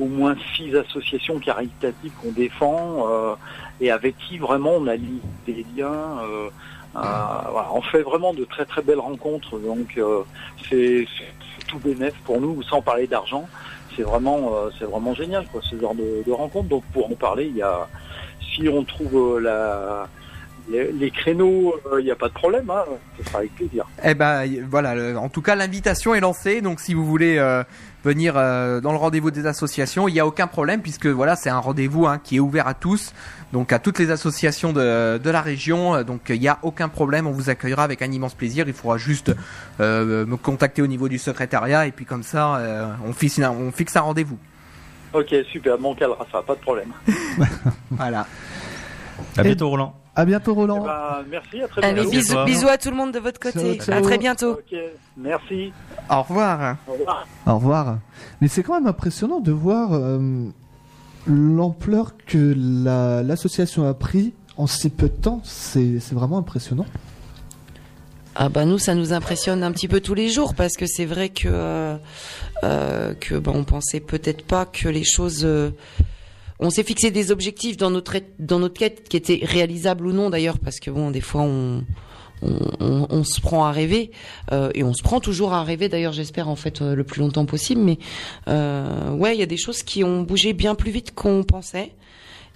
au 0.01 0.07
moins 0.07 0.35
six 0.57 0.75
associations 0.75 1.39
caritatives 1.39 2.13
qu'on 2.21 2.33
défend 2.33 3.07
euh, 3.09 3.35
et 3.81 3.93
avec 3.93 4.19
qui 4.19 4.39
vraiment 4.39 4.73
on 4.77 4.89
a 4.89 4.97
des 4.97 5.65
liens. 5.77 6.19
voilà, 6.93 7.69
on 7.73 7.83
fait 7.83 8.03
vraiment 8.03 8.35
de 8.35 8.45
très 8.45 8.65
très 8.65 8.83
belles 8.83 8.99
rencontres, 8.99 9.59
donc 9.61 10.01
c'est 10.69 11.07
c'est 11.17 11.67
tout 11.69 11.79
bénéf 11.79 12.15
pour 12.25 12.41
nous, 12.41 12.63
sans 12.65 12.83
parler 12.83 13.07
d'argent. 13.07 13.49
C'est 13.97 14.03
vraiment 14.03 14.53
euh, 14.55 14.71
c'est 14.79 14.85
vraiment 14.85 15.15
génial 15.15 15.47
quoi, 15.47 15.61
ce 15.63 15.79
genre 15.79 15.95
de, 15.95 16.31
rencontre. 16.31 16.69
Donc 16.69 16.85
pour 16.93 17.11
en 17.11 17.15
parler, 17.15 17.47
il 17.47 17.57
y 17.57 17.63
a 17.63 17.89
si 18.41 18.69
on 18.69 18.85
trouve 18.85 19.17
euh, 19.17 19.41
la 19.41 20.09
les, 20.69 20.93
les 20.93 21.11
créneaux, 21.11 21.75
euh, 21.93 22.01
il 22.01 22.05
n'y 22.05 22.11
a 22.11 22.17
pas 22.17 22.29
de 22.29 22.35
problème, 22.35 22.69
hein, 22.71 22.85
ce 23.19 23.25
sera 23.25 23.39
avec 23.39 23.55
plaisir. 23.55 23.85
Eh 24.05 24.15
ben 24.15 24.45
voilà, 24.69 24.95
le- 24.95 25.17
en 25.19 25.29
tout 25.29 25.43
cas 25.43 25.55
l'invitation 25.55 26.15
est 26.15 26.21
lancée, 26.21 26.61
donc 26.61 26.81
si 26.81 26.93
vous 26.95 27.05
voulez 27.07 27.37
euh, 27.39 27.63
venir 28.05 28.35
euh, 28.37 28.81
dans 28.81 28.93
le 28.93 28.99
rendez-vous 28.99 29.31
des 29.31 29.47
associations, 29.47 30.09
il 30.09 30.15
n'y 30.15 30.21
a 30.21 30.27
aucun 30.27 30.47
problème 30.47 30.83
puisque 30.83 31.07
voilà 31.07 31.37
c'est 31.37 31.51
un 31.51 31.59
rendez-vous 31.59 32.07
hein, 32.07 32.19
qui 32.23 32.37
est 32.37 32.41
ouvert 32.41 32.67
à 32.69 32.75
tous, 32.75 33.13
donc 33.53 33.73
à 33.73 33.79
toutes 33.79 33.99
les 33.99 34.11
associations 34.11 34.73
de, 34.73 35.19
de 35.19 35.31
la 35.31 35.41
région, 35.41 35.95
euh, 35.95 36.03
donc 36.05 36.23
il 36.31 36.41
n'y 36.41 36.49
a 36.49 36.59
aucun 36.63 36.89
problème, 36.89 37.27
on 37.27 37.33
vous 37.33 37.49
accueillera 37.51 37.85
avec 37.85 38.03
un 38.03 38.11
immense 38.11 38.35
plaisir. 38.35 38.65
Il 38.67 38.75
faudra 38.75 38.99
juste 38.99 39.33
euh, 39.81 40.27
me 40.27 40.37
contacter 40.37 40.83
au 40.83 40.87
niveau 40.89 41.09
du 41.09 41.19
secrétariat 41.19 41.87
et 41.87 41.93
puis 41.93 42.05
comme 42.05 42.23
ça 42.23 42.57
euh, 42.57 42.87
on 43.07 43.13
fixe 43.13 43.39
un, 43.39 43.51
on 43.51 43.71
fixe 43.73 43.95
un 43.97 44.01
rendez-vous. 44.01 44.39
Ok, 45.13 45.33
super, 45.51 45.79
bon, 45.79 45.93
on 45.93 45.95
calera 45.95 46.27
ça, 46.31 46.43
pas 46.43 46.55
de 46.57 46.61
problème. 46.61 46.93
Voilà. 47.91 48.27
À 49.39 49.43
bientôt, 49.43 49.71
Roland. 49.71 49.95
À 50.19 50.25
bientôt, 50.25 50.55
Roland. 50.55 50.83
Eh 50.83 50.87
ben, 50.87 51.25
merci, 51.31 51.63
à 51.63 51.69
très 51.69 51.85
Allez, 51.85 51.95
bientôt. 52.01 52.11
bisous, 52.11 52.45
bisous 52.47 52.69
à 52.69 52.79
tout 52.79 52.91
le 52.91 52.97
monde 52.97 53.13
de 53.13 53.19
votre 53.19 53.39
côté. 53.39 53.77
Ciao, 53.77 53.87
ciao. 53.87 53.99
À 53.99 54.01
très 54.01 54.17
bientôt. 54.19 54.59
Merci. 55.17 55.73
Au 56.11 56.23
revoir. 56.23 56.77
Au 56.89 56.93
revoir. 56.95 57.27
Au 57.47 57.55
revoir. 57.57 57.99
Mais 58.41 58.49
c'est 58.49 58.63
quand 58.63 58.75
même 58.75 58.87
impressionnant 58.87 59.41
de 59.41 59.53
voir 59.53 59.91
euh, 59.93 60.19
l'ampleur 61.27 62.15
que 62.27 62.55
la- 62.57 63.23
l'association 63.23 63.87
a 63.87 63.93
pris 63.95 64.33
en 64.57 64.67
si 64.67 64.89
peu 64.89 65.09
de 65.09 65.15
temps. 65.15 65.41
C'est 65.45 66.01
vraiment 66.13 66.39
impressionnant. 66.39 66.87
Ah 68.39 68.51
bah 68.51 68.67
nous 68.67 68.79
ça 68.79 68.95
nous 68.95 69.15
impressionne 69.15 69.63
un 69.63 69.73
petit 69.73 69.89
peu 69.89 70.01
tous 70.01 70.13
les 70.13 70.29
jours 70.29 70.55
parce 70.55 70.75
que 70.77 70.85
c'est 70.87 71.07
vrai 71.07 71.31
que 71.31 71.49
euh, 71.51 71.97
euh, 72.65 73.15
que 73.15 73.35
bah, 73.37 73.51
on 73.55 73.65
pensait 73.65 74.01
peut-être 74.01 74.45
pas 74.47 74.67
que 74.67 74.91
les 74.91 75.05
choses 75.05 75.43
euh, 75.45 75.71
on 76.61 76.71
s'est 76.71 76.83
fixé 76.85 77.11
des 77.11 77.31
objectifs 77.31 77.77
dans 77.77 77.91
notre 77.91 78.17
dans 78.39 78.59
notre 78.59 78.75
quête 78.79 79.09
qui 79.09 79.17
étaient 79.17 79.41
réalisables 79.43 80.07
ou 80.07 80.13
non 80.13 80.31
d'ailleurs 80.31 80.59
parce 80.59 80.81
que 80.81 80.91
bon 80.91 81.11
des 81.11 81.21
fois 81.21 81.43
on 81.43 81.85
on, 82.43 83.07
on- 83.09 83.25
se 83.25 83.41
prend 83.41 83.65
à 83.65 83.73
rêver 83.73 84.11
euh, 84.53 84.71
et 84.75 84.83
on 84.85 84.93
se 84.93 85.03
prend 85.03 85.21
toujours 85.21 85.55
à 85.55 85.65
rêver 85.65 85.89
d'ailleurs 85.89 86.13
j'espère 86.13 86.49
en 86.51 86.57
fait 86.57 86.83
euh, 86.83 86.95
le 86.95 87.03
plus 87.03 87.21
longtemps 87.21 87.47
possible 87.47 87.81
mais 87.81 87.99
euh, 88.49 89.11
ouais 89.13 89.35
il 89.35 89.41
y 89.41 89.43
a 89.43 89.47
des 89.47 89.57
choses 89.57 89.83
qui 89.83 90.05
ont 90.05 90.23
bougé 90.23 90.53
bien 90.53 90.75
plus 90.75 90.91
vite 90.91 91.15
qu'on 91.15 91.45
pensait 91.45 91.93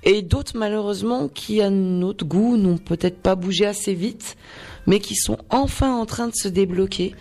et 0.03 0.21
d'autres 0.23 0.53
malheureusement 0.55 1.29
qui 1.29 1.63
à 1.63 1.71
notre 1.71 2.27
goût 2.27 2.57
n'ont 2.59 2.77
peut-être 2.79 3.21
pas 3.23 3.35
bougé 3.37 3.65
assez 3.67 3.95
vite 3.95 4.37
mais 4.87 4.99
qui 5.01 5.15
sont 5.15 5.39
enfin 5.49 5.95
en 5.95 6.05
train 6.07 6.29
de 6.29 6.35
se 6.35 6.49
débloquer 6.49 7.15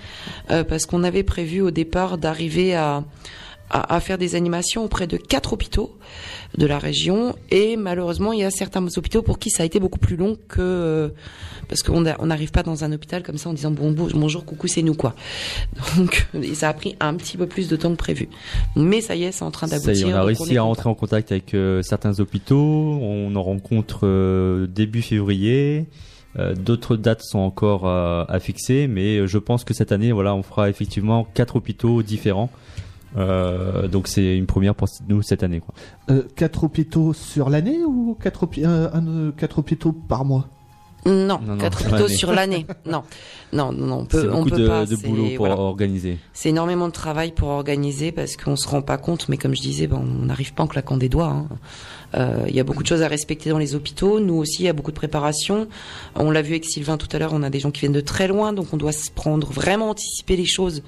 euh, 0.51 0.63
parce 0.65 0.85
qu'on 0.85 1.03
avait 1.05 1.23
prévu 1.23 1.61
au 1.61 1.71
départ 1.71 2.17
d'arriver 2.17 2.75
à, 2.75 3.05
à, 3.69 3.95
à 3.95 3.99
faire 3.99 4.17
des 4.17 4.35
animations 4.35 4.83
auprès 4.83 5.07
de 5.07 5.17
quatre 5.17 5.53
hôpitaux 5.53 5.95
de 6.57 6.65
la 6.65 6.79
région 6.79 7.35
et 7.51 7.77
malheureusement 7.77 8.33
il 8.33 8.39
y 8.39 8.43
a 8.43 8.49
certains 8.49 8.83
hôpitaux 8.97 9.21
pour 9.21 9.37
qui 9.37 9.49
ça 9.51 9.63
a 9.63 9.65
été 9.65 9.79
beaucoup 9.79 9.99
plus 9.99 10.15
long 10.15 10.35
que 10.47 10.59
euh, 10.61 11.09
parce 11.67 11.83
qu'on 11.83 12.01
n'arrive 12.01 12.49
pas 12.51 12.63
dans 12.63 12.83
un 12.83 12.91
hôpital 12.91 13.21
comme 13.21 13.37
ça 13.37 13.49
en 13.49 13.53
disant 13.53 13.69
bon, 13.69 13.91
bon- 13.91 14.09
bonjour 14.13 14.43
coucou 14.45 14.67
c'est 14.67 14.81
nous 14.81 14.95
quoi 14.95 15.13
donc 15.97 16.27
et 16.33 16.55
ça 16.55 16.69
a 16.69 16.73
pris 16.73 16.95
un 16.99 17.13
petit 17.13 17.37
peu 17.37 17.45
plus 17.45 17.67
de 17.69 17.75
temps 17.75 17.91
que 17.91 17.97
prévu 17.97 18.29
mais 18.75 19.01
ça 19.01 19.15
y 19.15 19.23
est 19.25 19.31
c'est 19.31 19.43
en 19.43 19.51
train 19.51 19.67
Ça 19.67 19.77
y 19.77 19.79
d'aboutir 19.81 20.07
est, 20.09 20.13
on 20.13 20.15
a 20.17 20.23
réussi 20.23 20.57
à 20.57 20.63
rentrer 20.63 20.89
en 20.89 20.95
contact 20.95 21.31
avec 21.31 21.53
euh, 21.53 21.81
certains 21.83 22.19
hôpitaux. 22.19 22.99
On 23.01 23.35
en 23.35 23.43
rencontre 23.43 23.99
euh, 24.03 24.65
début 24.67 25.01
février. 25.03 25.85
Euh, 26.37 26.53
D'autres 26.55 26.95
dates 26.95 27.21
sont 27.23 27.39
encore 27.39 27.87
à, 27.87 28.25
à 28.31 28.39
fixer, 28.39 28.87
mais 28.87 29.17
euh, 29.17 29.27
je 29.27 29.37
pense 29.37 29.63
que 29.63 29.73
cette 29.73 29.91
année, 29.91 30.11
voilà, 30.11 30.33
on 30.35 30.43
fera 30.43 30.69
effectivement 30.69 31.27
quatre 31.33 31.55
hôpitaux 31.55 32.01
différents. 32.03 32.49
Euh, 33.17 33.87
donc 33.87 34.07
c'est 34.07 34.37
une 34.37 34.45
première 34.45 34.75
pour 34.75 34.87
nous 35.07 35.21
cette 35.21 35.43
année. 35.43 35.59
Quoi. 35.59 35.73
Euh, 36.09 36.23
quatre 36.35 36.63
hôpitaux 36.63 37.13
sur 37.13 37.49
l'année 37.49 37.83
ou 37.83 38.17
quatre, 38.21 38.47
euh, 38.59 39.31
quatre 39.31 39.59
hôpitaux 39.59 39.91
par 39.91 40.25
mois? 40.25 40.47
Non, 41.05 41.39
Non, 41.39 41.39
non, 41.45 41.57
quatre 41.57 41.79
sur 41.79 41.87
hôpitaux 41.87 42.03
l'année. 42.07 42.15
sur 42.17 42.33
l'année 42.33 42.65
non 42.85 43.03
non 43.51 43.71
non, 43.71 43.99
on 43.99 44.05
peut 44.05 44.21
C'est 44.21 44.29
on 44.29 44.43
peut 44.43 44.57
de, 44.57 44.67
pas 44.67 44.85
de 44.85 44.95
boulot 44.95 45.27
pour 45.29 45.37
voilà. 45.47 45.57
organiser. 45.57 46.17
C'est 46.33 46.49
énormément 46.49 46.87
de 46.87 46.93
travail 46.93 47.31
pour 47.31 47.47
organiser 47.49 48.11
parce 48.11 48.37
qu'on 48.37 48.55
se 48.55 48.67
rend 48.67 48.81
pas 48.83 48.97
compte, 48.97 49.27
mais 49.27 49.37
comme 49.37 49.55
je 49.55 49.61
disais, 49.61 49.87
ben, 49.87 49.97
on 50.03 50.25
n'arrive 50.25 50.53
pas 50.53 50.61
en 50.63 50.67
claquant 50.67 50.97
des 50.97 51.09
doigts. 51.09 51.27
hein. 51.29 51.47
Euh, 52.15 52.45
Il 52.47 52.55
y 52.55 52.59
a 52.59 52.63
beaucoup 52.63 52.83
de 52.83 52.87
choses 52.87 53.01
à 53.01 53.07
respecter 53.07 53.49
dans 53.49 53.57
les 53.57 53.73
hôpitaux. 53.73 54.19
Nous 54.19 54.35
aussi, 54.35 54.63
il 54.63 54.65
y 54.65 54.69
a 54.69 54.73
beaucoup 54.73 54.91
de 54.91 54.95
préparation. 54.97 55.67
On 56.15 56.29
l'a 56.29 56.41
vu 56.43 56.51
avec 56.51 56.65
Sylvain 56.65 56.97
tout 56.97 57.07
à 57.11 57.17
l'heure, 57.17 57.31
on 57.33 57.41
a 57.41 57.49
des 57.49 57.59
gens 57.59 57.71
qui 57.71 57.79
viennent 57.81 57.91
de 57.91 58.01
très 58.01 58.27
loin, 58.27 58.53
donc 58.53 58.67
on 58.73 58.77
doit 58.77 58.91
se 58.91 59.09
prendre 59.09 59.47
vraiment 59.51 59.89
anticiper 59.89 60.35
les 60.35 60.45
choses 60.45 60.83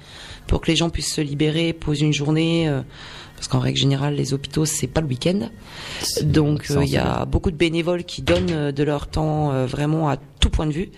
pour 0.46 0.60
que 0.60 0.70
les 0.70 0.76
gens 0.76 0.88
puissent 0.90 1.14
se 1.14 1.20
libérer, 1.20 1.72
poser 1.72 2.04
une 2.06 2.12
journée. 2.12 2.68
euh, 2.68 2.82
parce 3.42 3.50
qu'en 3.50 3.58
règle 3.58 3.76
générale, 3.76 4.14
les 4.14 4.34
hôpitaux, 4.34 4.64
c'est 4.66 4.86
pas 4.86 5.00
le 5.00 5.08
week-end. 5.08 5.48
Donc, 6.22 6.70
euh, 6.70 6.76
on 6.76 6.82
il 6.82 6.90
y 6.90 6.96
a 6.96 7.24
beaucoup 7.24 7.50
de 7.50 7.56
bénévoles 7.56 8.04
qui 8.04 8.22
donnent 8.22 8.52
euh, 8.52 8.70
de 8.70 8.84
leur 8.84 9.08
temps 9.08 9.50
euh, 9.50 9.66
vraiment 9.66 10.08
à 10.08 10.16
tout 10.38 10.48
point 10.48 10.64
de 10.64 10.70
vue. 10.70 10.90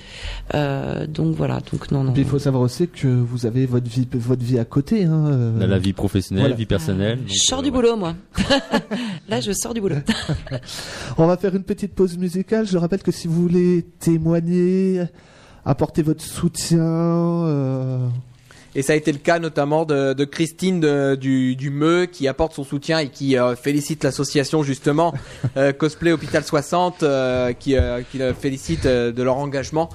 Euh, 0.54 1.06
donc 1.06 1.34
voilà. 1.36 1.60
Donc 1.72 1.90
non, 1.90 2.04
non. 2.04 2.12
Puis 2.12 2.20
il 2.20 2.28
faut 2.28 2.38
savoir 2.38 2.62
aussi 2.62 2.86
que 2.86 3.08
vous 3.08 3.46
avez 3.46 3.64
votre 3.64 3.88
vie, 3.88 4.06
votre 4.12 4.42
vie 4.44 4.58
à 4.58 4.66
côté. 4.66 5.04
Hein, 5.04 5.54
a 5.58 5.66
la 5.66 5.78
vie 5.78 5.94
professionnelle, 5.94 6.42
Voilà. 6.42 6.54
vie 6.56 6.66
personnelle. 6.66 7.20
Je 7.24 7.32
donc, 7.32 7.36
sors 7.38 7.58
euh, 7.60 7.62
du 7.62 7.68
ouais. 7.70 7.74
boulot, 7.76 7.96
moi. 7.96 8.14
Là, 9.30 9.40
je 9.40 9.52
sors 9.52 9.72
du 9.72 9.80
boulot. 9.80 9.96
On 11.16 11.26
va 11.26 11.38
faire 11.38 11.56
une 11.56 11.64
petite 11.64 11.94
pause 11.94 12.18
musicale. 12.18 12.66
Je 12.66 12.76
rappelle 12.76 13.02
que 13.02 13.10
si 13.10 13.26
vous 13.26 13.40
voulez 13.40 13.86
témoigner, 14.00 15.02
apporter 15.64 16.02
votre 16.02 16.22
soutien, 16.22 16.82
euh, 16.82 18.06
Et 18.74 18.82
ça 18.82 18.92
a 18.92 18.96
été 18.96 19.12
le 19.12 19.18
cas 19.18 19.38
notamment 19.38 19.84
de, 19.84 20.12
de 20.14 20.24
Christine 20.24 20.80
de- 20.80 21.14
du, 21.14 21.54
du 21.56 21.70
Meux 21.70 22.06
qui 22.06 22.26
apporte 22.28 22.54
son 22.54 22.64
soutien 22.64 22.98
et 22.98 23.08
qui 23.08 23.36
euh, 23.38 23.54
félicite 23.56 24.02
l'association 24.04 24.62
justement 24.62 25.14
euh, 25.56 25.72
Cosplay 25.72 26.12
Hôpital 26.12 26.42
60 26.44 27.02
euh, 27.02 27.52
qui, 27.52 27.76
euh, 27.76 28.02
qui 28.10 28.18
le 28.18 28.32
félicite 28.32 28.86
euh, 28.86 29.12
de 29.12 29.22
leur 29.22 29.36
engagement 29.36 29.88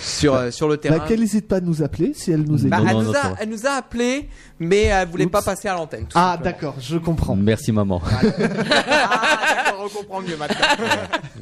sur, 0.00 0.34
euh, 0.34 0.50
sur 0.50 0.68
le 0.68 0.76
terrain. 0.76 0.98
Bah, 0.98 1.04
qu'elle 1.08 1.20
n'hésite 1.20 1.48
pas 1.48 1.56
à 1.56 1.60
nous 1.60 1.82
appeler 1.82 2.12
si 2.14 2.30
elle 2.32 2.42
nous 2.42 2.58
Bah, 2.68 2.78
écoute. 2.78 2.90
elle, 2.90 2.96
nous 3.04 3.10
a, 3.16 3.34
elle 3.40 3.48
nous 3.48 3.66
a 3.66 3.70
appelé, 3.70 4.28
mais 4.58 4.82
elle 4.84 5.08
voulait 5.08 5.26
pas 5.26 5.42
passer 5.42 5.68
à 5.68 5.74
l'antenne. 5.74 6.06
Ah, 6.14 6.38
d'accord, 6.42 6.74
je 6.80 6.98
comprends. 6.98 7.36
Merci 7.36 7.72
maman. 7.72 8.00
Ah, 8.98 9.74
on 9.84 9.88
comprend 9.88 10.20
mieux 10.20 10.36
maintenant. 10.36 10.66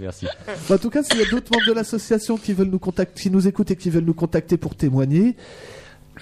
Merci. 0.01 0.27
En 0.71 0.79
tout 0.79 0.91
cas, 0.91 1.03
s'il 1.03 1.19
y 1.21 1.23
a 1.23 1.31
d'autres 1.31 1.51
membres 1.53 1.67
de 1.67 1.73
l'association 1.73 2.37
qui 2.37 2.53
veulent 2.53 2.69
nous 2.69 2.79
contacter, 2.79 3.23
qui 3.23 3.31
nous 3.31 3.47
écoutent 3.47 3.71
et 3.71 3.77
qui 3.77 3.91
veulent 3.91 4.05
nous 4.05 4.15
contacter 4.15 4.57
pour 4.57 4.75
témoigner, 4.75 5.37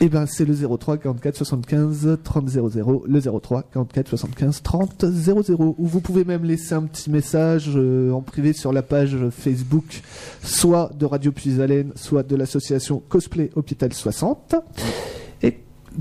eh 0.00 0.08
ben, 0.08 0.26
c'est 0.26 0.44
le 0.44 0.54
03 0.54 0.98
44 0.98 1.36
75 1.36 2.18
30 2.24 2.48
00, 2.48 3.04
le 3.06 3.20
03 3.20 3.62
44 3.72 4.08
75 4.08 4.62
30 4.62 5.04
00. 5.10 5.74
Ou 5.78 5.86
vous 5.86 6.00
pouvez 6.00 6.24
même 6.24 6.44
laisser 6.44 6.74
un 6.74 6.82
petit 6.82 7.10
message 7.10 7.72
euh, 7.76 8.10
en 8.10 8.22
privé 8.22 8.52
sur 8.52 8.72
la 8.72 8.82
page 8.82 9.16
Facebook, 9.30 10.02
soit 10.42 10.90
de 10.98 11.06
Radio 11.06 11.30
Puisalène, 11.32 11.92
soit 11.94 12.22
de 12.22 12.36
l'association 12.36 13.02
Cosplay 13.08 13.50
Hôpital 13.54 13.92
60. 13.92 14.56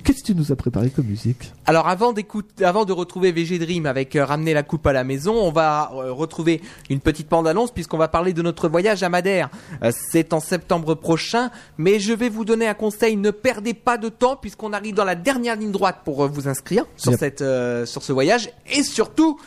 Qu'est-ce 0.04 0.22
que 0.22 0.28
tu 0.28 0.36
nous 0.36 0.52
as 0.52 0.56
préparé 0.56 0.90
comme 0.90 1.06
musique? 1.06 1.52
Alors 1.66 1.88
avant 1.88 2.14
d'écouter, 2.14 2.64
avant 2.66 2.86
de 2.86 2.94
retrouver 2.94 3.32
VG 3.32 3.60
Dream 3.60 3.86
avec 3.86 4.16
euh, 4.16 4.24
ramener 4.26 4.54
la 4.54 4.64
coupe 4.64 4.86
à 4.88 4.94
la 4.94 5.04
maison, 5.04 5.34
on 5.36 5.52
va 5.52 5.92
euh, 5.94 6.12
retrouver 6.12 6.62
une 6.90 7.00
petite 7.00 7.30
bande-annonce 7.30 7.72
puisqu'on 7.72 7.98
va 7.98 8.08
parler 8.08 8.34
de 8.34 8.42
notre 8.42 8.70
voyage 8.70 9.04
à 9.04 9.10
Madère. 9.10 9.50
Euh, 9.84 9.92
c'est 9.94 10.34
en 10.34 10.40
septembre 10.40 10.96
prochain, 10.96 11.52
mais 11.78 12.00
je 12.00 12.14
vais 12.14 12.30
vous 12.30 12.46
donner 12.46 12.68
un 12.68 12.74
conseil 12.74 13.16
ne 13.18 13.32
perdez 13.32 13.74
pas 13.74 13.98
de 13.98 14.10
temps 14.10 14.36
puisqu'on 14.36 14.74
arrive 14.74 14.96
dans 14.96 15.06
la 15.06 15.16
dernière 15.16 15.56
ligne 15.56 15.72
droite 15.72 16.00
pour 16.06 16.28
vous 16.28 16.48
inscrire 16.48 16.86
sur 16.98 17.12
Yep. 17.12 17.20
cette 17.20 17.42
euh, 17.42 17.86
sur 17.86 18.04
ce 18.04 18.14
voyage 18.14 18.50
et 18.74 18.84
surtout 18.84 19.40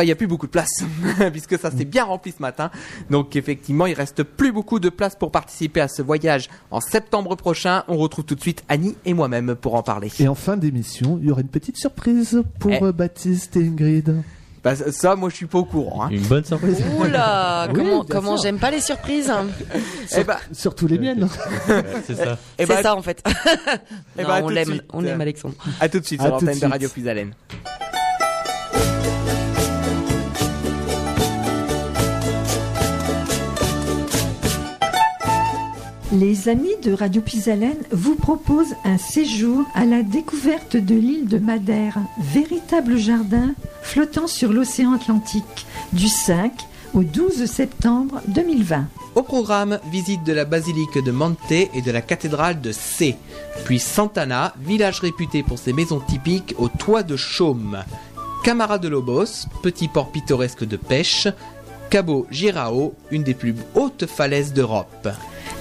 bah, 0.00 0.04
il 0.04 0.06
n'y 0.06 0.12
a 0.12 0.16
plus 0.16 0.26
beaucoup 0.26 0.46
de 0.46 0.50
place, 0.50 0.70
puisque 1.32 1.58
ça 1.58 1.70
s'est 1.70 1.84
bien 1.84 2.04
rempli 2.04 2.32
ce 2.34 2.40
matin. 2.40 2.70
Donc, 3.10 3.36
effectivement, 3.36 3.84
il 3.84 3.92
reste 3.92 4.22
plus 4.22 4.50
beaucoup 4.50 4.78
de 4.80 4.88
place 4.88 5.14
pour 5.14 5.30
participer 5.30 5.82
à 5.82 5.88
ce 5.88 6.00
voyage 6.00 6.48
en 6.70 6.80
septembre 6.80 7.36
prochain. 7.36 7.84
On 7.86 7.98
retrouve 7.98 8.24
tout 8.24 8.34
de 8.34 8.40
suite 8.40 8.64
Annie 8.70 8.96
et 9.04 9.12
moi-même 9.12 9.54
pour 9.56 9.74
en 9.74 9.82
parler. 9.82 10.10
Et 10.18 10.26
en 10.26 10.34
fin 10.34 10.56
d'émission, 10.56 11.18
il 11.20 11.28
y 11.28 11.30
aura 11.30 11.42
une 11.42 11.48
petite 11.48 11.76
surprise 11.76 12.42
pour 12.58 12.70
Eh. 12.72 12.82
euh, 12.82 12.92
Baptiste 12.92 13.56
et 13.56 13.60
Ingrid. 13.66 14.22
Bah, 14.64 14.74
ça, 14.74 15.16
moi, 15.16 15.28
je 15.28 15.36
suis 15.36 15.46
pas 15.46 15.58
au 15.58 15.64
courant. 15.66 16.04
hein. 16.04 16.08
Une 16.10 16.22
bonne 16.26 16.44
surprise. 16.46 16.82
Oula, 16.98 17.66
Oui, 17.70 17.74
comment, 17.74 18.04
bien 18.04 18.14
comment 18.14 18.36
j'aime 18.38 18.58
pas 18.58 18.70
les 18.70 18.80
surprises. 18.80 19.30
Eh 20.16 20.24
bah, 20.24 20.38
Surtout 20.52 20.86
les 20.86 20.98
miennes. 20.98 21.28
C'est 22.06 22.14
ça. 22.14 22.38
eh 22.58 22.64
C'est 22.64 22.66
bah, 22.66 22.82
ça 22.82 22.94
en 22.96 23.02
fait. 23.02 23.22
Non, 24.18 24.24
bah, 24.26 24.40
on 24.42 24.48
l'aime, 24.48 24.80
on 24.94 25.04
aime 25.04 25.20
Alexandre. 25.20 25.54
À 25.78 25.90
tout 25.90 26.00
de 26.00 26.06
suite 26.06 26.20
À 26.22 26.24
sur 26.24 26.32
l'antenne 26.32 26.58
de. 26.58 26.66
Radio 26.66 26.88
Puisalène. 26.88 27.32
Les 36.12 36.48
amis 36.48 36.74
de 36.82 36.92
Radio 36.92 37.22
Pisalène 37.22 37.84
vous 37.92 38.16
proposent 38.16 38.74
un 38.84 38.98
séjour 38.98 39.64
à 39.74 39.84
la 39.84 40.02
découverte 40.02 40.76
de 40.76 40.96
l'île 40.96 41.28
de 41.28 41.38
Madère, 41.38 41.98
véritable 42.18 42.96
jardin 42.96 43.54
flottant 43.80 44.26
sur 44.26 44.52
l'océan 44.52 44.92
Atlantique, 44.92 45.66
du 45.92 46.08
5 46.08 46.50
au 46.94 47.04
12 47.04 47.44
septembre 47.44 48.22
2020. 48.26 48.86
Au 49.14 49.22
programme, 49.22 49.78
visite 49.92 50.24
de 50.24 50.32
la 50.32 50.44
basilique 50.44 50.98
de 50.98 51.12
Mante 51.12 51.52
et 51.52 51.80
de 51.80 51.90
la 51.92 52.02
cathédrale 52.02 52.60
de 52.60 52.72
C. 52.72 53.14
Puis 53.64 53.78
Santana, 53.78 54.52
village 54.60 54.98
réputé 54.98 55.44
pour 55.44 55.60
ses 55.60 55.72
maisons 55.72 56.00
typiques 56.00 56.56
au 56.58 56.66
toit 56.66 57.04
de 57.04 57.16
chaume. 57.16 57.84
Camara 58.42 58.78
de 58.78 58.88
Lobos, 58.88 59.46
petit 59.62 59.86
port 59.86 60.10
pittoresque 60.10 60.64
de 60.64 60.76
pêche. 60.76 61.28
Cabo 61.88 62.26
Girao, 62.32 62.94
une 63.12 63.22
des 63.22 63.34
plus 63.34 63.54
hautes 63.76 64.06
falaises 64.06 64.52
d'Europe. 64.52 65.08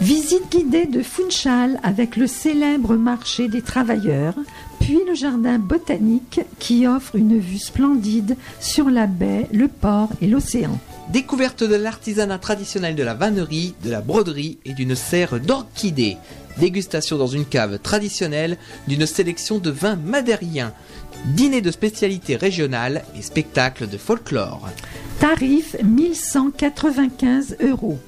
Visite 0.02 0.50
guidée 0.50 0.86
de 0.86 1.04
Funchal 1.04 1.78
avec 1.84 2.16
le 2.16 2.26
célèbre 2.26 2.96
marché 2.96 3.50
des 3.50 3.62
travailleurs, 3.62 4.36
puis 4.80 5.00
le 5.06 5.14
jardin 5.14 5.60
botanique 5.60 6.40
qui 6.58 6.88
offre 6.88 7.18
une 7.18 7.38
vue 7.38 7.58
splendide 7.58 8.38
sur 8.62 8.90
la 8.90 9.08
baie, 9.08 9.48
le 9.52 9.68
port 9.68 10.10
et 10.22 10.28
l'océan. 10.28 10.80
Découverte 11.10 11.66
de 11.66 11.76
l'artisanat 11.76 12.38
traditionnel 12.38 12.96
de 12.96 13.04
la 13.04 13.14
vannerie, 13.14 13.76
de 13.84 13.92
la 13.92 14.00
broderie 14.00 14.58
et 14.64 14.72
d'une 14.72 14.96
serre 14.96 15.38
d'orchidées. 15.42 16.16
Dégustation 16.60 17.18
dans 17.18 17.28
une 17.28 17.46
cave 17.46 17.80
traditionnelle 17.80 18.58
d'une 18.88 19.06
sélection 19.06 19.58
de 19.58 19.70
vins 19.70 19.98
madériens. 19.98 20.72
Dîner 21.26 21.60
de 21.60 21.72
spécialités 21.72 22.38
régionales 22.38 23.04
et 23.18 23.22
spectacles 23.22 23.90
de 23.90 23.98
folklore. 23.98 24.70
Tarif 25.20 25.76
1195 25.84 27.58
euros. 27.62 28.00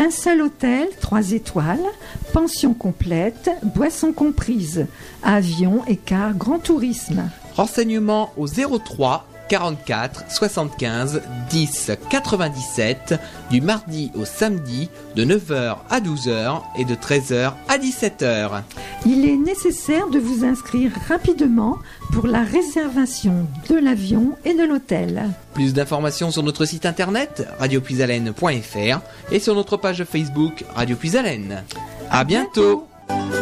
Un 0.00 0.10
seul 0.10 0.40
hôtel, 0.40 0.88
3 0.98 1.32
étoiles, 1.32 1.84
pension 2.32 2.72
complète, 2.72 3.50
boissons 3.74 4.14
comprises, 4.14 4.86
avion 5.22 5.82
et 5.86 5.96
car 5.96 6.32
grand 6.32 6.58
tourisme. 6.58 7.28
Renseignements 7.54 8.32
au 8.38 8.46
03 8.46 9.26
44 9.50 10.24
75 10.28 11.22
10 11.50 11.90
97 12.08 13.20
du 13.50 13.60
mardi 13.60 14.12
au 14.14 14.24
samedi 14.24 14.88
de 15.16 15.24
9h 15.24 15.78
à 15.90 16.00
12h 16.00 16.62
et 16.78 16.84
de 16.84 16.94
13h 16.94 17.54
à 17.68 17.78
17h. 17.78 18.62
Il 19.06 19.28
est 19.28 19.36
nécessaire 19.36 20.08
de 20.08 20.20
vous 20.20 20.44
inscrire 20.44 20.92
rapidement 21.08 21.78
pour 22.12 22.28
la 22.28 22.44
réservation 22.44 23.46
de 23.68 23.74
l'avion 23.74 24.36
et 24.44 24.54
de 24.54 24.62
l'hôtel. 24.62 25.28
Plus 25.52 25.74
d'informations 25.74 26.30
sur 26.30 26.44
notre 26.44 26.64
site 26.64 26.86
internet 26.86 27.48
radiopuisalène.fr 27.58 29.00
et 29.32 29.40
sur 29.40 29.56
notre 29.56 29.76
page 29.76 30.04
Facebook 30.04 30.64
Radio 30.76 30.94
Puisalène. 30.94 31.64
À 32.08 32.22
bientôt. 32.22 32.86
La 33.08 33.39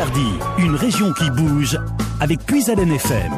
Picardie, 0.00 0.38
une 0.56 0.76
région 0.76 1.12
qui 1.12 1.30
bouge 1.30 1.78
avec 2.20 2.40
Puisalène 2.46 2.90
FM. 2.90 3.32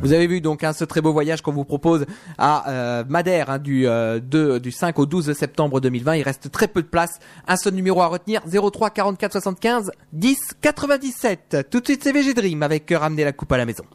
Vous 0.00 0.12
avez 0.12 0.28
vu 0.28 0.40
donc 0.40 0.62
hein, 0.62 0.72
ce 0.72 0.84
très 0.84 1.00
beau 1.00 1.12
voyage 1.12 1.42
qu'on 1.42 1.50
vous 1.50 1.64
propose 1.64 2.06
à 2.38 2.70
euh, 2.70 3.04
Madère 3.08 3.50
hein, 3.50 3.58
du, 3.58 3.88
euh, 3.88 4.20
2 4.20 4.60
du 4.60 4.70
5 4.70 4.96
au 5.00 5.06
12 5.06 5.32
septembre 5.32 5.80
2020. 5.80 6.14
Il 6.14 6.22
reste 6.22 6.52
très 6.52 6.68
peu 6.68 6.82
de 6.82 6.86
place. 6.86 7.18
Un 7.48 7.56
seul 7.56 7.74
numéro 7.74 8.00
à 8.00 8.06
retenir 8.06 8.42
03 8.46 8.90
44 8.90 9.32
75 9.32 9.90
10 10.12 10.36
97. 10.60 11.66
Tout 11.68 11.80
de 11.80 11.86
suite 11.86 12.04
c'est 12.04 12.12
VG 12.12 12.32
Dream 12.34 12.62
avec 12.62 12.92
euh, 12.92 12.98
ramener 12.98 13.24
la 13.24 13.32
coupe 13.32 13.50
à 13.50 13.56
la 13.56 13.66
maison. 13.66 13.86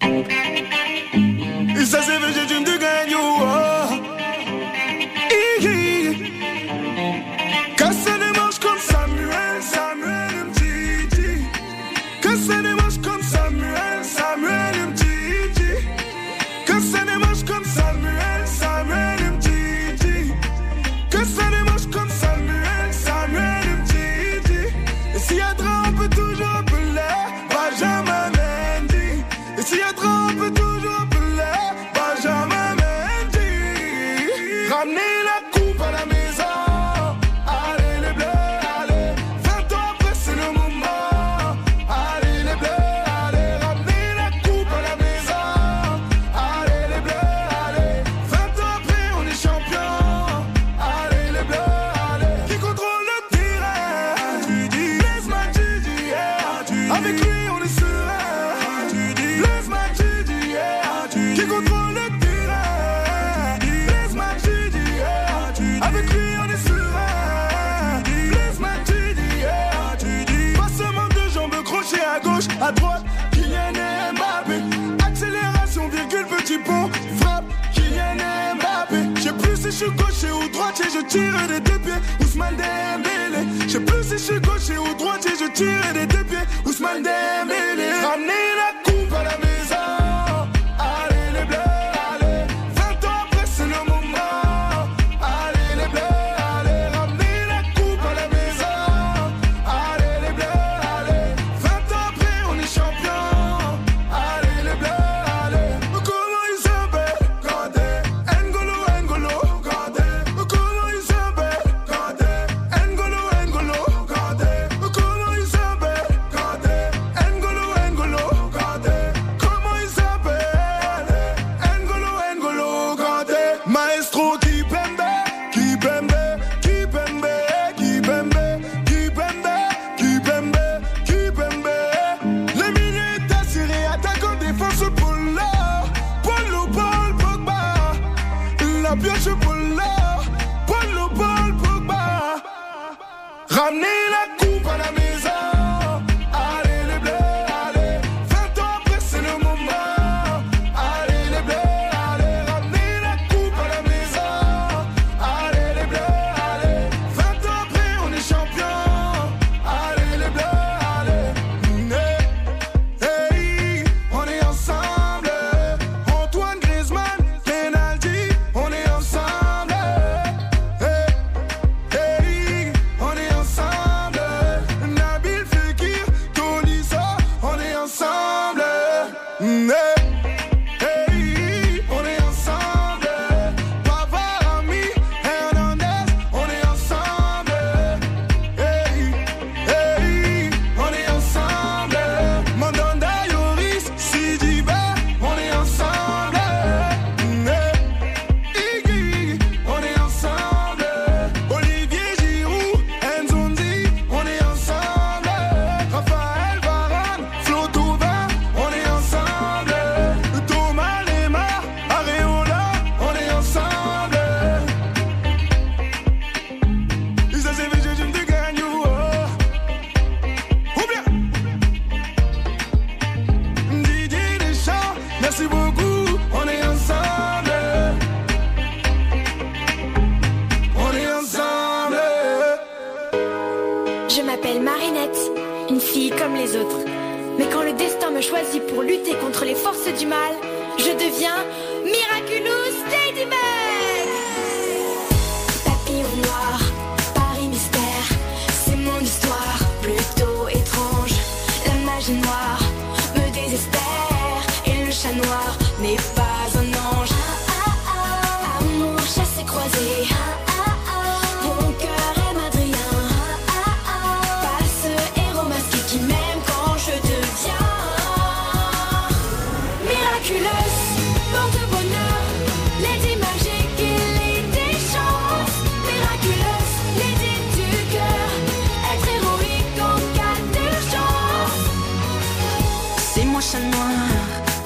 Et 0.00 1.84
ça 1.86 2.02
c'est 2.02 2.18
VG 2.18 2.46
Dream 2.46 2.59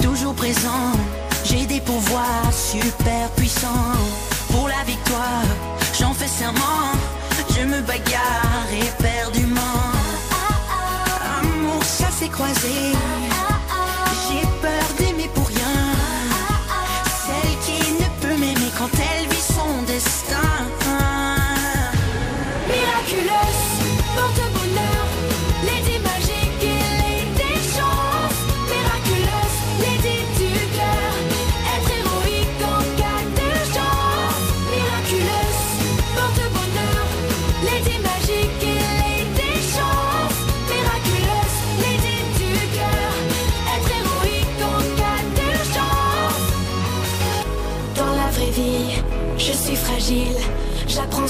toujours 0.03 0.35
présent. 0.35 0.93
J'ai 1.45 1.67
des 1.67 1.81
pouvoirs 1.81 2.53
super 2.53 3.31
puissants. 3.37 3.97
Pour 4.51 4.69
la 4.69 4.83
victoire, 4.85 5.45
j'en 5.99 6.13
fais 6.13 6.27
serment. 6.27 6.93
Je 7.57 7.63
me 7.63 7.81
bagarre 7.83 8.69
éperdument. 8.73 9.61
Amour, 11.41 11.83
ça 11.83 12.11
s'est 12.11 12.29
croisé. 12.29 12.93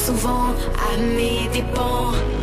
souvent 0.04 0.54
à 0.76 0.96
mes 0.98 1.48
dépens. 1.50 2.33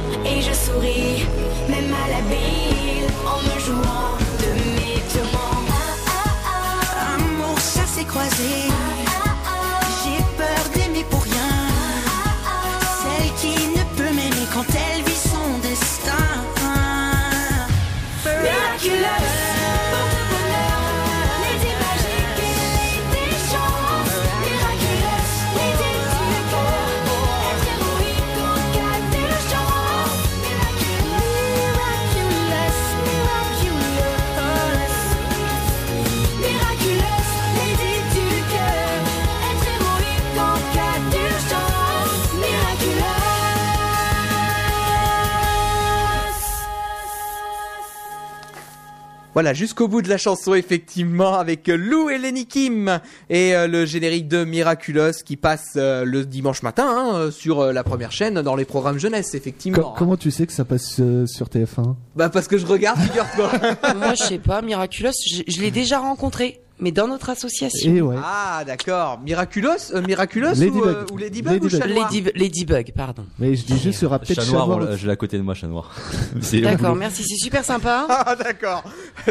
Voilà, 49.34 49.54
jusqu'au 49.54 49.88
bout 49.88 50.02
de 50.02 50.10
la 50.10 50.18
chanson, 50.18 50.54
effectivement, 50.56 51.36
avec 51.36 51.70
euh, 51.70 51.78
Lou 51.78 52.10
et 52.10 52.18
Lenny 52.18 52.46
Kim 52.48 53.00
et 53.30 53.56
euh, 53.56 53.66
le 53.68 53.86
générique 53.86 54.28
de 54.28 54.44
Miraculous 54.44 55.24
qui 55.26 55.38
passe 55.38 55.74
euh, 55.78 56.04
le 56.04 56.26
dimanche 56.26 56.64
matin 56.64 56.86
hein, 56.90 57.32
sur 57.32 57.62
euh, 57.62 57.72
la 57.72 57.84
première 57.86 58.12
chaîne 58.12 58.42
dans 58.42 58.56
les 58.58 58.66
programmes 58.66 58.98
jeunesse, 59.00 59.34
effectivement. 59.34 59.82
Com- 59.84 59.94
comment 59.98 60.18
tu 60.18 60.32
sais 60.32 60.46
que 60.46 60.52
ça 60.54 60.66
passe 60.66 60.98
euh, 61.00 61.26
sur 61.28 61.48
TF1 61.48 61.96
Bah 62.18 62.28
parce 62.30 62.50
que 62.50 62.58
je 62.58 62.66
regarde, 62.66 63.00
figure-toi. 63.00 63.52
Moi, 63.96 64.16
je 64.16 64.24
sais 64.24 64.40
pas, 64.40 64.62
Miraculous, 64.62 65.12
je, 65.26 65.44
je 65.48 65.62
l'ai 65.62 65.72
déjà 65.72 66.00
rencontré, 66.00 66.60
mais 66.82 66.92
dans 66.92 67.08
notre 67.08 67.30
association. 67.30 67.96
Et 67.96 68.02
ouais. 68.02 68.16
Ah 68.22 68.64
d'accord, 68.66 69.20
Miraculous, 69.24 69.94
euh, 69.94 70.02
Miraculous 70.02 70.48
Ladybug. 70.48 70.76
ou, 70.76 70.84
euh, 70.84 71.06
ou 71.14 71.18
Ladybug, 71.18 71.64
ou 71.64 71.68
Ladybug. 71.68 71.70
Chat 71.70 71.88
Noir 71.88 72.12
Lady, 72.12 72.32
Ladybug, 72.36 72.92
pardon. 72.96 73.24
Mais 73.40 73.56
je 73.56 73.64
dis 73.64 73.78
juste, 73.78 74.04
aura 74.04 74.20
peut-être 74.20 74.42
Chat 74.44 74.52
noir, 74.52 74.98
je 74.98 75.06
l'ai 75.06 75.14
à 75.14 75.16
côté 75.16 75.38
de 75.38 75.44
moi, 75.44 75.54
chat 75.54 75.68
noir. 75.68 75.96
D'accord, 76.64 76.96
merci, 76.96 77.24
c'est 77.24 77.38
super 77.38 77.64
sympa. 77.64 78.08
Ah 78.24 78.36
d'accord. 78.36 78.84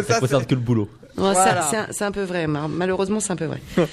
Ça 0.07 0.21
concerne 0.21 0.45
que 0.45 0.55
le 0.55 0.61
boulot. 0.61 0.89
Voilà. 1.17 1.89
c'est 1.91 2.05
un- 2.05 2.13
peu 2.13 2.23
vrai, 2.23 2.47
malheureusement, 2.47 3.21
c'est 3.21 3.33
un 3.33 3.37
peu 3.37 3.47
vrai. 3.47 3.61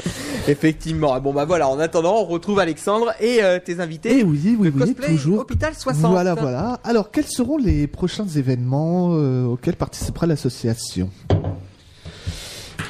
Effectivement. 0.48 1.20
Bon 1.20 1.34
bah 1.34 1.46
voilà, 1.46 1.68
en 1.68 1.80
attendant, 1.80 2.16
on 2.22 2.26
retrouve 2.26 2.60
Alexandre 2.60 3.14
et 3.20 3.44
euh, 3.44 3.60
tes 3.60 3.80
invités. 3.80 4.20
Eh 4.20 4.24
oui, 4.24 4.56
oui, 4.60 4.72
oui, 4.74 4.80
Cosplay 4.80 5.08
toujours. 5.08 5.40
Hôpital 5.40 5.74
60. 5.76 6.12
Voilà, 6.12 6.36
voilà. 6.36 6.80
Alors, 6.84 7.12
quels 7.12 7.28
seront 7.28 7.58
les 7.58 7.88
prochains 7.88 8.28
événements 8.28 9.10
euh, 9.14 9.46
auxquels 9.46 9.76
participera 9.76 10.26
l'association? 10.26 11.10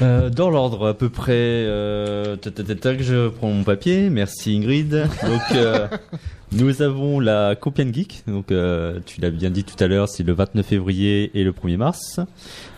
Euh, 0.00 0.30
dans 0.30 0.48
l'ordre 0.50 0.86
à 0.88 0.94
peu 0.94 1.08
près, 1.08 1.32
euh, 1.34 2.36
tac, 2.36 2.54
tac, 2.54 2.66
tac, 2.66 2.80
tac, 2.80 3.02
je 3.02 3.28
prends 3.28 3.50
mon 3.50 3.64
papier. 3.64 4.10
Merci 4.10 4.56
Ingrid. 4.56 4.90
Donc 5.26 5.40
euh, 5.56 5.88
nous 6.52 6.82
avons 6.82 7.18
la 7.18 7.56
Compiègne 7.56 7.92
Geek. 7.92 8.22
Donc 8.28 8.52
euh, 8.52 9.00
tu 9.06 9.20
l'as 9.20 9.30
bien 9.30 9.50
dit 9.50 9.64
tout 9.64 9.82
à 9.82 9.88
l'heure, 9.88 10.08
c'est 10.08 10.22
le 10.22 10.32
29 10.32 10.64
février 10.64 11.32
et 11.34 11.42
le 11.42 11.50
1er 11.52 11.76
mars. 11.76 12.20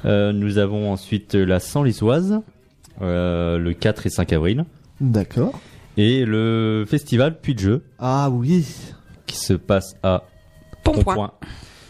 Euh, 0.07 0.33
nous 0.33 0.57
avons 0.57 0.91
ensuite 0.93 1.35
la 1.35 1.61
Senlisoise, 1.61 2.41
euh, 3.03 3.59
le 3.59 3.75
4 3.75 4.07
et 4.07 4.11
5 4.11 4.33
avril, 4.33 4.65
D'accord. 5.03 5.61
et 5.99 6.25
le 6.25 6.87
festival 6.89 7.39
Puy 7.39 7.55
de 7.55 7.61
Jeu 7.61 7.83
Ah 7.99 8.31
oui. 8.31 8.67
qui 9.27 9.37
se 9.37 9.53
passe 9.53 9.95
à. 10.03 10.25
Pont-Point 10.85 11.33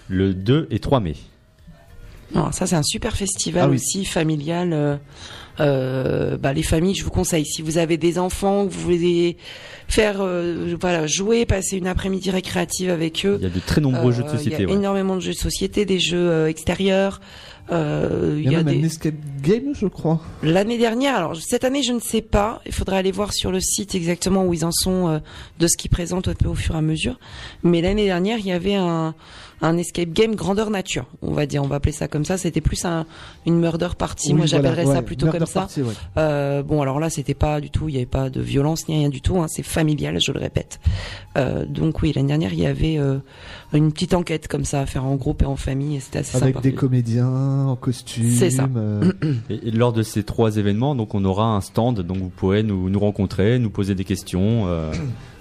le 0.08 0.34
2 0.34 0.66
et 0.72 0.80
3 0.80 0.98
mai. 0.98 1.14
Non, 2.34 2.52
ça, 2.52 2.66
c'est 2.66 2.76
un 2.76 2.82
super 2.82 3.16
festival 3.16 3.64
Ah 3.64 3.68
oui. 3.68 3.76
aussi, 3.76 4.04
familial. 4.04 4.72
euh, 4.72 4.96
euh, 5.58 6.36
bah, 6.38 6.52
les 6.52 6.62
familles, 6.62 6.94
je 6.94 7.04
vous 7.04 7.10
conseille. 7.10 7.44
Si 7.44 7.60
vous 7.60 7.76
avez 7.76 7.96
des 7.98 8.18
enfants, 8.18 8.66
que 8.66 8.72
vous 8.72 8.80
voulez 8.80 9.36
faire, 9.88 10.18
euh, 10.20 10.74
voilà, 10.80 11.06
jouer, 11.06 11.44
passer 11.44 11.76
une 11.76 11.86
après-midi 11.86 12.30
récréative 12.30 12.88
avec 12.90 13.26
eux. 13.26 13.36
Il 13.40 13.42
y 13.44 13.46
a 13.46 13.50
de 13.50 13.60
très 13.60 13.80
nombreux 13.80 14.10
euh, 14.12 14.16
jeux 14.16 14.22
de 14.22 14.28
société. 14.28 14.56
Il 14.58 14.62
y 14.62 14.64
a 14.64 14.68
ouais. 14.68 14.74
énormément 14.74 15.16
de 15.16 15.20
jeux 15.20 15.32
de 15.32 15.38
société, 15.38 15.84
des 15.84 15.98
jeux 15.98 16.30
euh, 16.30 16.48
extérieurs. 16.48 17.20
euh, 17.72 18.36
Il 18.42 18.50
y 18.50 18.54
a, 18.54 18.62
même 18.62 18.74
des... 18.74 18.80
un 18.80 18.86
escape 18.86 19.14
game, 19.42 19.74
je 19.74 19.86
crois. 19.86 20.20
L'année 20.42 20.78
dernière, 20.78 21.16
alors 21.16 21.36
cette 21.36 21.64
année 21.64 21.82
je 21.82 21.92
ne 21.92 22.00
sais 22.00 22.22
pas, 22.22 22.62
il 22.64 22.72
faudrait 22.72 22.96
aller 22.96 23.12
voir 23.12 23.32
sur 23.34 23.50
le 23.52 23.60
site 23.60 23.94
exactement 23.94 24.44
où 24.46 24.54
ils 24.54 24.64
en 24.64 24.72
sont 24.72 25.08
euh, 25.08 25.18
de 25.58 25.66
ce 25.66 25.76
qu'ils 25.76 25.90
présentent 25.90 26.28
un 26.28 26.34
peu 26.34 26.48
au 26.48 26.54
fur 26.54 26.74
et 26.74 26.78
à 26.78 26.82
mesure. 26.82 27.18
Mais 27.64 27.82
l'année 27.82 28.06
dernière, 28.06 28.38
il 28.38 28.46
y 28.46 28.52
avait 28.52 28.76
un, 28.76 29.14
un 29.62 29.76
escape 29.76 30.10
game 30.10 30.34
grandeur 30.34 30.70
nature, 30.70 31.06
on 31.22 31.32
va 31.32 31.46
dire, 31.46 31.62
on 31.62 31.66
va 31.66 31.76
appeler 31.76 31.92
ça 31.92 32.08
comme 32.08 32.24
ça. 32.24 32.38
C'était 32.38 32.60
plus 32.60 32.84
un, 32.84 33.06
une 33.46 33.58
murder 33.60 33.88
party, 33.98 34.28
Oui, 34.32 34.38
moi 34.38 34.46
voilà, 34.46 34.64
j'appellerais 34.70 34.86
ça 34.86 35.00
ouais, 35.00 35.02
plutôt 35.02 35.26
comme 35.30 35.46
ça. 35.46 35.60
party, 35.60 35.82
ouais. 35.82 35.92
Euh, 36.16 36.62
bon 36.62 36.80
alors 36.82 36.98
là 37.00 37.10
c'était 37.10 37.34
pas 37.34 37.60
du 37.60 37.70
tout, 37.70 37.88
il 37.88 37.92
n'y 37.92 37.98
avait 37.98 38.06
pas 38.06 38.30
de 38.30 38.40
violence 38.40 38.88
ni 38.88 38.96
rien 38.96 39.08
du 39.08 39.20
tout, 39.20 39.38
hein, 39.40 39.46
c'est 39.48 39.62
familial, 39.62 40.18
je 40.20 40.32
le 40.32 40.40
répète. 40.40 40.80
Euh, 41.36 41.64
donc 41.66 42.02
oui, 42.02 42.12
l'année 42.14 42.28
dernière 42.28 42.52
il 42.52 42.60
y 42.60 42.66
avait 42.66 42.98
euh, 42.98 43.18
une 43.72 43.92
petite 43.92 44.14
enquête 44.14 44.48
comme 44.48 44.64
ça 44.64 44.80
à 44.80 44.86
faire 44.86 45.04
en 45.04 45.16
groupe 45.16 45.42
et 45.42 45.46
en 45.46 45.56
famille, 45.56 45.96
et 45.96 46.00
c'était 46.00 46.20
assez 46.20 46.36
Avec 46.36 46.54
sympa. 46.54 46.62
des 46.68 46.74
comédiens 46.74 47.28
en 47.66 47.76
costume. 47.76 48.30
C'est 48.30 48.50
ça. 48.50 48.68
euh, 48.76 49.12
Et, 49.50 49.68
et 49.68 49.70
lors 49.70 49.92
de 49.92 50.02
ces 50.02 50.22
trois 50.24 50.56
événements, 50.56 50.94
donc 50.94 51.14
on 51.14 51.24
aura 51.24 51.44
un 51.54 51.60
stand, 51.60 52.00
donc 52.00 52.18
vous 52.18 52.30
pourrez 52.30 52.62
nous, 52.62 52.88
nous 52.90 53.00
rencontrer, 53.00 53.58
nous 53.58 53.70
poser 53.70 53.94
des 53.94 54.04
questions. 54.04 54.66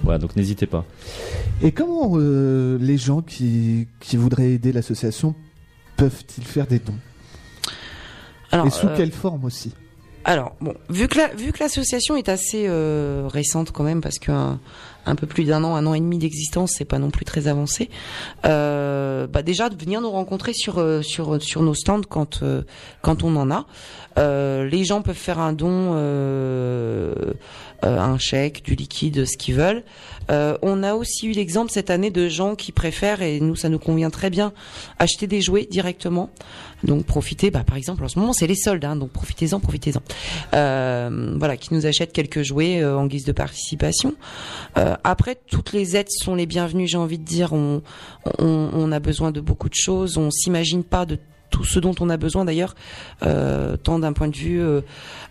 Voilà, 0.10 0.18
donc 0.18 0.36
n'hésitez 0.36 0.66
pas. 0.66 0.86
Et 1.62 1.72
comment 1.72 2.14
euh, 2.16 2.80
les 2.82 2.98
gens 2.98 3.22
qui, 3.22 3.88
qui 4.00 4.18
voudraient 4.18 4.54
aider 4.54 4.72
l'association 4.72 5.36
peuvent-ils 5.98 6.44
faire 6.44 6.66
des 6.66 6.80
dons? 6.80 6.98
Alors, 8.52 8.66
Et 8.66 8.72
sous 8.72 8.88
euh, 8.88 8.98
quelle 8.98 9.12
forme 9.12 9.46
aussi? 9.46 9.72
Alors, 10.30 10.56
bon, 10.62 10.76
vu 10.92 11.08
que 11.08 11.18
la- 11.18 11.30
que 11.30 11.60
l'association 11.60 12.16
est 12.16 12.30
assez 12.30 12.66
euh, 12.68 13.24
récente 13.28 13.72
quand 13.72 13.84
même, 13.84 14.00
parce 14.00 14.20
qu'un 14.20 14.60
un 15.08 15.16
peu 15.16 15.26
plus 15.26 15.44
d'un 15.44 15.64
an, 15.64 15.76
un 15.76 15.88
an 15.88 15.96
et 15.96 16.00
demi 16.00 16.20
d'existence, 16.20 16.74
c'est 16.78 16.86
pas 16.86 17.00
non 17.00 17.10
plus 17.10 17.26
très 17.26 17.48
avancé. 17.48 17.90
Euh, 18.46 19.26
bah 19.26 19.42
déjà 19.42 19.70
de 19.70 19.76
venir 19.76 20.02
nous 20.02 20.12
rencontrer 20.12 20.54
sur 20.54 20.78
euh, 20.78 21.02
sur 21.02 21.42
sur 21.42 21.64
nos 21.64 21.74
stands 21.74 22.02
quand 22.08 22.44
euh, 22.44 22.62
quand 23.02 23.24
on 23.24 23.36
en 23.38 23.50
a. 23.50 23.66
Euh, 24.20 24.70
les 24.70 24.84
gens 24.84 25.02
peuvent 25.02 25.16
faire 25.16 25.40
un 25.40 25.54
don, 25.54 25.94
un 27.82 28.18
chèque, 28.20 28.64
du 28.64 28.76
liquide, 28.76 29.26
ce 29.26 29.36
qu'ils 29.38 29.56
veulent. 29.56 29.84
On 30.30 30.84
a 30.84 30.94
aussi 30.94 31.28
eu 31.28 31.32
l'exemple 31.32 31.72
cette 31.72 31.90
année 31.90 32.12
de 32.12 32.28
gens 32.28 32.54
qui 32.56 32.72
préfèrent, 32.72 33.24
et 33.24 33.40
nous 33.40 33.56
ça 33.56 33.70
nous 33.70 33.80
convient 33.80 34.12
très 34.12 34.30
bien, 34.30 34.54
acheter 35.00 35.26
des 35.26 35.42
jouets 35.42 35.66
directement. 35.72 36.30
Donc 36.84 37.06
profitez, 37.06 37.52
bah, 37.52 37.64
par 37.66 37.78
exemple 37.78 38.04
en 38.04 38.08
ce 38.08 38.18
moment 38.20 38.34
c'est 38.34 38.48
les 38.48 38.56
soldes, 38.56 38.86
hein, 38.86 38.96
donc 38.96 39.12
profitez-en, 39.12 39.60
profitez-en. 39.60 40.02
Euh, 40.54 41.36
voilà, 41.38 41.58
qui 41.58 41.74
nous 41.74 41.86
achètent 41.86 42.14
quelques 42.14 42.42
jouets 42.42 42.82
euh, 42.82 42.98
en 42.98 43.08
guise 43.08 43.26
de 43.26 43.32
participation. 43.32 44.16
Euh, 44.78 44.96
après, 45.04 45.38
toutes 45.50 45.74
les 45.74 45.96
aides 45.98 46.10
sont 46.10 46.36
les 46.36 46.46
bienvenues, 46.46 46.88
j'ai 46.88 46.98
envie 46.98 47.20
de 47.20 47.24
dire. 47.24 47.54
On, 47.54 47.82
on, 48.40 48.70
on 48.74 48.92
a 48.92 49.00
besoin 49.00 49.32
de 49.32 49.42
beaucoup 49.42 49.70
de 49.70 49.76
choses, 49.76 50.18
on 50.18 50.32
s'imagine 50.32 50.84
pas 50.84 51.06
de 51.06 51.18
tout 51.50 51.64
ce 51.66 51.80
dont 51.80 51.96
on 52.00 52.10
a 52.10 52.18
besoin 52.18 52.46
d'ailleurs, 52.46 52.76
euh, 53.24 53.76
tant 53.78 54.00
d'un 54.00 54.14
point 54.14 54.28
de 54.28 54.36
vue 54.36 54.62
euh, 54.62 54.82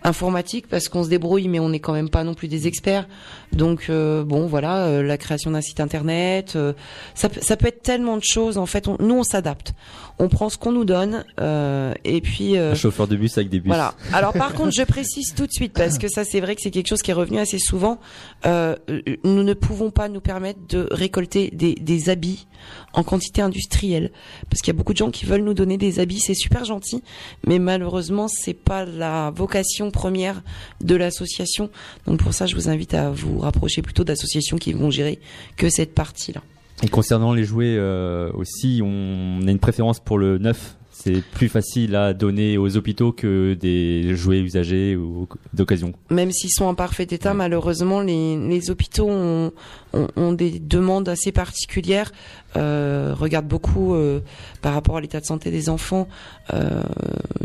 informatique, 0.03 0.67
parce 0.67 0.87
qu'on 0.89 1.03
se 1.03 1.09
débrouille, 1.09 1.47
mais 1.47 1.59
on 1.59 1.69
n'est 1.69 1.79
quand 1.79 1.93
même 1.93 2.09
pas 2.09 2.23
non 2.23 2.33
plus 2.33 2.47
des 2.47 2.67
experts. 2.67 3.07
Donc 3.53 3.87
euh, 3.89 4.23
bon, 4.23 4.45
voilà, 4.47 4.85
euh, 4.85 5.03
la 5.03 5.17
création 5.17 5.51
d'un 5.51 5.61
site 5.61 5.79
internet, 5.79 6.53
euh, 6.55 6.73
ça, 7.15 7.29
peut- 7.29 7.41
ça 7.41 7.57
peut 7.57 7.67
être 7.67 7.81
tellement 7.83 8.17
de 8.17 8.23
choses. 8.23 8.57
En 8.57 8.65
fait, 8.65 8.87
on- 8.87 8.97
nous 8.99 9.15
on 9.15 9.23
s'adapte, 9.23 9.73
on 10.19 10.27
prend 10.29 10.49
ce 10.49 10.57
qu'on 10.57 10.71
nous 10.71 10.85
donne, 10.85 11.23
euh, 11.39 11.93
et 12.03 12.21
puis 12.21 12.57
euh, 12.57 12.71
Un 12.71 12.75
chauffeur 12.75 13.07
de 13.07 13.15
bus 13.15 13.37
avec 13.37 13.49
des 13.49 13.59
bus. 13.59 13.67
voilà. 13.69 13.93
Alors 14.13 14.33
par 14.33 14.53
contre, 14.53 14.71
je 14.71 14.83
précise 14.83 15.33
tout 15.35 15.47
de 15.47 15.51
suite 15.51 15.73
parce 15.73 15.97
que 15.97 16.07
ça, 16.07 16.23
c'est 16.25 16.39
vrai 16.41 16.55
que 16.55 16.61
c'est 16.61 16.71
quelque 16.71 16.87
chose 16.87 17.01
qui 17.01 17.11
est 17.11 17.15
revenu 17.15 17.39
assez 17.39 17.59
souvent. 17.59 17.99
Euh, 18.45 18.75
nous 19.23 19.43
ne 19.43 19.53
pouvons 19.53 19.89
pas 19.91 20.09
nous 20.09 20.21
permettre 20.21 20.59
de 20.69 20.87
récolter 20.91 21.49
des, 21.53 21.75
des 21.75 22.09
habits 22.09 22.47
en 22.93 23.03
quantité 23.03 23.41
industrielle 23.41 24.11
parce 24.49 24.61
qu'il 24.61 24.73
y 24.73 24.75
a 24.75 24.77
beaucoup 24.77 24.93
de 24.93 24.97
gens 24.97 25.11
qui 25.11 25.25
veulent 25.25 25.43
nous 25.43 25.53
donner 25.53 25.77
des 25.77 25.99
habits. 25.99 26.08
C'est 26.17 26.33
super 26.33 26.65
gentil, 26.65 27.03
mais 27.45 27.59
malheureusement, 27.59 28.27
c'est 28.27 28.53
pas 28.53 28.85
la 28.85 29.31
vocation 29.31 29.91
première 29.91 30.41
de 30.81 30.95
l'association. 30.95 31.69
Donc 32.07 32.19
pour 32.19 32.33
ça, 32.33 32.47
je 32.47 32.55
vous 32.55 32.69
invite 32.69 32.95
à 32.95 33.11
vous 33.11 33.39
rapprocher 33.39 33.81
plutôt 33.81 34.03
d'associations 34.03 34.57
qui 34.57 34.73
vont 34.73 34.89
gérer 34.89 35.19
que 35.57 35.69
cette 35.69 35.93
partie-là. 35.93 36.41
Et 36.81 36.87
concernant 36.87 37.33
les 37.33 37.43
jouets 37.43 37.75
euh, 37.77 38.31
aussi, 38.33 38.81
on 38.83 39.45
a 39.45 39.51
une 39.51 39.59
préférence 39.59 39.99
pour 39.99 40.17
le 40.17 40.37
neuf. 40.37 40.77
C'est 41.01 41.23
plus 41.23 41.47
facile 41.47 41.95
à 41.95 42.13
donner 42.13 42.57
aux 42.57 42.75
hôpitaux 42.75 43.13
que 43.13 43.53
des 43.53 44.15
jouets 44.15 44.41
usagés 44.41 44.97
ou 44.97 45.29
d'occasion. 45.53 45.93
même 46.09 46.29
s'ils 46.31 46.49
sont 46.49 46.65
en 46.65 46.75
parfait 46.75 47.07
état, 47.09 47.33
malheureusement, 47.33 48.01
les, 48.01 48.35
les 48.35 48.69
hôpitaux 48.69 49.07
ont, 49.09 49.53
ont, 49.93 50.07
ont 50.17 50.33
des 50.33 50.59
demandes 50.59 51.07
assez 51.07 51.31
particulières, 51.31 52.11
euh, 52.57 53.15
regardent 53.17 53.47
beaucoup 53.47 53.93
euh, 53.93 54.19
par 54.61 54.73
rapport 54.73 54.97
à 54.97 55.01
l'état 55.01 55.21
de 55.21 55.25
santé 55.25 55.51
des 55.51 55.69
enfants, 55.69 56.09
euh, 56.53 56.83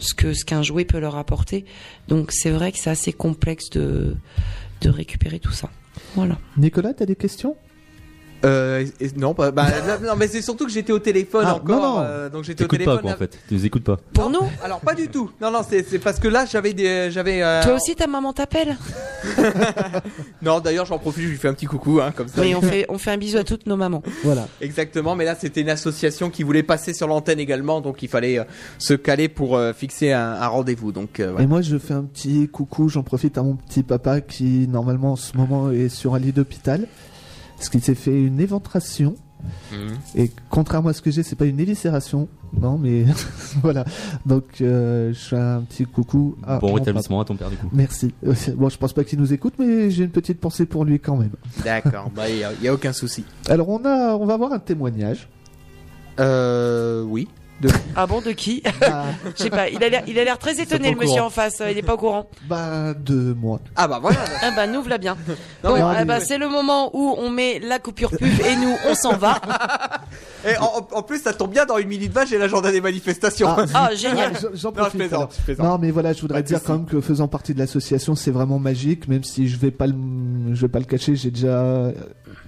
ce 0.01 0.15
que 0.15 0.33
ce 0.33 0.45
qu'un 0.45 0.63
jouet 0.63 0.85
peut 0.85 0.99
leur 0.99 1.17
apporter. 1.17 1.65
Donc 2.09 2.33
c'est 2.33 2.51
vrai 2.51 2.73
que 2.73 2.79
c'est 2.79 2.91
assez 2.91 3.13
complexe 3.13 3.71
de, 3.71 4.17
de 4.81 4.91
récupérer 4.91 5.39
tout 5.39 5.53
ça. 5.53 5.71
Voilà. 6.17 6.39
Nicolas, 6.57 6.93
t'as 6.93 7.07
des 7.07 7.15
questions? 7.15 7.55
Euh, 8.45 8.85
et- 9.01 9.11
non, 9.17 9.35
pas- 9.35 9.51
bah, 9.51 9.67
non, 10.03 10.09
non, 10.09 10.15
mais 10.17 10.29
c'est 10.29 10.43
surtout 10.43 10.67
que 10.67 10.71
j'étais 10.73 10.93
au 10.93 10.99
téléphone 10.99 11.45
Ah, 11.47 11.55
encore. 11.57 11.77
non, 11.81 11.95
non. 11.97 12.01
euh, 12.03 12.29
donc 12.29 12.45
j'étais 12.45 12.63
au 12.65 12.67
T'écoutes 12.67 12.79
téléphone. 12.79 12.97
pas 12.97 13.03
quoi 13.03 13.13
en 13.13 13.17
fait. 13.17 13.39
Tu 13.49 13.55
nous 13.55 13.67
écoutes 13.67 13.85
pas. 13.85 13.99
Pour 14.13 14.31
nous 14.31 14.41
Alors 14.63 14.81
pas 14.81 14.95
du 14.95 15.09
tout. 15.09 15.31
Non, 15.41 15.51
non, 15.51 15.61
c'est 15.69 15.85
c'est 15.89 15.99
parce 15.99 16.19
que 16.19 16.29
là 16.29 16.45
j'avais 16.47 16.73
des, 16.73 17.11
j'avais. 17.11 17.43
euh, 17.43 17.63
Toi 17.63 17.75
aussi, 17.75 17.95
ta 17.95 18.07
maman 18.07 18.33
t'appelle 18.33 18.77
Non, 20.43 20.61
d'ailleurs 20.61 20.87
j'en 20.87 20.99
profite, 20.99 21.25
je 21.25 21.29
lui 21.29 21.37
fais 21.37 21.49
un 21.49 21.55
petit 21.55 21.67
coucou, 21.67 22.01
hein, 22.01 22.13
comme 22.15 22.29
ça. 22.29 22.41
Oui, 22.41 22.55
on 22.55 22.61
fait, 22.61 22.87
on 22.89 22.99
fait 22.99 23.11
un 23.11 23.17
bisou 23.17 23.39
à 23.39 23.45
toutes 23.45 23.67
nos 23.67 23.77
mamans. 23.77 24.03
Voilà. 24.25 24.47
Exactement, 24.61 25.15
mais 25.17 25.25
là 25.25 25.35
c'était 25.39 25.61
une 25.63 25.71
association 25.71 26.31
qui 26.31 26.43
voulait 26.43 26.63
passer 26.63 26.93
sur 26.93 27.07
l'antenne 27.09 27.39
également, 27.41 27.81
donc 27.81 28.03
il 28.03 28.09
fallait 28.09 28.39
euh, 28.39 28.45
se 28.79 28.95
caler 28.95 29.29
pour 29.29 29.57
euh, 29.57 29.73
fixer 29.73 30.13
un, 30.13 30.33
un 30.33 30.49
rendez-vous. 30.49 30.93
Donc 30.93 31.21
euh, 31.21 31.31
voilà. 31.31 31.45
Et 31.45 31.47
moi, 31.47 31.63
je 31.63 31.77
fais 31.79 31.95
un 31.95 32.03
petit 32.05 32.49
coucou, 32.49 32.89
j'en 32.89 33.03
profite 33.03 33.39
à 33.39 33.43
mon 33.43 33.55
petit 33.57 33.83
papa 33.83 34.21
qui, 34.21 34.67
normalement, 34.69 35.13
en 35.13 35.17
ce 35.17 35.37
moment, 35.37 35.71
est 35.71 35.89
sur 35.89 36.15
un 36.15 36.19
lit 36.19 36.33
d'hôpital. 36.33 36.87
Parce 37.65 37.71
qu'il 37.71 37.81
s'est 37.83 37.95
fait 37.95 38.23
une 38.23 38.41
éventration. 38.41 39.15
Mhm. 39.73 39.95
Et 40.17 40.31
contrairement 40.51 40.91
à 40.91 40.93
ce 40.93 41.01
que 41.01 41.11
j'ai, 41.11 41.23
c'est 41.23 41.35
pas 41.35 41.47
une 41.47 41.59
éviscération. 41.61 42.29
Non, 42.61 42.77
mais 42.77 43.07
voilà. 43.63 43.87
Donc, 44.27 44.45
euh, 44.61 45.15
je 45.15 45.19
fais 45.19 45.39
un 45.39 45.63
petit 45.63 45.87
coucou 45.87 46.37
à 46.47 46.59
bon 46.59 46.75
rétablissement 46.75 47.21
à 47.23 47.25
ton 47.25 47.37
père 47.37 47.49
du 47.49 47.57
coup. 47.57 47.69
Merci. 47.73 48.13
Bon, 48.57 48.69
je 48.69 48.77
pense 48.77 48.93
pas 48.93 49.03
qu'il 49.05 49.19
nous 49.19 49.33
écoute, 49.33 49.55
mais 49.59 49.91
j'ai 49.91 50.05
une 50.05 50.11
petite 50.11 50.41
pensée 50.41 50.67
pour 50.67 50.85
lui 50.85 51.01
quand 51.01 51.17
même. 51.17 51.33
D'accord, 51.65 52.11
bah 52.15 52.29
il 52.29 52.37
y, 52.37 52.45
a- 52.45 52.53
y 52.63 52.69
a 52.69 52.75
aucun 52.75 52.93
souci. 52.93 53.25
Alors, 53.49 53.71
on 53.71 53.83
a, 53.87 54.15
on 54.15 54.27
va 54.27 54.37
voir 54.37 54.53
un 54.53 54.59
témoignage. 54.59 55.29
Euh, 56.21 57.03
oui. 57.03 57.29
De... 57.65 57.71
Ah 57.97 58.07
bon, 58.07 58.21
de 58.21 58.33
qui 58.33 58.63
Bah. 58.81 59.05
Je 59.37 59.43
sais 59.45 59.51
pas. 59.51 59.69
Il 59.69 59.83
a 59.83 59.89
l'air, 59.89 60.03
il 60.07 60.19
a 60.19 60.25
l'air 60.25 60.39
très 60.39 60.61
étonné, 60.61 60.91
le 60.91 60.97
monsieur 60.97 61.15
courant. 61.17 61.27
en 61.27 61.31
face. 61.31 61.61
euh, 61.61 61.71
Il 61.71 61.79
est 61.79 61.83
pas 61.83 61.95
au 61.95 61.99
courant. 61.99 62.29
Bah, 62.49 62.93
de 62.95 63.35
moi. 63.35 63.61
Ah 63.77 63.89
bah 63.89 63.99
voilà. 64.01 64.19
Ah 64.43 64.51
bah 64.55 64.67
nous 64.67 64.81
voilà 64.81 64.99
bien. 64.99 65.17
Non, 65.65 65.71
bon, 65.77 65.89
mais- 65.93 65.99
eh 66.03 66.05
bah, 66.05 66.21
c'est 66.21 66.39
le 66.39 66.49
moment 66.49 66.91
où 66.95 67.15
on 67.19 67.31
met 67.31 67.59
la 67.61 67.79
coupure 67.79 68.11
pub 68.11 68.23
et 68.23 68.57
nous 68.57 68.75
on 68.89 68.95
s'en 68.95 69.17
va. 69.17 69.41
Et 70.47 70.57
en, 70.59 70.87
en 70.93 71.03
plus, 71.03 71.23
ça 71.23 71.33
tombe 71.33 71.51
bien, 71.53 71.65
dans 71.65 71.79
une 71.79 71.89
minute 71.89 72.13
20, 72.13 72.27
j'ai 72.27 72.37
l'agenda 72.37 72.71
des 72.71 72.83
manifestations. 72.83 73.49
Ah, 73.73 73.95
génial. 73.95 74.33
J'en- 74.35 74.49
J'en 74.53 74.69
Non, 74.69 74.75
je 74.75 74.81
profite. 74.81 74.99
plaisante, 74.99 75.13
alors. 75.21 75.31
je 75.39 75.43
plaisante. 75.43 75.67
Non, 75.67 75.79
mais 75.79 75.91
voilà, 75.91 76.13
je 76.13 76.21
voudrais 76.21 76.43
dire 76.43 76.63
quand 76.63 76.75
même 76.75 76.85
que 76.85 77.01
faisant 77.01 77.29
partie 77.29 77.55
de 77.55 77.59
l'association, 77.59 78.15
c'est 78.15 78.31
vraiment 78.31 78.59
magique, 78.59 79.09
même 79.09 79.25
si 79.25 79.49
je 79.49 79.57
vais 79.59 79.71
pas 79.71 79.87
le, 79.87 79.95
je 80.53 80.61
vais 80.61 80.69
pas 80.69 80.81
le 80.81 80.85
cacher, 80.85 81.17
j'ai 81.17 81.31
déjà 81.31 81.93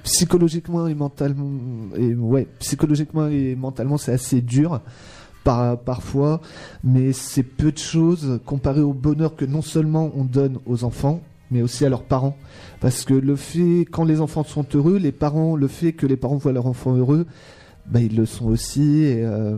psychologiquement 0.02 0.86
et 0.86 0.94
mentalement, 0.94 1.48
et 1.96 2.14
ouais, 2.14 2.46
psychologiquement 2.58 3.28
et 3.28 3.54
mentalement, 3.56 3.96
c'est 3.96 4.12
assez 4.12 4.40
dur. 4.42 4.80
Par, 5.46 5.78
parfois, 5.78 6.40
mais 6.82 7.12
c'est 7.12 7.44
peu 7.44 7.70
de 7.70 7.78
choses 7.78 8.40
comparé 8.44 8.80
au 8.80 8.92
bonheur 8.92 9.36
que 9.36 9.44
non 9.44 9.62
seulement 9.62 10.10
on 10.16 10.24
donne 10.24 10.58
aux 10.66 10.82
enfants, 10.82 11.20
mais 11.52 11.62
aussi 11.62 11.84
à 11.84 11.88
leurs 11.88 12.02
parents. 12.02 12.36
Parce 12.80 13.04
que 13.04 13.14
le 13.14 13.36
fait, 13.36 13.86
quand 13.88 14.02
les 14.02 14.20
enfants 14.20 14.42
sont 14.42 14.66
heureux, 14.74 14.98
les 14.98 15.12
parents, 15.12 15.54
le 15.54 15.68
fait 15.68 15.92
que 15.92 16.04
les 16.04 16.16
parents 16.16 16.34
voient 16.34 16.50
leur 16.52 16.66
enfant 16.66 16.96
heureux, 16.96 17.26
bah, 17.86 18.00
ils 18.00 18.16
le 18.16 18.26
sont 18.26 18.46
aussi. 18.46 19.04
Euh, 19.06 19.56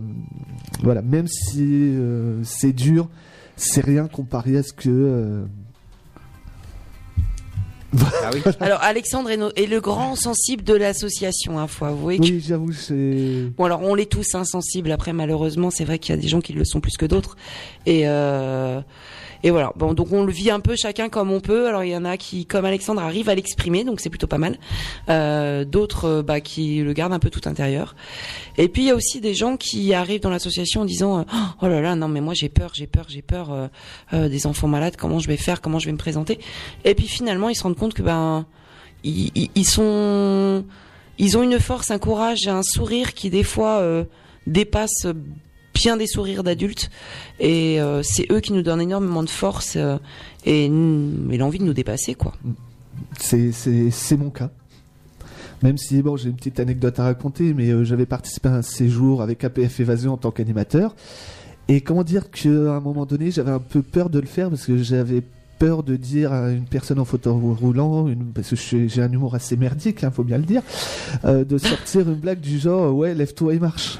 voilà, 0.82 1.00
même 1.00 1.26
si 1.26 1.64
euh, 1.96 2.44
c'est 2.44 2.74
dur, 2.74 3.08
c'est 3.56 3.80
rien 3.82 4.08
comparé 4.08 4.58
à 4.58 4.62
ce 4.62 4.74
que. 4.74 4.90
euh, 4.90 5.44
Ah 7.96 8.30
oui. 8.34 8.42
Alors 8.60 8.82
Alexandre 8.82 9.30
est, 9.30 9.36
no- 9.36 9.50
est 9.56 9.66
le 9.66 9.80
grand 9.80 10.14
sensible 10.16 10.62
de 10.64 10.74
l'association. 10.74 11.58
Hein, 11.58 11.66
faut 11.66 11.84
avouer 11.86 12.18
que- 12.18 12.22
Oui, 12.22 12.44
j'avoue, 12.46 12.72
c'est. 12.72 13.44
Bon 13.56 13.64
alors 13.64 13.82
on 13.82 13.94
l'est 13.94 14.10
tous 14.10 14.34
insensibles. 14.34 14.90
Après 14.90 15.12
malheureusement 15.12 15.70
c'est 15.70 15.84
vrai 15.84 15.98
qu'il 15.98 16.14
y 16.14 16.18
a 16.18 16.20
des 16.20 16.28
gens 16.28 16.40
qui 16.40 16.52
le 16.52 16.64
sont 16.64 16.80
plus 16.80 16.96
que 16.96 17.06
d'autres. 17.06 17.36
Et 17.86 18.02
euh, 18.08 18.80
et 19.42 19.50
voilà. 19.50 19.72
Bon 19.76 19.94
donc 19.94 20.12
on 20.12 20.24
le 20.24 20.32
vit 20.32 20.50
un 20.50 20.60
peu 20.60 20.74
chacun 20.76 21.08
comme 21.08 21.30
on 21.30 21.40
peut. 21.40 21.68
Alors 21.68 21.84
il 21.84 21.90
y 21.90 21.96
en 21.96 22.04
a 22.04 22.16
qui 22.16 22.46
comme 22.46 22.64
Alexandre 22.64 23.00
arrivent 23.02 23.28
à 23.28 23.34
l'exprimer 23.34 23.84
donc 23.84 24.00
c'est 24.00 24.10
plutôt 24.10 24.26
pas 24.26 24.38
mal. 24.38 24.58
Euh, 25.08 25.64
D'autres 25.64 26.04
euh, 26.06 26.22
bah, 26.22 26.40
qui 26.40 26.78
le 26.80 26.92
gardent 26.92 27.12
un 27.12 27.18
peu 27.18 27.30
tout 27.30 27.40
intérieur. 27.48 27.94
Et 28.56 28.68
puis 28.68 28.82
il 28.82 28.86
y 28.86 28.90
a 28.90 28.94
aussi 28.94 29.20
des 29.20 29.34
gens 29.34 29.56
qui 29.56 29.94
arrivent 29.94 30.20
dans 30.20 30.30
l'association 30.30 30.80
en 30.80 30.84
disant 30.84 31.20
euh, 31.20 31.22
oh 31.62 31.68
là 31.68 31.80
là 31.80 31.94
non 31.96 32.08
mais 32.08 32.20
moi 32.20 32.34
j'ai 32.34 32.48
peur 32.48 32.72
j'ai 32.74 32.86
peur 32.86 33.06
j'ai 33.08 33.22
peur 33.22 33.52
euh, 33.52 33.66
euh, 34.12 34.28
des 34.28 34.46
enfants 34.46 34.68
malades 34.68 34.96
comment 34.96 35.18
je 35.18 35.28
vais 35.28 35.36
faire? 35.36 35.60
Comment 35.60 35.78
je 35.78 35.86
vais 35.86 35.92
me 35.92 35.98
présenter? 35.98 36.38
Et 36.84 36.94
puis 36.94 37.06
finalement 37.06 37.48
ils 37.48 37.54
se 37.56 37.62
rendent 37.62 37.76
compte 37.76 37.94
que 37.94 38.02
ben 38.02 38.46
ils, 39.04 39.30
ils- 39.54 39.64
sont 39.64 40.64
ils 41.18 41.36
ont 41.38 41.42
une 41.42 41.58
force, 41.60 41.90
un 41.90 41.98
courage, 41.98 42.48
un 42.48 42.62
sourire 42.62 43.14
qui 43.14 43.30
des 43.30 43.44
fois 43.44 43.82
dépasse 44.46 45.06
bien 45.78 45.96
des 45.96 46.06
sourires 46.06 46.42
d'adultes. 46.42 46.90
Et 47.38 47.80
euh, 47.80 48.02
c'est 48.02 48.30
eux 48.32 48.40
qui 48.40 48.52
nous 48.52 48.62
donnent 48.62 48.80
énormément 48.80 49.22
de 49.22 49.30
force 49.30 49.76
euh, 49.76 49.96
et, 50.44 50.68
l'envie 50.68 51.58
de 51.58 51.64
nous 51.64 51.72
dépasser, 51.72 52.14
quoi. 52.14 52.34
C'est, 53.18 54.16
mon 54.16 54.30
cas. 54.30 54.50
Même 55.62 55.78
si, 55.78 56.02
bon, 56.02 56.16
j'ai 56.16 56.30
une 56.30 56.36
petite 56.36 56.60
anecdote 56.60 56.98
à 56.98 57.04
raconter, 57.04 57.54
mais 57.54 57.70
euh, 57.70 57.84
j'avais 57.84 58.06
participé 58.06 58.48
à 58.48 58.54
un 58.56 58.62
séjour 58.62 59.22
avec 59.22 59.44
APF 59.44 59.80
Évasion 59.80 60.14
en 60.14 60.16
tant 60.16 60.30
qu'animateur. 60.30 60.96
Et 61.68 61.80
comment 61.80 62.02
dire 62.02 62.30
qu'à 62.30 62.48
un 62.48 62.80
moment 62.80 63.06
donné, 63.06 63.30
j'avais 63.30 63.50
un 63.50 63.60
peu 63.60 63.82
peur 63.82 64.10
de 64.10 64.18
le 64.18 64.26
faire 64.26 64.50
parce 64.50 64.66
que 64.66 64.82
j'avais 64.82 65.22
peur 65.58 65.82
de 65.82 65.96
dire 65.96 66.32
à 66.32 66.50
une 66.50 66.64
personne 66.64 66.98
en 66.98 67.04
fauteuil 67.04 67.34
roulant, 67.34 68.08
parce 68.32 68.50
que 68.50 68.88
j'ai 68.88 69.02
un 69.02 69.12
humour 69.12 69.34
assez 69.34 69.56
merdique, 69.56 70.02
il 70.02 70.10
faut 70.10 70.22
bien 70.22 70.38
le 70.38 70.44
dire, 70.44 70.62
de 71.24 71.58
sortir 71.58 72.08
une 72.08 72.14
blague 72.14 72.38
du 72.38 72.60
genre, 72.60 72.94
ouais, 72.94 73.12
lève-toi 73.12 73.54
et 73.54 73.58
marche. 73.58 73.98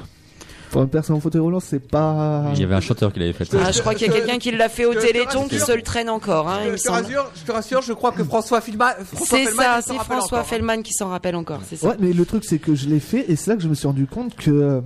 Pour 0.71 0.83
une 0.83 0.89
personne 0.89 1.15
en 1.15 1.19
fauteuil 1.19 1.41
roulant, 1.41 1.59
c'est 1.59 1.79
pas. 1.79 2.51
Il 2.53 2.59
y 2.59 2.63
avait 2.63 2.75
un 2.75 2.81
chanteur 2.81 3.11
qui 3.11 3.19
l'avait 3.19 3.33
fait. 3.33 3.47
Ah, 3.55 3.71
je 3.71 3.79
crois 3.81 3.95
qu'il 3.95 4.07
y 4.07 4.09
a 4.09 4.13
quelqu'un 4.13 4.37
qui 4.37 4.51
l'a 4.51 4.69
fait 4.69 4.85
au 4.85 4.93
Téléthon 4.93 5.47
qui 5.47 5.59
se 5.59 5.71
le 5.71 5.81
traîne 5.81 6.09
encore. 6.09 6.47
Hein, 6.47 6.59
Je 6.75 6.83
te 6.83 6.89
rassure, 6.89 7.29
je 7.35 7.43
te 7.43 7.51
rassure, 7.51 7.81
je 7.81 7.93
crois 7.93 8.11
que 8.11 8.23
François 8.23 8.61
François 8.61 9.03
C'est 9.25 9.45
ça, 9.45 9.79
c'est 9.85 9.95
François 9.95 10.39
hein. 10.39 10.43
Fellman 10.43 10.81
qui 10.83 10.93
s'en 10.93 11.09
rappelle 11.09 11.35
encore. 11.35 11.61
C'est 11.67 11.75
ça. 11.75 11.89
Ouais, 11.89 11.95
mais 11.99 12.13
le 12.13 12.25
truc 12.25 12.43
c'est 12.45 12.59
que 12.59 12.75
je 12.75 12.87
l'ai 12.87 12.99
fait 12.99 13.25
et 13.31 13.35
c'est 13.35 13.51
là 13.51 13.57
que 13.57 13.63
je 13.63 13.67
me 13.67 13.73
suis 13.73 13.87
rendu 13.87 14.05
compte 14.05 14.35
que 14.35 14.51
euh, 14.51 14.81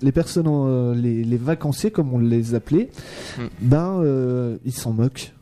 les 0.00 0.12
personnes, 0.12 0.48
en, 0.48 0.66
euh, 0.68 0.94
les, 0.94 1.22
les 1.24 1.36
vacanciers 1.36 1.90
comme 1.90 2.12
on 2.12 2.18
les 2.18 2.54
appelait, 2.54 2.90
Hmm. 3.38 3.46
ben 3.60 4.00
euh, 4.02 4.56
ils 4.64 4.72
s'en 4.72 4.92
moquent. 4.92 5.32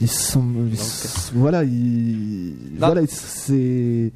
Ils 0.00 0.08
sont, 0.10 0.42
ils 0.72 0.78
voilà, 1.34 1.62
ils, 1.64 2.54
Non. 2.78 2.86
voilà, 2.86 3.02
c'est. 3.08 4.12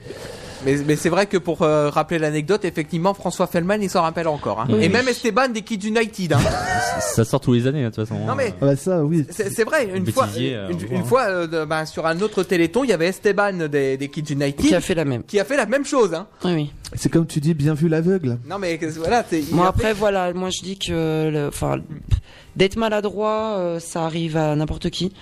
Mais, 0.65 0.77
mais 0.87 0.97
c'est 0.97 1.09
vrai 1.09 1.27
que 1.27 1.37
pour 1.37 1.63
euh, 1.63 1.91
rappeler 1.91 2.19
l'anecdote, 2.19 2.65
effectivement, 2.65 3.15
François 3.15 3.47
Fellman, 3.47 3.79
il 3.83 3.91
s'en 3.91 4.03
rappelle 4.03 4.29
encore. 4.29 4.61
hein. 4.61 4.67
Oui. 4.71 4.85
Et 4.85 4.89
même 4.89 5.09
Esteban 5.09 5.49
des 5.49 5.63
Kids 5.63 5.87
United. 5.89 6.33
hein. 6.33 6.39
Ça 7.01 7.25
sort 7.25 7.41
tous 7.41 7.53
les 7.53 7.67
années, 7.67 7.83
hein, 7.85 7.91
de 7.91 7.95
toute 7.95 8.07
façon. 8.07 8.25
Non, 8.25 8.35
mais- 8.35 8.55
Ah 8.61 8.67
bah 8.67 8.77
ça, 8.77 9.05
oui. 9.05 9.27
C'est 9.31 9.65
vrai, 9.65 9.89
une 9.95 10.07
fois, 10.11 10.27
bêtisier, 10.27 10.55
euh, 10.55 10.71
une, 10.91 11.05
fois 11.05 11.23
euh, 11.25 11.47
de- 11.47 11.65
ben, 11.65 11.85
sur 11.87 12.07
un 12.07 12.21
autre 12.21 12.43
téléthon, 12.43 12.85
il 12.85 12.91
y 12.91 12.93
avait 12.93 13.09
Esteban 13.09 13.69
des, 13.69 13.97
des 13.97 14.09
Kids 14.09 14.33
United 14.33 14.57
Qui 14.67 14.75
a 14.75 14.81
fait 14.81 14.95
la 14.95 15.05
même. 15.05 15.23
qui 15.25 15.39
a 15.41 15.45
fait 15.45 15.57
la 15.57 15.67
même 15.67 15.85
chose. 15.85 16.15
Hein. 16.15 16.27
Oui, 16.45 16.53
oui. 16.55 16.73
C'est 16.95 17.11
comme 17.11 17.27
tu 17.27 17.41
dis, 17.41 17.55
bien 17.55 17.75
vu 17.75 17.89
l'aveugle. 17.89 18.39
Non 18.49 18.59
mais 18.59 18.79
voilà, 18.99 19.25
Moi 19.51 19.67
après 19.69 19.89
fait- 19.89 19.93
voilà, 19.95 20.33
moi 20.33 20.51
je 20.51 20.63
dis 20.63 20.79
que 20.79 21.49
enfin 21.49 21.79
d'être 22.57 22.77
maladroit, 22.77 23.57
euh, 23.59 23.81
ça 23.81 24.05
arrive 24.05 24.37
à 24.37 24.55
n'importe 24.55 24.91
qui. 24.91 25.13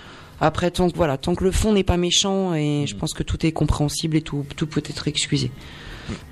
Après 0.45 0.73
tant 0.73 0.91
que 0.91 0.97
voilà, 0.97 1.19
tant 1.19 1.37
que 1.37 1.45
le 1.45 1.53
fond 1.53 1.73
n'est 1.73 1.85
pas 1.85 1.97
méchant 1.97 2.53
et 2.53 2.85
je 2.89 2.97
pense 2.97 3.15
que 3.15 3.23
tout 3.23 3.47
est 3.47 3.53
compréhensible 3.53 4.17
et 4.17 4.23
tout 4.23 4.45
tout 4.57 4.67
peut 4.67 4.83
être 4.85 5.07
excusé. 5.07 5.53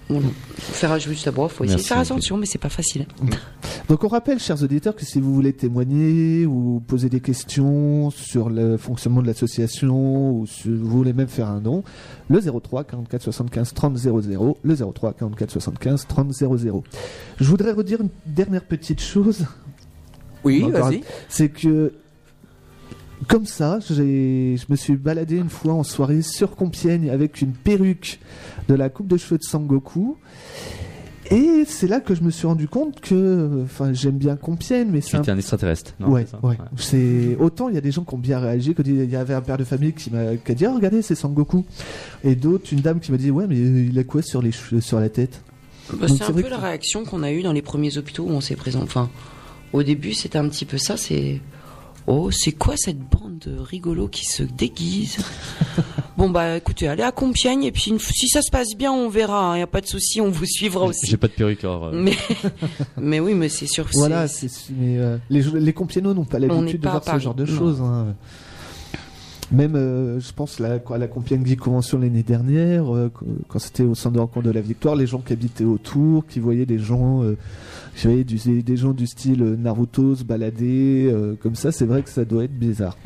Voilà. 0.09 0.27
Faire 0.59 0.99
juste 0.99 1.29
à 1.29 1.31
boire, 1.31 1.53
faut 1.53 1.63
essayer 1.63 1.81
de 1.81 1.87
faire 1.87 2.01
attention, 2.01 2.37
mais 2.37 2.45
c'est 2.45 2.59
pas 2.59 2.69
facile. 2.69 3.07
Donc 3.89 4.03
on 4.03 4.09
rappelle, 4.09 4.41
chers 4.41 4.61
auditeurs, 4.65 4.97
que 4.97 5.05
si 5.05 5.21
vous 5.21 5.33
voulez 5.33 5.53
témoigner 5.53 6.45
ou 6.45 6.83
poser 6.85 7.09
des 7.09 7.21
questions 7.21 8.11
sur 8.11 8.51
le 8.51 8.77
fonctionnement 8.77 9.23
de 9.23 9.29
l'association 9.29 10.33
ou 10.33 10.47
si 10.49 10.69
vous 10.69 10.89
voulez 10.89 11.13
même 11.13 11.29
faire 11.29 11.49
un 11.49 11.61
don, 11.61 11.85
le 12.29 12.41
03 12.41 12.83
44 12.83 13.23
75 13.23 13.75
30 13.75 13.97
00, 13.97 14.59
le 14.61 14.77
03 14.77 15.13
44 15.13 15.51
75 15.53 16.07
30 16.09 16.33
00. 16.33 16.85
Je 17.39 17.45
voudrais 17.45 17.71
redire 17.71 18.01
une 18.01 18.11
dernière 18.27 18.65
petite 18.65 19.01
chose. 19.01 19.47
Oui, 20.43 20.69
vas-y. 20.69 21.03
C'est 21.29 21.51
que 21.51 21.93
comme 23.29 23.47
ça, 23.47 23.79
j'ai, 23.89 24.57
je 24.57 24.65
me 24.69 24.77
suis 24.77 24.97
baladé 24.97 25.37
une 25.37 25.51
fois 25.51 25.75
en 25.75 25.83
soirée 25.83 26.23
sur 26.23 26.57
Compiègne 26.57 27.11
avec 27.11 27.41
une 27.43 27.53
perruque 27.53 28.19
de 28.69 28.75
la 28.75 28.89
coupe 28.89 29.07
de 29.09 29.17
cheveux 29.17 29.39
de 29.39 29.43
Sangoku. 29.43 30.17
Et 31.33 31.65
c'est 31.65 31.87
là 31.87 32.01
que 32.01 32.15
je 32.15 32.23
me 32.23 32.31
suis 32.31 32.47
rendu 32.49 32.67
compte 32.67 33.01
que, 33.01 33.63
enfin, 33.63 33.93
j'aime 33.93 34.17
bien 34.19 34.35
Compiègne, 34.35 34.89
mais 34.91 35.01
Tu 35.01 35.11
c'est 35.11 35.29
un 35.29 35.37
extraterrestre. 35.39 35.95
Non, 36.01 36.09
ouais, 36.09 36.27
ouais. 36.43 36.57
C'est 36.77 37.37
autant 37.39 37.69
il 37.69 37.77
y 37.77 37.79
a 37.79 37.81
des 37.81 37.93
gens 37.93 38.03
qui 38.03 38.15
ont 38.15 38.19
bien 38.19 38.41
réagi, 38.41 38.75
que 38.75 38.83
il 38.85 39.09
y 39.09 39.15
avait 39.15 39.35
un 39.35 39.41
père 39.41 39.57
de 39.57 39.63
famille 39.63 39.93
qui 39.93 40.11
m'a 40.11 40.35
qui 40.37 40.51
a 40.51 40.55
dit 40.57 40.67
Ah, 40.67 40.75
regardez 40.75 41.03
c'est 41.03 41.15
Sangoku, 41.15 41.65
et 42.25 42.35
d'autres 42.35 42.73
une 42.73 42.81
dame 42.81 42.99
qui 42.99 43.13
m'a 43.13 43.19
dit 43.19 43.31
ouais 43.31 43.47
mais 43.47 43.57
il 43.59 43.97
a 43.99 44.03
quoi 44.03 44.23
sur 44.23 44.43
les 44.43 44.51
cheveux, 44.51 44.81
sur 44.81 44.99
la 44.99 45.09
tête? 45.09 45.43
Bah, 46.01 46.09
c'est 46.09 46.23
un 46.25 46.33
peu 46.33 46.43
que- 46.43 46.49
la 46.49 46.59
réaction 46.59 47.05
qu'on 47.05 47.23
a 47.23 47.31
eue 47.31 47.43
dans 47.43 47.53
les 47.53 47.63
premiers 47.63 47.97
hôpitaux 47.97 48.25
où 48.25 48.31
on 48.31 48.41
s'est 48.41 48.57
présent. 48.57 48.81
Enfin, 48.83 49.09
au 49.73 49.83
début, 49.85 50.15
c'était 50.15 50.39
un 50.39 50.49
petit 50.49 50.65
peu 50.65 50.79
ça. 50.79 50.97
C'est 50.97 51.41
oh, 52.07 52.31
c'est 52.31 52.53
quoi 52.53 52.75
cette 52.77 52.99
bande 52.99 53.39
de 53.47 53.59
rigolos 53.59 54.09
qui 54.09 54.25
se 54.25 54.43
déguisent 54.43 55.19
Bon 56.17 56.29
bah, 56.29 56.57
écoutez, 56.59 56.87
allez 56.87 57.03
à 57.03 57.13
Compiègne 57.13 57.65
et 57.65 57.73
puis 57.73 57.95
si 57.99 58.29
ça 58.29 58.43
se 58.43 58.51
passe 58.51 58.77
bien, 58.77 58.93
on 58.93 59.09
verra. 59.09 59.57
Il 59.57 59.61
y 59.61 59.63
a 59.63 59.67
pas 59.67 59.81
de 59.81 59.87
souci, 59.87 60.21
on 60.21 60.29
vous 60.31 60.45
suivra 60.45 60.85
aussi. 60.85 61.07
J'ai 61.07 61.17
pas 61.17 61.29
de 61.29 61.33
perruque 61.33 61.65
alors. 61.65 61.87
euh, 61.87 61.93
Mais 61.95 62.13
mais 63.01 63.21
oui, 63.21 63.33
mais 63.33 63.49
c'est 63.49 63.67
sûr. 63.67 63.87
Voilà, 63.95 64.29
c'est 64.29 64.49
mais 64.77 64.99
euh, 64.99 65.17
les 65.31 65.41
les 65.43 65.73
Compiègnois 65.73 66.13
n'ont 66.13 66.25
pas 66.27 66.39
l'habitude 66.39 66.81
de 66.83 66.89
à 66.89 66.91
voir 66.99 67.05
ce 67.05 67.19
genre 67.25 67.35
de 67.35 67.47
choses. 67.47 67.81
hein. 67.81 68.15
Même, 69.53 69.75
euh, 69.75 70.21
je 70.21 70.33
pense, 70.33 70.61
la, 70.61 70.79
quoi, 70.79 70.97
la 70.97 71.09
Compiègne 71.09 71.57
Convention 71.57 71.99
l'année 71.99 72.23
dernière, 72.23 72.95
euh, 72.95 73.11
quand- 73.13 73.27
quand 73.49 73.59
c'était 73.59 73.83
au 73.83 73.97
centre 73.97 74.15
de 74.15 74.21
rencontre 74.21 74.47
de 74.47 74.53
la 74.53 74.61
Victoire, 74.61 74.95
les 74.95 75.09
gens 75.09 75.19
qui 75.19 75.33
habitaient 75.33 75.65
autour, 75.65 76.25
qui 76.27 76.39
voyaient 76.39 76.67
des 76.67 76.79
gens, 76.79 77.23
voyaient 77.97 78.25
du- 78.25 78.63
des 78.63 78.77
gens 78.77 78.93
du 78.93 79.07
style 79.07 79.43
euh, 79.43 79.57
Naruto 79.57 80.15
se 80.17 80.25
balader, 80.25 81.11
euh, 81.13 81.35
comme 81.43 81.55
ça, 81.55 81.73
c'est 81.73 81.85
vrai 81.87 82.03
que 82.03 82.11
ça 82.11 82.25
doit 82.25 82.45
être 82.45 82.59
bizarre. 82.59 82.97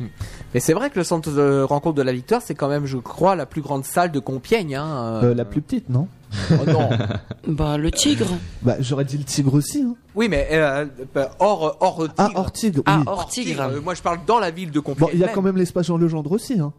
Mais 0.53 0.59
c'est 0.59 0.73
vrai 0.73 0.89
que 0.89 0.97
le 0.97 1.03
centre 1.03 1.31
de 1.31 1.61
rencontre 1.63 1.95
de 1.95 2.01
la 2.01 2.13
Victoire, 2.13 2.41
c'est 2.41 2.55
quand 2.55 2.69
même, 2.69 2.85
je 2.85 2.97
crois, 2.97 3.35
la 3.35 3.45
plus 3.45 3.61
grande 3.61 3.83
salle 3.85 4.11
de 4.11 4.19
Compiègne. 4.19 4.75
Hein. 4.75 5.21
Euh, 5.23 5.33
la 5.35 5.45
plus 5.45 5.61
petite, 5.61 5.89
non? 5.89 6.07
Oh 6.51 6.55
non. 6.69 6.89
Bah 7.47 7.77
le 7.77 7.91
tigre. 7.91 8.25
Bah, 8.63 8.75
j'aurais 8.79 9.05
dit 9.05 9.17
le 9.17 9.23
tigre 9.23 9.53
aussi. 9.53 9.81
Hein. 9.83 9.95
Oui, 10.15 10.27
mais 10.29 10.47
euh, 10.51 10.85
bah, 11.13 11.31
hors, 11.39 11.77
hors 11.79 11.97
tigre. 11.99 12.13
Ah, 12.17 12.29
hors 12.35 12.51
tigre. 12.51 12.83
Ah, 12.87 13.03
hors 13.05 13.27
tigre. 13.27 13.61
Euh, 13.61 13.81
moi, 13.81 13.93
je 13.93 14.01
parle 14.01 14.19
dans 14.25 14.39
la 14.39 14.49
ville 14.51 14.71
de 14.71 14.79
Compiègne. 14.79 15.07
Bon, 15.07 15.13
il 15.13 15.19
y 15.19 15.23
a 15.23 15.27
quand 15.29 15.41
même 15.43 15.55
l'espace 15.57 15.85
Jean 15.85 15.97
Legendre 15.97 16.31
aussi. 16.31 16.59
Hein. 16.59 16.73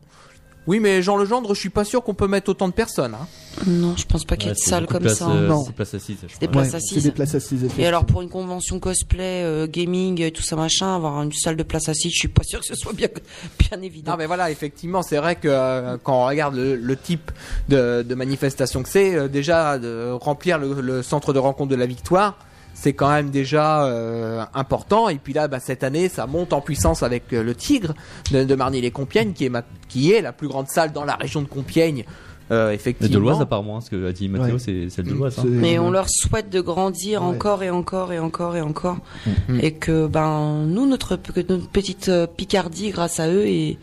Oui, 0.67 0.81
mais 0.81 1.01
Jean 1.03 1.17
Legendre, 1.17 1.55
je 1.55 1.61
suis 1.61 1.71
pas 1.71 1.85
sûr 1.85 2.03
qu'on 2.03 2.15
peut 2.15 2.27
mettre 2.27 2.51
autant 2.51 2.67
de 2.69 2.73
personnes. 2.73 3.15
Hein. 3.15 3.27
Non, 3.67 3.95
je 3.97 4.05
pense 4.05 4.25
pas 4.25 4.37
qu'il 4.37 4.47
y 4.49 4.51
ait 4.51 4.55
ouais, 4.55 4.61
de 4.63 4.69
salle 4.69 4.87
comme 4.87 5.03
places, 5.03 5.19
ça. 5.19 5.31
euh, 5.31 5.47
Non. 5.49 5.65
C'est 5.65 5.73
place 5.75 5.95
assise. 5.95 6.17
je 6.29 6.39
des 6.39 6.49
places 6.49 6.71
Ouais, 6.71 6.75
assises. 6.75 6.95
C'est 6.99 7.09
des 7.09 7.11
places 7.13 7.35
assises. 7.35 7.63
Et 7.63 7.67
effectivement. 7.67 7.89
alors 7.89 8.05
pour 8.05 8.21
une 8.23 8.29
convention 8.29 8.81
cosplay, 8.81 9.43
euh, 9.45 9.67
gaming, 9.67 10.21
et 10.21 10.31
tout 10.33 10.43
ça 10.43 10.57
machin, 10.57 10.95
avoir 10.97 11.23
une 11.23 11.33
salle 11.33 11.57
de 11.57 11.63
place 11.63 11.89
assise, 11.89 12.13
je 12.13 12.19
suis 12.19 12.29
pas 12.29 12.43
sûr 12.43 12.61
que 12.61 12.67
ce 12.67 12.75
soit 12.75 12.93
bien, 12.93 13.09
bien 13.59 13.81
évident. 13.81 14.13
Non, 14.13 14.19
mais 14.19 14.27
voilà, 14.27 14.51
effectivement, 14.51 15.03
c'est 15.03 15.19
vrai 15.19 15.37
que 15.37 15.49
euh, 15.49 15.97
quand 16.03 16.23
on 16.23 16.27
regarde 16.27 16.57
le, 16.57 16.75
le 16.77 16.97
type 16.97 17.31
de, 17.69 18.03
de 18.03 18.15
manifestation 18.15 18.83
que 18.83 18.89
c'est, 18.89 19.15
euh, 19.15 19.29
déjà 19.29 19.79
de 19.79 20.11
remplir 20.13 20.59
le, 20.59 20.81
le 20.81 21.03
centre 21.03 21.33
de 21.33 21.39
rencontre 21.39 21.71
de 21.71 21.77
la 21.77 21.87
Victoire, 21.87 22.37
c'est 22.79 22.93
quand 22.93 23.09
même 23.11 23.31
déjà 23.31 23.87
euh, 23.87 24.45
important. 24.53 25.09
Et 25.09 25.17
puis 25.17 25.33
là, 25.33 25.49
bah, 25.49 25.61
cette 25.61 25.83
année, 25.83 26.11
ça 26.11 26.27
monte 26.27 26.53
en 26.53 26.61
puissance 26.61 27.03
avec 27.03 27.33
euh, 27.33 27.43
le 27.43 27.55
Tigre 27.55 27.95
de, 28.33 28.45
de 28.45 28.55
Marny-les-Compiègnes, 28.55 29.33
qui 29.33 29.47
est 29.47 29.49
ma- 29.49 29.65
qui 29.89 30.13
est 30.13 30.21
la 30.21 30.33
plus 30.33 30.47
grande 30.47 30.69
salle 30.69 30.93
dans 30.93 31.05
la 31.05 31.15
région 31.15 31.41
de 31.41 31.49
Compiègne. 31.49 32.05
Euh, 32.53 32.71
effectivement. 32.71 33.13
de 33.13 33.19
l'Oise, 33.19 33.41
apparemment, 33.41 33.81
ce 33.81 33.91
que 33.91 34.07
a 34.09 34.13
dit 34.13 34.29
Mathéo, 34.29 34.55
Ouais. 34.55 34.61
c'est 34.61 34.89
celle 34.89 35.07
de 35.07 35.15
l'Oise. 35.15 35.37
hein. 35.41 35.45
Mais 35.47 35.81
on 35.81 35.91
leur 35.91 36.07
souhaite 36.09 36.49
de 36.49 36.61
grandir 36.61 37.23
Ouais. 37.23 37.29
encore 37.35 37.65
et 37.65 37.71
encore 37.71 38.13
et 38.13 38.21
encore 38.21 38.55
et 38.57 38.61
encore. 38.61 38.99
Mhm. 39.49 39.59
Et 39.63 39.73
que 39.73 40.07
ben 40.07 40.63
nous, 40.65 40.87
notre, 40.87 41.17
que 41.17 41.41
notre 41.41 41.69
petite 41.71 42.09
euh, 42.09 42.29
Picardie, 42.29 42.91
grâce 42.91 43.19
à 43.19 43.29
eux, 43.29 43.47
et 43.47 43.79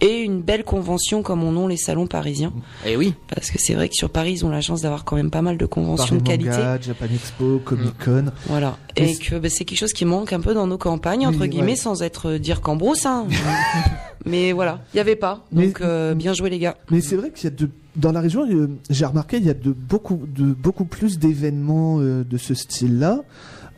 et 0.00 0.20
une 0.20 0.40
belle 0.40 0.64
convention 0.64 1.22
comme 1.22 1.42
on 1.42 1.56
ont 1.56 1.66
les 1.66 1.76
salons 1.76 2.06
parisiens. 2.06 2.52
Et 2.86 2.96
oui. 2.96 3.14
Parce 3.34 3.50
que 3.50 3.58
c'est 3.58 3.74
vrai 3.74 3.88
que 3.88 3.94
sur 3.94 4.10
Paris, 4.10 4.32
ils 4.32 4.44
ont 4.46 4.50
la 4.50 4.60
chance 4.60 4.82
d'avoir 4.82 5.04
quand 5.04 5.16
même 5.16 5.30
pas 5.30 5.42
mal 5.42 5.58
de 5.58 5.66
conventions 5.66 6.18
Paris 6.18 6.38
de 6.38 6.44
qualité. 6.44 6.62
Manga, 6.62 6.80
Japan 6.80 7.06
Expo, 7.14 7.60
Comic 7.64 7.98
Con. 8.04 8.24
Voilà. 8.46 8.76
Mais 8.98 9.12
Et 9.12 9.16
que 9.16 9.36
ben, 9.38 9.50
c'est 9.50 9.64
quelque 9.64 9.78
chose 9.78 9.92
qui 9.92 10.04
manque 10.04 10.32
un 10.32 10.40
peu 10.40 10.54
dans 10.54 10.66
nos 10.66 10.78
campagnes, 10.78 11.26
entre 11.26 11.40
Oui, 11.40 11.48
guillemets, 11.48 11.72
ouais. 11.72 11.76
sans 11.76 12.02
être 12.02 12.30
euh, 12.30 12.38
dire 12.38 12.60
qu'en 12.60 12.76
brousse. 12.76 13.06
Hein. 13.06 13.26
Mais 14.26 14.52
voilà, 14.52 14.80
il 14.92 14.98
y 14.98 15.00
avait 15.00 15.16
pas. 15.16 15.44
Donc 15.50 15.80
euh, 15.80 16.14
bien 16.14 16.34
joué 16.34 16.50
les 16.50 16.58
gars. 16.58 16.76
Mais 16.90 17.00
c'est 17.00 17.16
vrai 17.16 17.30
qu'il 17.30 17.44
y 17.44 17.52
a 17.52 17.56
de 17.56 17.70
dans 17.96 18.12
la 18.12 18.20
région, 18.20 18.46
euh, 18.48 18.68
j'ai 18.88 19.04
remarqué 19.04 19.38
il 19.38 19.44
y 19.44 19.50
a 19.50 19.54
de 19.54 19.72
beaucoup 19.72 20.20
de 20.26 20.52
beaucoup 20.52 20.84
plus 20.84 21.18
d'événements 21.18 22.00
euh, 22.00 22.22
de 22.22 22.36
ce 22.36 22.54
style-là. 22.54 23.20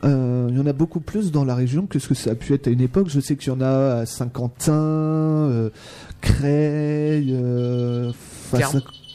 Euh, 0.03 0.47
il 0.49 0.57
y 0.57 0.59
en 0.59 0.65
a 0.67 0.73
beaucoup 0.73 0.99
plus 0.99 1.31
dans 1.31 1.45
la 1.45 1.55
région 1.55 1.85
que 1.85 1.97
ce 1.97 2.09
que 2.09 2.13
ça 2.13 2.31
a 2.31 2.35
pu 2.35 2.53
être 2.53 2.67
à 2.67 2.71
une 2.71 2.81
époque. 2.81 3.07
Je 3.09 3.19
sais 3.21 3.35
qu'il 3.37 3.53
y 3.53 3.55
en 3.55 3.61
a 3.61 3.99
à 3.99 4.05
Saint-Quentin, 4.05 4.73
euh, 4.73 5.69
Creil, 6.23 7.35
euh, 7.37 8.11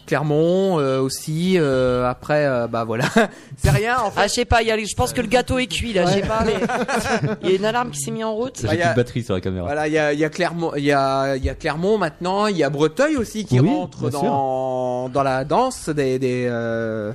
Clermont, 0.06 0.78
euh, 0.78 1.00
aussi. 1.00 1.56
euh, 1.58 2.08
après, 2.08 2.46
euh, 2.46 2.66
bah 2.66 2.84
voilà, 2.84 3.04
c'est 3.58 3.70
rien. 3.70 3.98
En 4.00 4.10
fait. 4.10 4.20
Ah, 4.22 4.26
je 4.26 4.32
sais 4.32 4.44
pas, 4.44 4.62
y 4.62 4.70
a, 4.70 4.78
je 4.78 4.94
pense 4.94 5.12
que 5.12 5.20
le 5.20 5.26
gâteau 5.26 5.58
est 5.58 5.66
cuit 5.66 5.92
là, 5.92 6.06
je 6.06 6.12
sais 6.20 6.26
pas, 6.26 6.44
mais 6.46 6.54
il 7.42 7.50
y 7.50 7.52
a 7.52 7.56
une 7.56 7.64
alarme 7.64 7.90
qui 7.90 8.00
s'est 8.00 8.10
mise 8.10 8.24
en 8.24 8.34
route. 8.34 8.62
Bah, 8.64 8.70
il 8.74 8.78
y 8.78 8.82
a- 8.82 8.94
batterie 8.94 9.22
sur 9.22 9.34
la 9.34 9.40
caméra. 9.40 9.66
Voilà, 9.66 9.86
il 9.86 9.92
y 9.92 9.98
a, 9.98 10.12
il 10.12 10.18
y 10.18 10.24
a 10.24 10.30
Clermont, 10.30 10.72
il 10.76 10.84
y 10.84 10.92
a, 10.92 11.36
il 11.36 11.44
y 11.44 11.50
a 11.50 11.54
Clermont 11.54 11.98
maintenant, 11.98 12.46
il 12.46 12.56
y 12.56 12.62
a 12.64 12.70
Breteuil 12.70 13.16
aussi 13.16 13.44
qui 13.44 13.60
Oui, 13.60 13.68
rentre 13.68 14.08
dans, 14.10 15.08
dans 15.10 15.22
la 15.22 15.44
danse 15.44 15.88
des 15.90 16.18
des, 16.18 16.46
euh, 16.48 17.12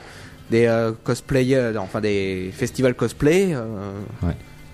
des 0.51 0.67
euh, 0.67 0.91
cosplayers, 1.03 1.73
enfin 1.77 1.99
des 2.01 2.51
festivals 2.55 2.93
cosplay. 2.93 3.53
euh, 3.55 3.91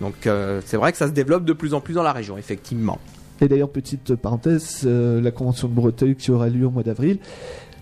Donc 0.01 0.27
euh, 0.27 0.61
c'est 0.65 0.75
vrai 0.77 0.91
que 0.91 0.97
ça 0.97 1.07
se 1.07 1.13
développe 1.13 1.45
de 1.45 1.53
plus 1.53 1.73
en 1.73 1.79
plus 1.79 1.93
dans 1.93 2.03
la 2.03 2.11
région, 2.13 2.37
effectivement. 2.37 2.99
Et 3.41 3.47
d'ailleurs, 3.47 3.69
petite 3.69 4.15
parenthèse, 4.15 4.81
euh, 4.85 5.21
la 5.21 5.31
convention 5.31 5.67
de 5.67 5.73
Breteuil 5.73 6.15
qui 6.15 6.31
aura 6.31 6.49
lieu 6.49 6.65
au 6.65 6.71
mois 6.71 6.83
d'avril, 6.83 7.19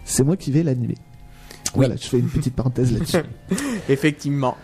c'est 0.03 0.23
moi 0.23 0.37
qui 0.37 0.51
vais 0.51 0.63
l'animer. 0.63 0.95
Voilà, 1.73 1.95
je 1.95 2.07
fais 2.07 2.19
une 2.19 2.29
petite 2.29 2.55
parenthèse 2.55 2.93
là-dessus. 2.93 3.17
Effectivement. 3.89 4.55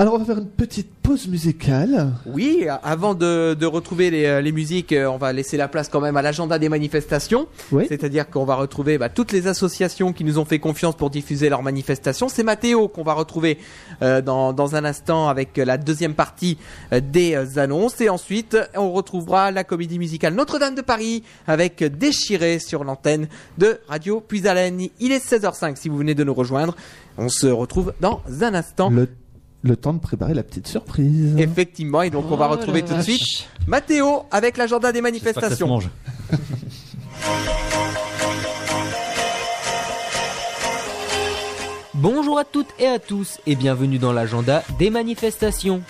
Alors, 0.00 0.14
on 0.14 0.18
va 0.18 0.24
faire 0.24 0.38
une 0.38 0.46
petite 0.46 0.94
pause 1.02 1.26
musicale. 1.26 2.12
Oui, 2.24 2.68
avant 2.84 3.16
de, 3.16 3.54
de 3.54 3.66
retrouver 3.66 4.10
les, 4.12 4.26
euh, 4.26 4.40
les 4.40 4.52
musiques, 4.52 4.92
euh, 4.92 5.10
on 5.10 5.16
va 5.16 5.32
laisser 5.32 5.56
la 5.56 5.66
place 5.66 5.88
quand 5.88 6.00
même 6.00 6.16
à 6.16 6.22
l'agenda 6.22 6.56
des 6.60 6.68
manifestations. 6.68 7.48
C'est-à-dire 7.88 8.30
qu'on 8.30 8.44
va 8.44 8.54
retrouver 8.54 8.96
bah, 8.96 9.08
toutes 9.08 9.32
les 9.32 9.48
associations 9.48 10.12
qui 10.12 10.22
nous 10.22 10.38
ont 10.38 10.44
fait 10.44 10.60
confiance 10.60 10.94
pour 10.94 11.10
diffuser 11.10 11.48
leurs 11.48 11.64
manifestations. 11.64 12.28
C'est 12.28 12.44
Mathéo 12.44 12.86
qu'on 12.86 13.02
va 13.02 13.12
retrouver 13.14 13.58
euh, 14.02 14.22
dans, 14.22 14.52
dans 14.52 14.76
un 14.76 14.84
instant 14.84 15.26
avec 15.28 15.56
la 15.56 15.76
deuxième 15.78 16.14
partie 16.14 16.58
euh, 16.92 17.00
des 17.00 17.58
annonces. 17.58 18.00
Et 18.00 18.08
ensuite, 18.08 18.56
on 18.76 18.92
retrouvera 18.92 19.50
la 19.50 19.64
comédie 19.64 19.98
musicale 19.98 20.32
Notre-Dame 20.34 20.76
de 20.76 20.82
Paris 20.82 21.24
avec 21.48 21.82
Déchiré 21.82 22.60
sur 22.60 22.84
l'antenne 22.84 23.26
de 23.58 23.80
Radio 23.88 24.20
Puisalène. 24.20 24.80
Il 25.00 25.10
est 25.10 25.26
16h05 25.28 25.74
si 25.74 25.88
vous 25.88 25.96
venez 25.98 26.14
de 26.14 26.22
nous 26.22 26.34
rejoindre. 26.34 26.76
On 27.16 27.28
se 27.28 27.48
retrouve 27.48 27.94
dans 28.00 28.22
un 28.42 28.54
instant. 28.54 28.90
Le, 28.90 29.08
le 29.68 29.76
temps 29.76 29.92
de 29.92 30.00
préparer 30.00 30.34
la 30.34 30.42
petite 30.42 30.66
surprise. 30.66 31.36
Effectivement, 31.38 32.02
et 32.02 32.10
donc 32.10 32.24
on 32.30 32.36
va 32.36 32.48
Oh 32.48 32.52
retrouver 32.56 32.80
la 32.80 32.86
tout 32.86 32.94
de 32.94 32.98
vache. 32.98 33.04
suite 33.04 33.48
Mathéo 33.66 34.22
avec 34.30 34.56
l'agenda 34.56 34.90
des 34.90 35.00
manifestations. 35.00 35.68
mange. 35.68 35.90
Bonjour 41.94 42.38
à 42.38 42.44
toutes 42.44 42.68
et 42.78 42.86
à 42.86 42.98
tous 42.98 43.38
et 43.46 43.56
bienvenue 43.56 43.98
dans 43.98 44.12
l'agenda 44.12 44.62
des 44.78 44.88
manifestations. 44.88 45.82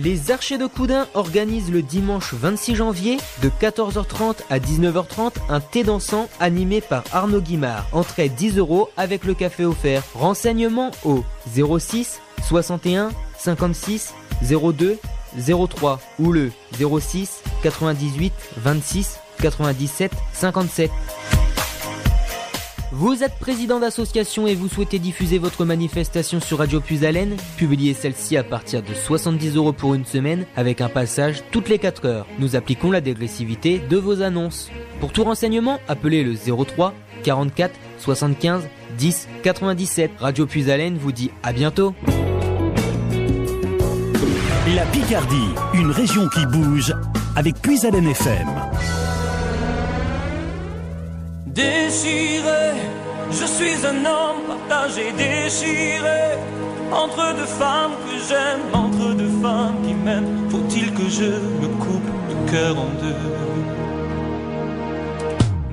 Les 0.00 0.30
Archers 0.30 0.58
de 0.58 0.66
Coudin 0.66 1.08
organisent 1.14 1.72
le 1.72 1.82
dimanche 1.82 2.32
26 2.32 2.76
janvier 2.76 3.16
de 3.42 3.48
14h30 3.48 4.36
à 4.48 4.60
19h30 4.60 5.32
un 5.48 5.58
thé 5.58 5.82
dansant 5.82 6.28
animé 6.38 6.80
par 6.80 7.02
Arnaud 7.12 7.40
Guimard. 7.40 7.84
Entrée 7.90 8.28
10 8.28 8.58
euros 8.58 8.90
avec 8.96 9.24
le 9.24 9.34
café 9.34 9.64
offert. 9.64 10.04
Renseignements 10.14 10.92
au 11.04 11.24
06 11.52 12.20
61 12.46 13.10
56 13.38 14.14
02 14.40 14.98
03 15.68 16.00
ou 16.20 16.30
le 16.30 16.52
06 16.78 17.42
98 17.64 18.32
26 18.58 19.18
97 19.40 20.12
57. 20.32 20.92
Vous 22.90 23.22
êtes 23.22 23.38
président 23.38 23.80
d'association 23.80 24.46
et 24.46 24.54
vous 24.54 24.68
souhaitez 24.68 24.98
diffuser 24.98 25.36
votre 25.38 25.66
manifestation 25.66 26.40
sur 26.40 26.58
Radio 26.58 26.80
Puisalène 26.80 27.36
Publiez 27.58 27.92
celle-ci 27.92 28.36
à 28.38 28.42
partir 28.42 28.82
de 28.82 28.94
70 28.94 29.56
euros 29.56 29.74
pour 29.74 29.94
une 29.94 30.06
semaine 30.06 30.46
avec 30.56 30.80
un 30.80 30.88
passage 30.88 31.42
toutes 31.50 31.68
les 31.68 31.78
4 31.78 32.06
heures. 32.06 32.26
Nous 32.38 32.56
appliquons 32.56 32.90
la 32.90 33.02
dégressivité 33.02 33.78
de 33.78 33.96
vos 33.98 34.22
annonces. 34.22 34.70
Pour 35.00 35.12
tout 35.12 35.24
renseignement, 35.24 35.80
appelez 35.86 36.24
le 36.24 36.34
03 36.34 36.94
44 37.24 37.74
75 37.98 38.66
10 38.96 39.28
97. 39.42 40.10
Radio 40.18 40.46
Puisalène 40.46 40.96
vous 40.96 41.12
dit 41.12 41.30
à 41.42 41.52
bientôt. 41.52 41.94
La 44.74 44.86
Picardie, 44.86 45.54
une 45.74 45.90
région 45.90 46.26
qui 46.28 46.46
bouge 46.46 46.94
avec 47.36 47.60
Puisalène 47.60 48.08
FM. 48.08 48.48
Déchiré, 51.58 52.76
je 53.32 53.44
suis 53.44 53.84
un 53.84 54.04
homme 54.04 54.42
partagé, 54.46 55.10
déchiré. 55.10 56.38
Entre 56.92 57.34
deux 57.34 57.52
femmes 57.62 57.96
que 58.06 58.14
j'aime, 58.28 58.62
entre 58.72 59.12
deux 59.14 59.42
femmes 59.42 59.74
qui 59.84 59.92
m'aiment, 59.92 60.48
faut-il 60.48 60.94
que 60.94 61.08
je 61.08 61.24
me 61.60 61.66
coupe 61.82 62.10
le 62.28 62.52
cœur 62.52 62.78
en 62.78 62.90
deux? 63.02 63.24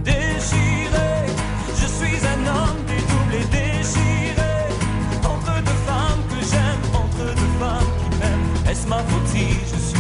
Déchiré, 0.04 1.12
je 1.80 1.86
suis 1.98 2.20
un 2.34 2.42
homme 2.56 2.82
dédoublé, 2.88 3.46
déchiré. 3.52 4.56
Entre 5.24 5.54
deux 5.68 5.82
femmes 5.86 6.24
que 6.32 6.40
j'aime, 6.50 6.84
entre 6.96 7.26
deux 7.40 7.54
femmes 7.60 7.92
qui 8.00 8.18
m'aiment, 8.18 8.72
est-ce 8.72 8.88
ma 8.88 8.98
faute 8.98 9.30
je 9.36 9.95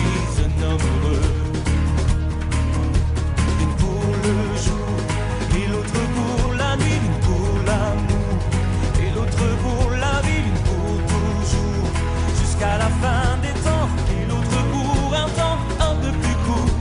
jusqu'à 12.56 12.78
la 12.78 12.89
fin 13.01 13.38
des 13.41 13.53
temps 13.62 13.89
et 14.12 14.26
l'autre 14.28 14.64
pour 14.72 15.14
un 15.14 15.30
temps 15.30 15.58
un 15.80 15.95
peu 15.95 16.12
plus 16.12 16.36
court. 16.45 16.72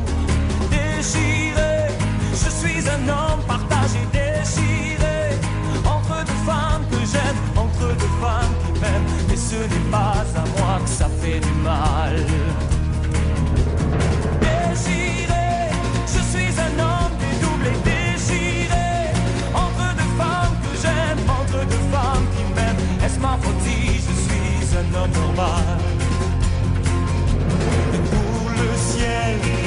Déchiré, 0.70 1.88
je 2.32 2.50
suis 2.50 2.88
un 2.88 3.08
homme 3.08 3.42
partagé, 3.46 4.00
déchiré 4.12 5.38
entre 5.84 6.24
deux 6.24 6.40
femmes 6.46 6.84
que 6.90 6.98
j'aime, 6.98 7.38
entre 7.56 7.94
deux 7.96 8.14
femmes 8.20 8.54
qui 8.64 8.80
m'aiment, 8.80 9.10
mais 9.28 9.36
ce 9.36 9.56
n'est 9.56 9.90
pas 9.90 10.24
à 10.36 10.44
moi 10.58 10.80
que 10.84 10.90
ça 10.90 11.08
fait 11.20 11.40
du 11.40 11.52
mal. 11.62 12.14
Déchiré, 14.40 15.70
je 16.06 16.20
suis 16.32 16.54
un 16.66 16.74
homme 16.82 17.14
dédoublé, 17.20 17.72
déchiré 17.84 18.88
entre 19.54 19.94
deux 19.96 20.12
femmes 20.22 20.56
que 20.62 20.72
j'aime, 20.82 21.18
entre 21.28 21.66
deux 21.66 21.84
femmes 21.92 22.26
qui 22.36 22.44
m'aiment. 22.54 23.04
Est-ce 23.04 23.18
ma 23.18 23.36
faute 23.40 23.62
homme 24.96 25.10
normal. 25.12 25.78
Une 27.94 28.02
pour 28.02 28.50
le 28.50 28.76
ciel 28.76 29.63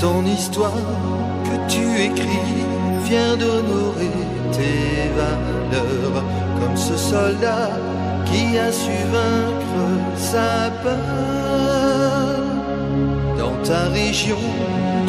ton 0.00 0.24
histoire 0.24 0.72
que 1.44 1.72
tu 1.72 1.84
écris, 2.08 2.64
viens 3.04 3.36
d'honorer 3.36 4.16
tes 4.50 5.10
valeurs, 5.14 6.24
comme 6.58 6.76
ce 6.76 6.96
soldat 6.96 7.70
qui 8.24 8.58
a 8.58 8.72
su 8.72 8.96
vaincre 9.12 9.82
sa 10.16 10.70
peur. 10.82 12.40
Dans 13.36 13.56
ta 13.62 13.88
région 13.88 14.44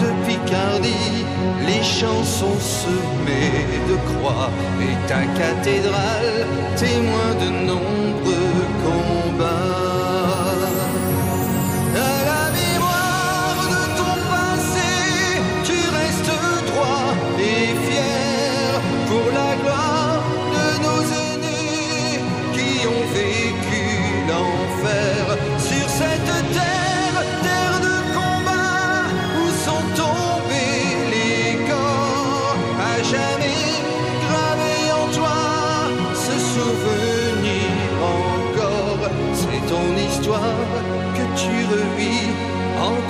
de 0.01 0.09
Picardie, 0.27 1.25
les 1.67 1.83
champs 1.83 2.23
sont 2.23 2.59
semés 2.59 3.65
de 3.89 3.95
croix 4.09 4.49
et 4.81 4.95
ta 5.07 5.21
cathédrale 5.41 6.45
témoin 6.75 7.29
de 7.43 7.49
nombreux 7.69 8.50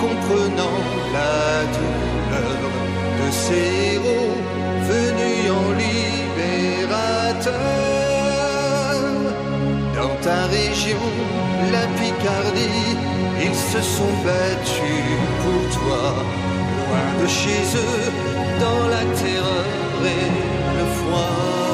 comprenant 0.02 0.80
la 1.14 1.64
douleur 1.76 2.62
de 3.20 3.28
ces 3.44 3.68
héros 3.94 4.38
venus 4.92 5.46
en 5.60 5.68
libérateur. 5.84 7.54
Dans 9.98 10.16
ta 10.26 10.40
région, 10.60 11.06
la 11.76 11.86
Picardie, 12.00 12.90
ils 13.46 13.60
se 13.72 13.82
sont 13.96 14.16
battus 14.26 15.12
pour 15.42 15.62
toi, 15.78 16.04
loin 16.80 17.10
de 17.22 17.28
chez 17.28 17.64
eux, 17.86 18.08
dans 18.60 18.84
la 18.96 19.04
terreur 19.22 20.00
et 20.16 20.28
le 20.78 20.86
froid. 21.00 21.71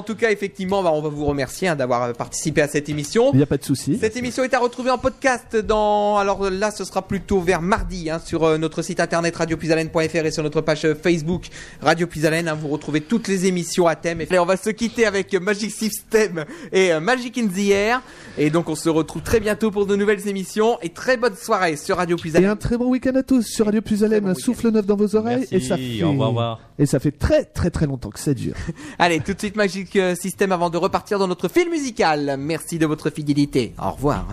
En 0.00 0.02
tout 0.02 0.14
cas, 0.14 0.30
effectivement, 0.30 0.82
bah, 0.82 0.90
on 0.94 1.02
va 1.02 1.10
vous 1.10 1.26
remercier 1.26 1.68
hein, 1.68 1.76
d'avoir 1.76 2.02
euh, 2.02 2.12
participé 2.14 2.62
à 2.62 2.68
cette 2.68 2.88
émission. 2.88 3.30
Il 3.34 3.36
n'y 3.36 3.42
a 3.42 3.46
pas 3.46 3.58
de 3.58 3.64
souci. 3.64 3.98
Cette 4.00 4.16
émission 4.16 4.42
est 4.44 4.54
à 4.54 4.58
retrouver 4.58 4.90
en 4.90 4.96
podcast 4.96 5.54
dans. 5.56 6.16
Alors 6.16 6.48
là, 6.50 6.70
ce 6.70 6.84
sera 6.84 7.02
plutôt 7.06 7.40
vers 7.40 7.60
mardi 7.60 8.08
hein, 8.08 8.18
sur 8.24 8.44
euh, 8.44 8.56
notre 8.56 8.80
site 8.80 8.98
internet 8.98 9.36
radiopuisalène.fr 9.36 10.24
et 10.24 10.30
sur 10.30 10.42
notre 10.42 10.62
page 10.62 10.86
euh, 10.86 10.94
Facebook 10.94 11.48
Radio 11.82 12.06
Puisalène. 12.06 12.48
hein, 12.48 12.54
vous 12.54 12.68
retrouvez 12.68 13.02
toutes 13.02 13.28
les 13.28 13.44
émissions 13.44 13.86
à 13.86 13.94
thème. 13.94 14.22
Et 14.22 14.38
on 14.38 14.46
va 14.46 14.56
se 14.56 14.70
quitter 14.70 15.04
avec 15.04 15.34
Magic 15.34 15.70
System 15.70 16.44
et 16.72 16.92
euh, 16.92 17.00
Magic 17.00 17.36
in 17.36 17.46
the 17.48 17.70
Air. 17.70 18.02
Et 18.38 18.48
donc, 18.48 18.70
on 18.70 18.74
se 18.74 18.88
retrouve 18.88 19.22
très 19.22 19.40
bientôt 19.40 19.70
pour 19.70 19.84
de 19.84 19.96
nouvelles 19.96 20.26
émissions. 20.26 20.78
Et 20.80 20.88
très 20.88 21.18
bonne 21.18 21.36
soirée 21.36 21.76
sur 21.76 21.98
Radio 21.98 22.16
Et 22.16 22.20
Puisalène. 22.20 22.50
un 22.50 22.56
très 22.56 22.78
bon 22.78 22.86
week-end 22.88 23.14
à 23.16 23.22
tous 23.22 23.42
sur 23.46 23.66
Radio 23.66 23.82
Puisalène. 23.82 24.26
Un 24.26 24.34
souffle 24.34 24.70
neuf 24.70 24.86
dans 24.86 24.96
vos 24.96 25.14
oreilles. 25.14 25.46
Merci, 25.50 25.54
et 25.56 25.60
ça 25.60 25.76
fait... 25.76 26.02
au 26.02 26.10
revoir, 26.12 26.28
au 26.28 26.30
revoir. 26.30 26.60
Et 26.78 26.86
ça 26.86 26.98
fait 26.98 27.10
très 27.10 27.44
très 27.44 27.68
très 27.70 27.86
longtemps 27.86 28.08
que 28.08 28.18
ça 28.18 28.32
dure. 28.32 28.54
Allez, 28.98 29.20
tout 29.20 29.34
de 29.34 29.38
suite 29.38 29.56
Magic 29.56 29.89
euh, 29.96 30.14
System 30.14 30.52
avant 30.52 30.70
de 30.70 30.78
repartir 30.78 31.18
dans 31.18 31.28
notre 31.28 31.48
film 31.48 31.70
musical. 31.70 32.36
Merci 32.38 32.78
de 32.78 32.86
votre 32.86 33.10
fidélité. 33.10 33.74
Au 33.82 33.90
revoir. 33.90 34.26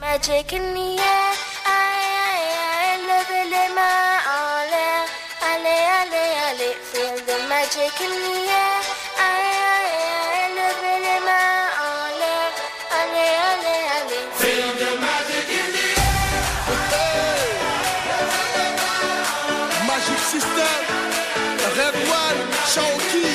Magic 0.00 0.52
in 0.52 0.74
the 0.74 0.98
air, 0.98 1.34
aïe 1.64 2.10
aïe 2.26 2.50
aïe, 2.82 2.98
levez 3.06 3.46
les 3.54 3.68
mains 3.72 4.18
en 4.26 4.66
l'air, 4.72 5.06
allez 5.52 5.82
allez 6.00 6.32
allez, 6.50 6.74
feel 6.90 7.14
the 7.24 7.38
magic 7.48 7.94
in 8.02 8.10
the 8.10 8.34
air, 8.50 8.82
aïe 9.22 9.54
aïe 9.78 9.94
aïe, 10.34 10.58
levez 10.58 10.98
les 11.06 11.20
mains 11.22 11.62
en 11.86 11.96
l'air, 12.18 12.50
allez 12.98 13.32
allez 13.46 13.82
allez, 13.96 14.24
feel 14.40 14.68
the 14.80 14.90
magic 14.98 15.46
in 15.54 15.68
the 15.70 15.86
Magic 19.86 20.18
System, 20.18 20.78
Red 21.76 21.96
One, 22.10 22.40
Shawky. 22.72 23.31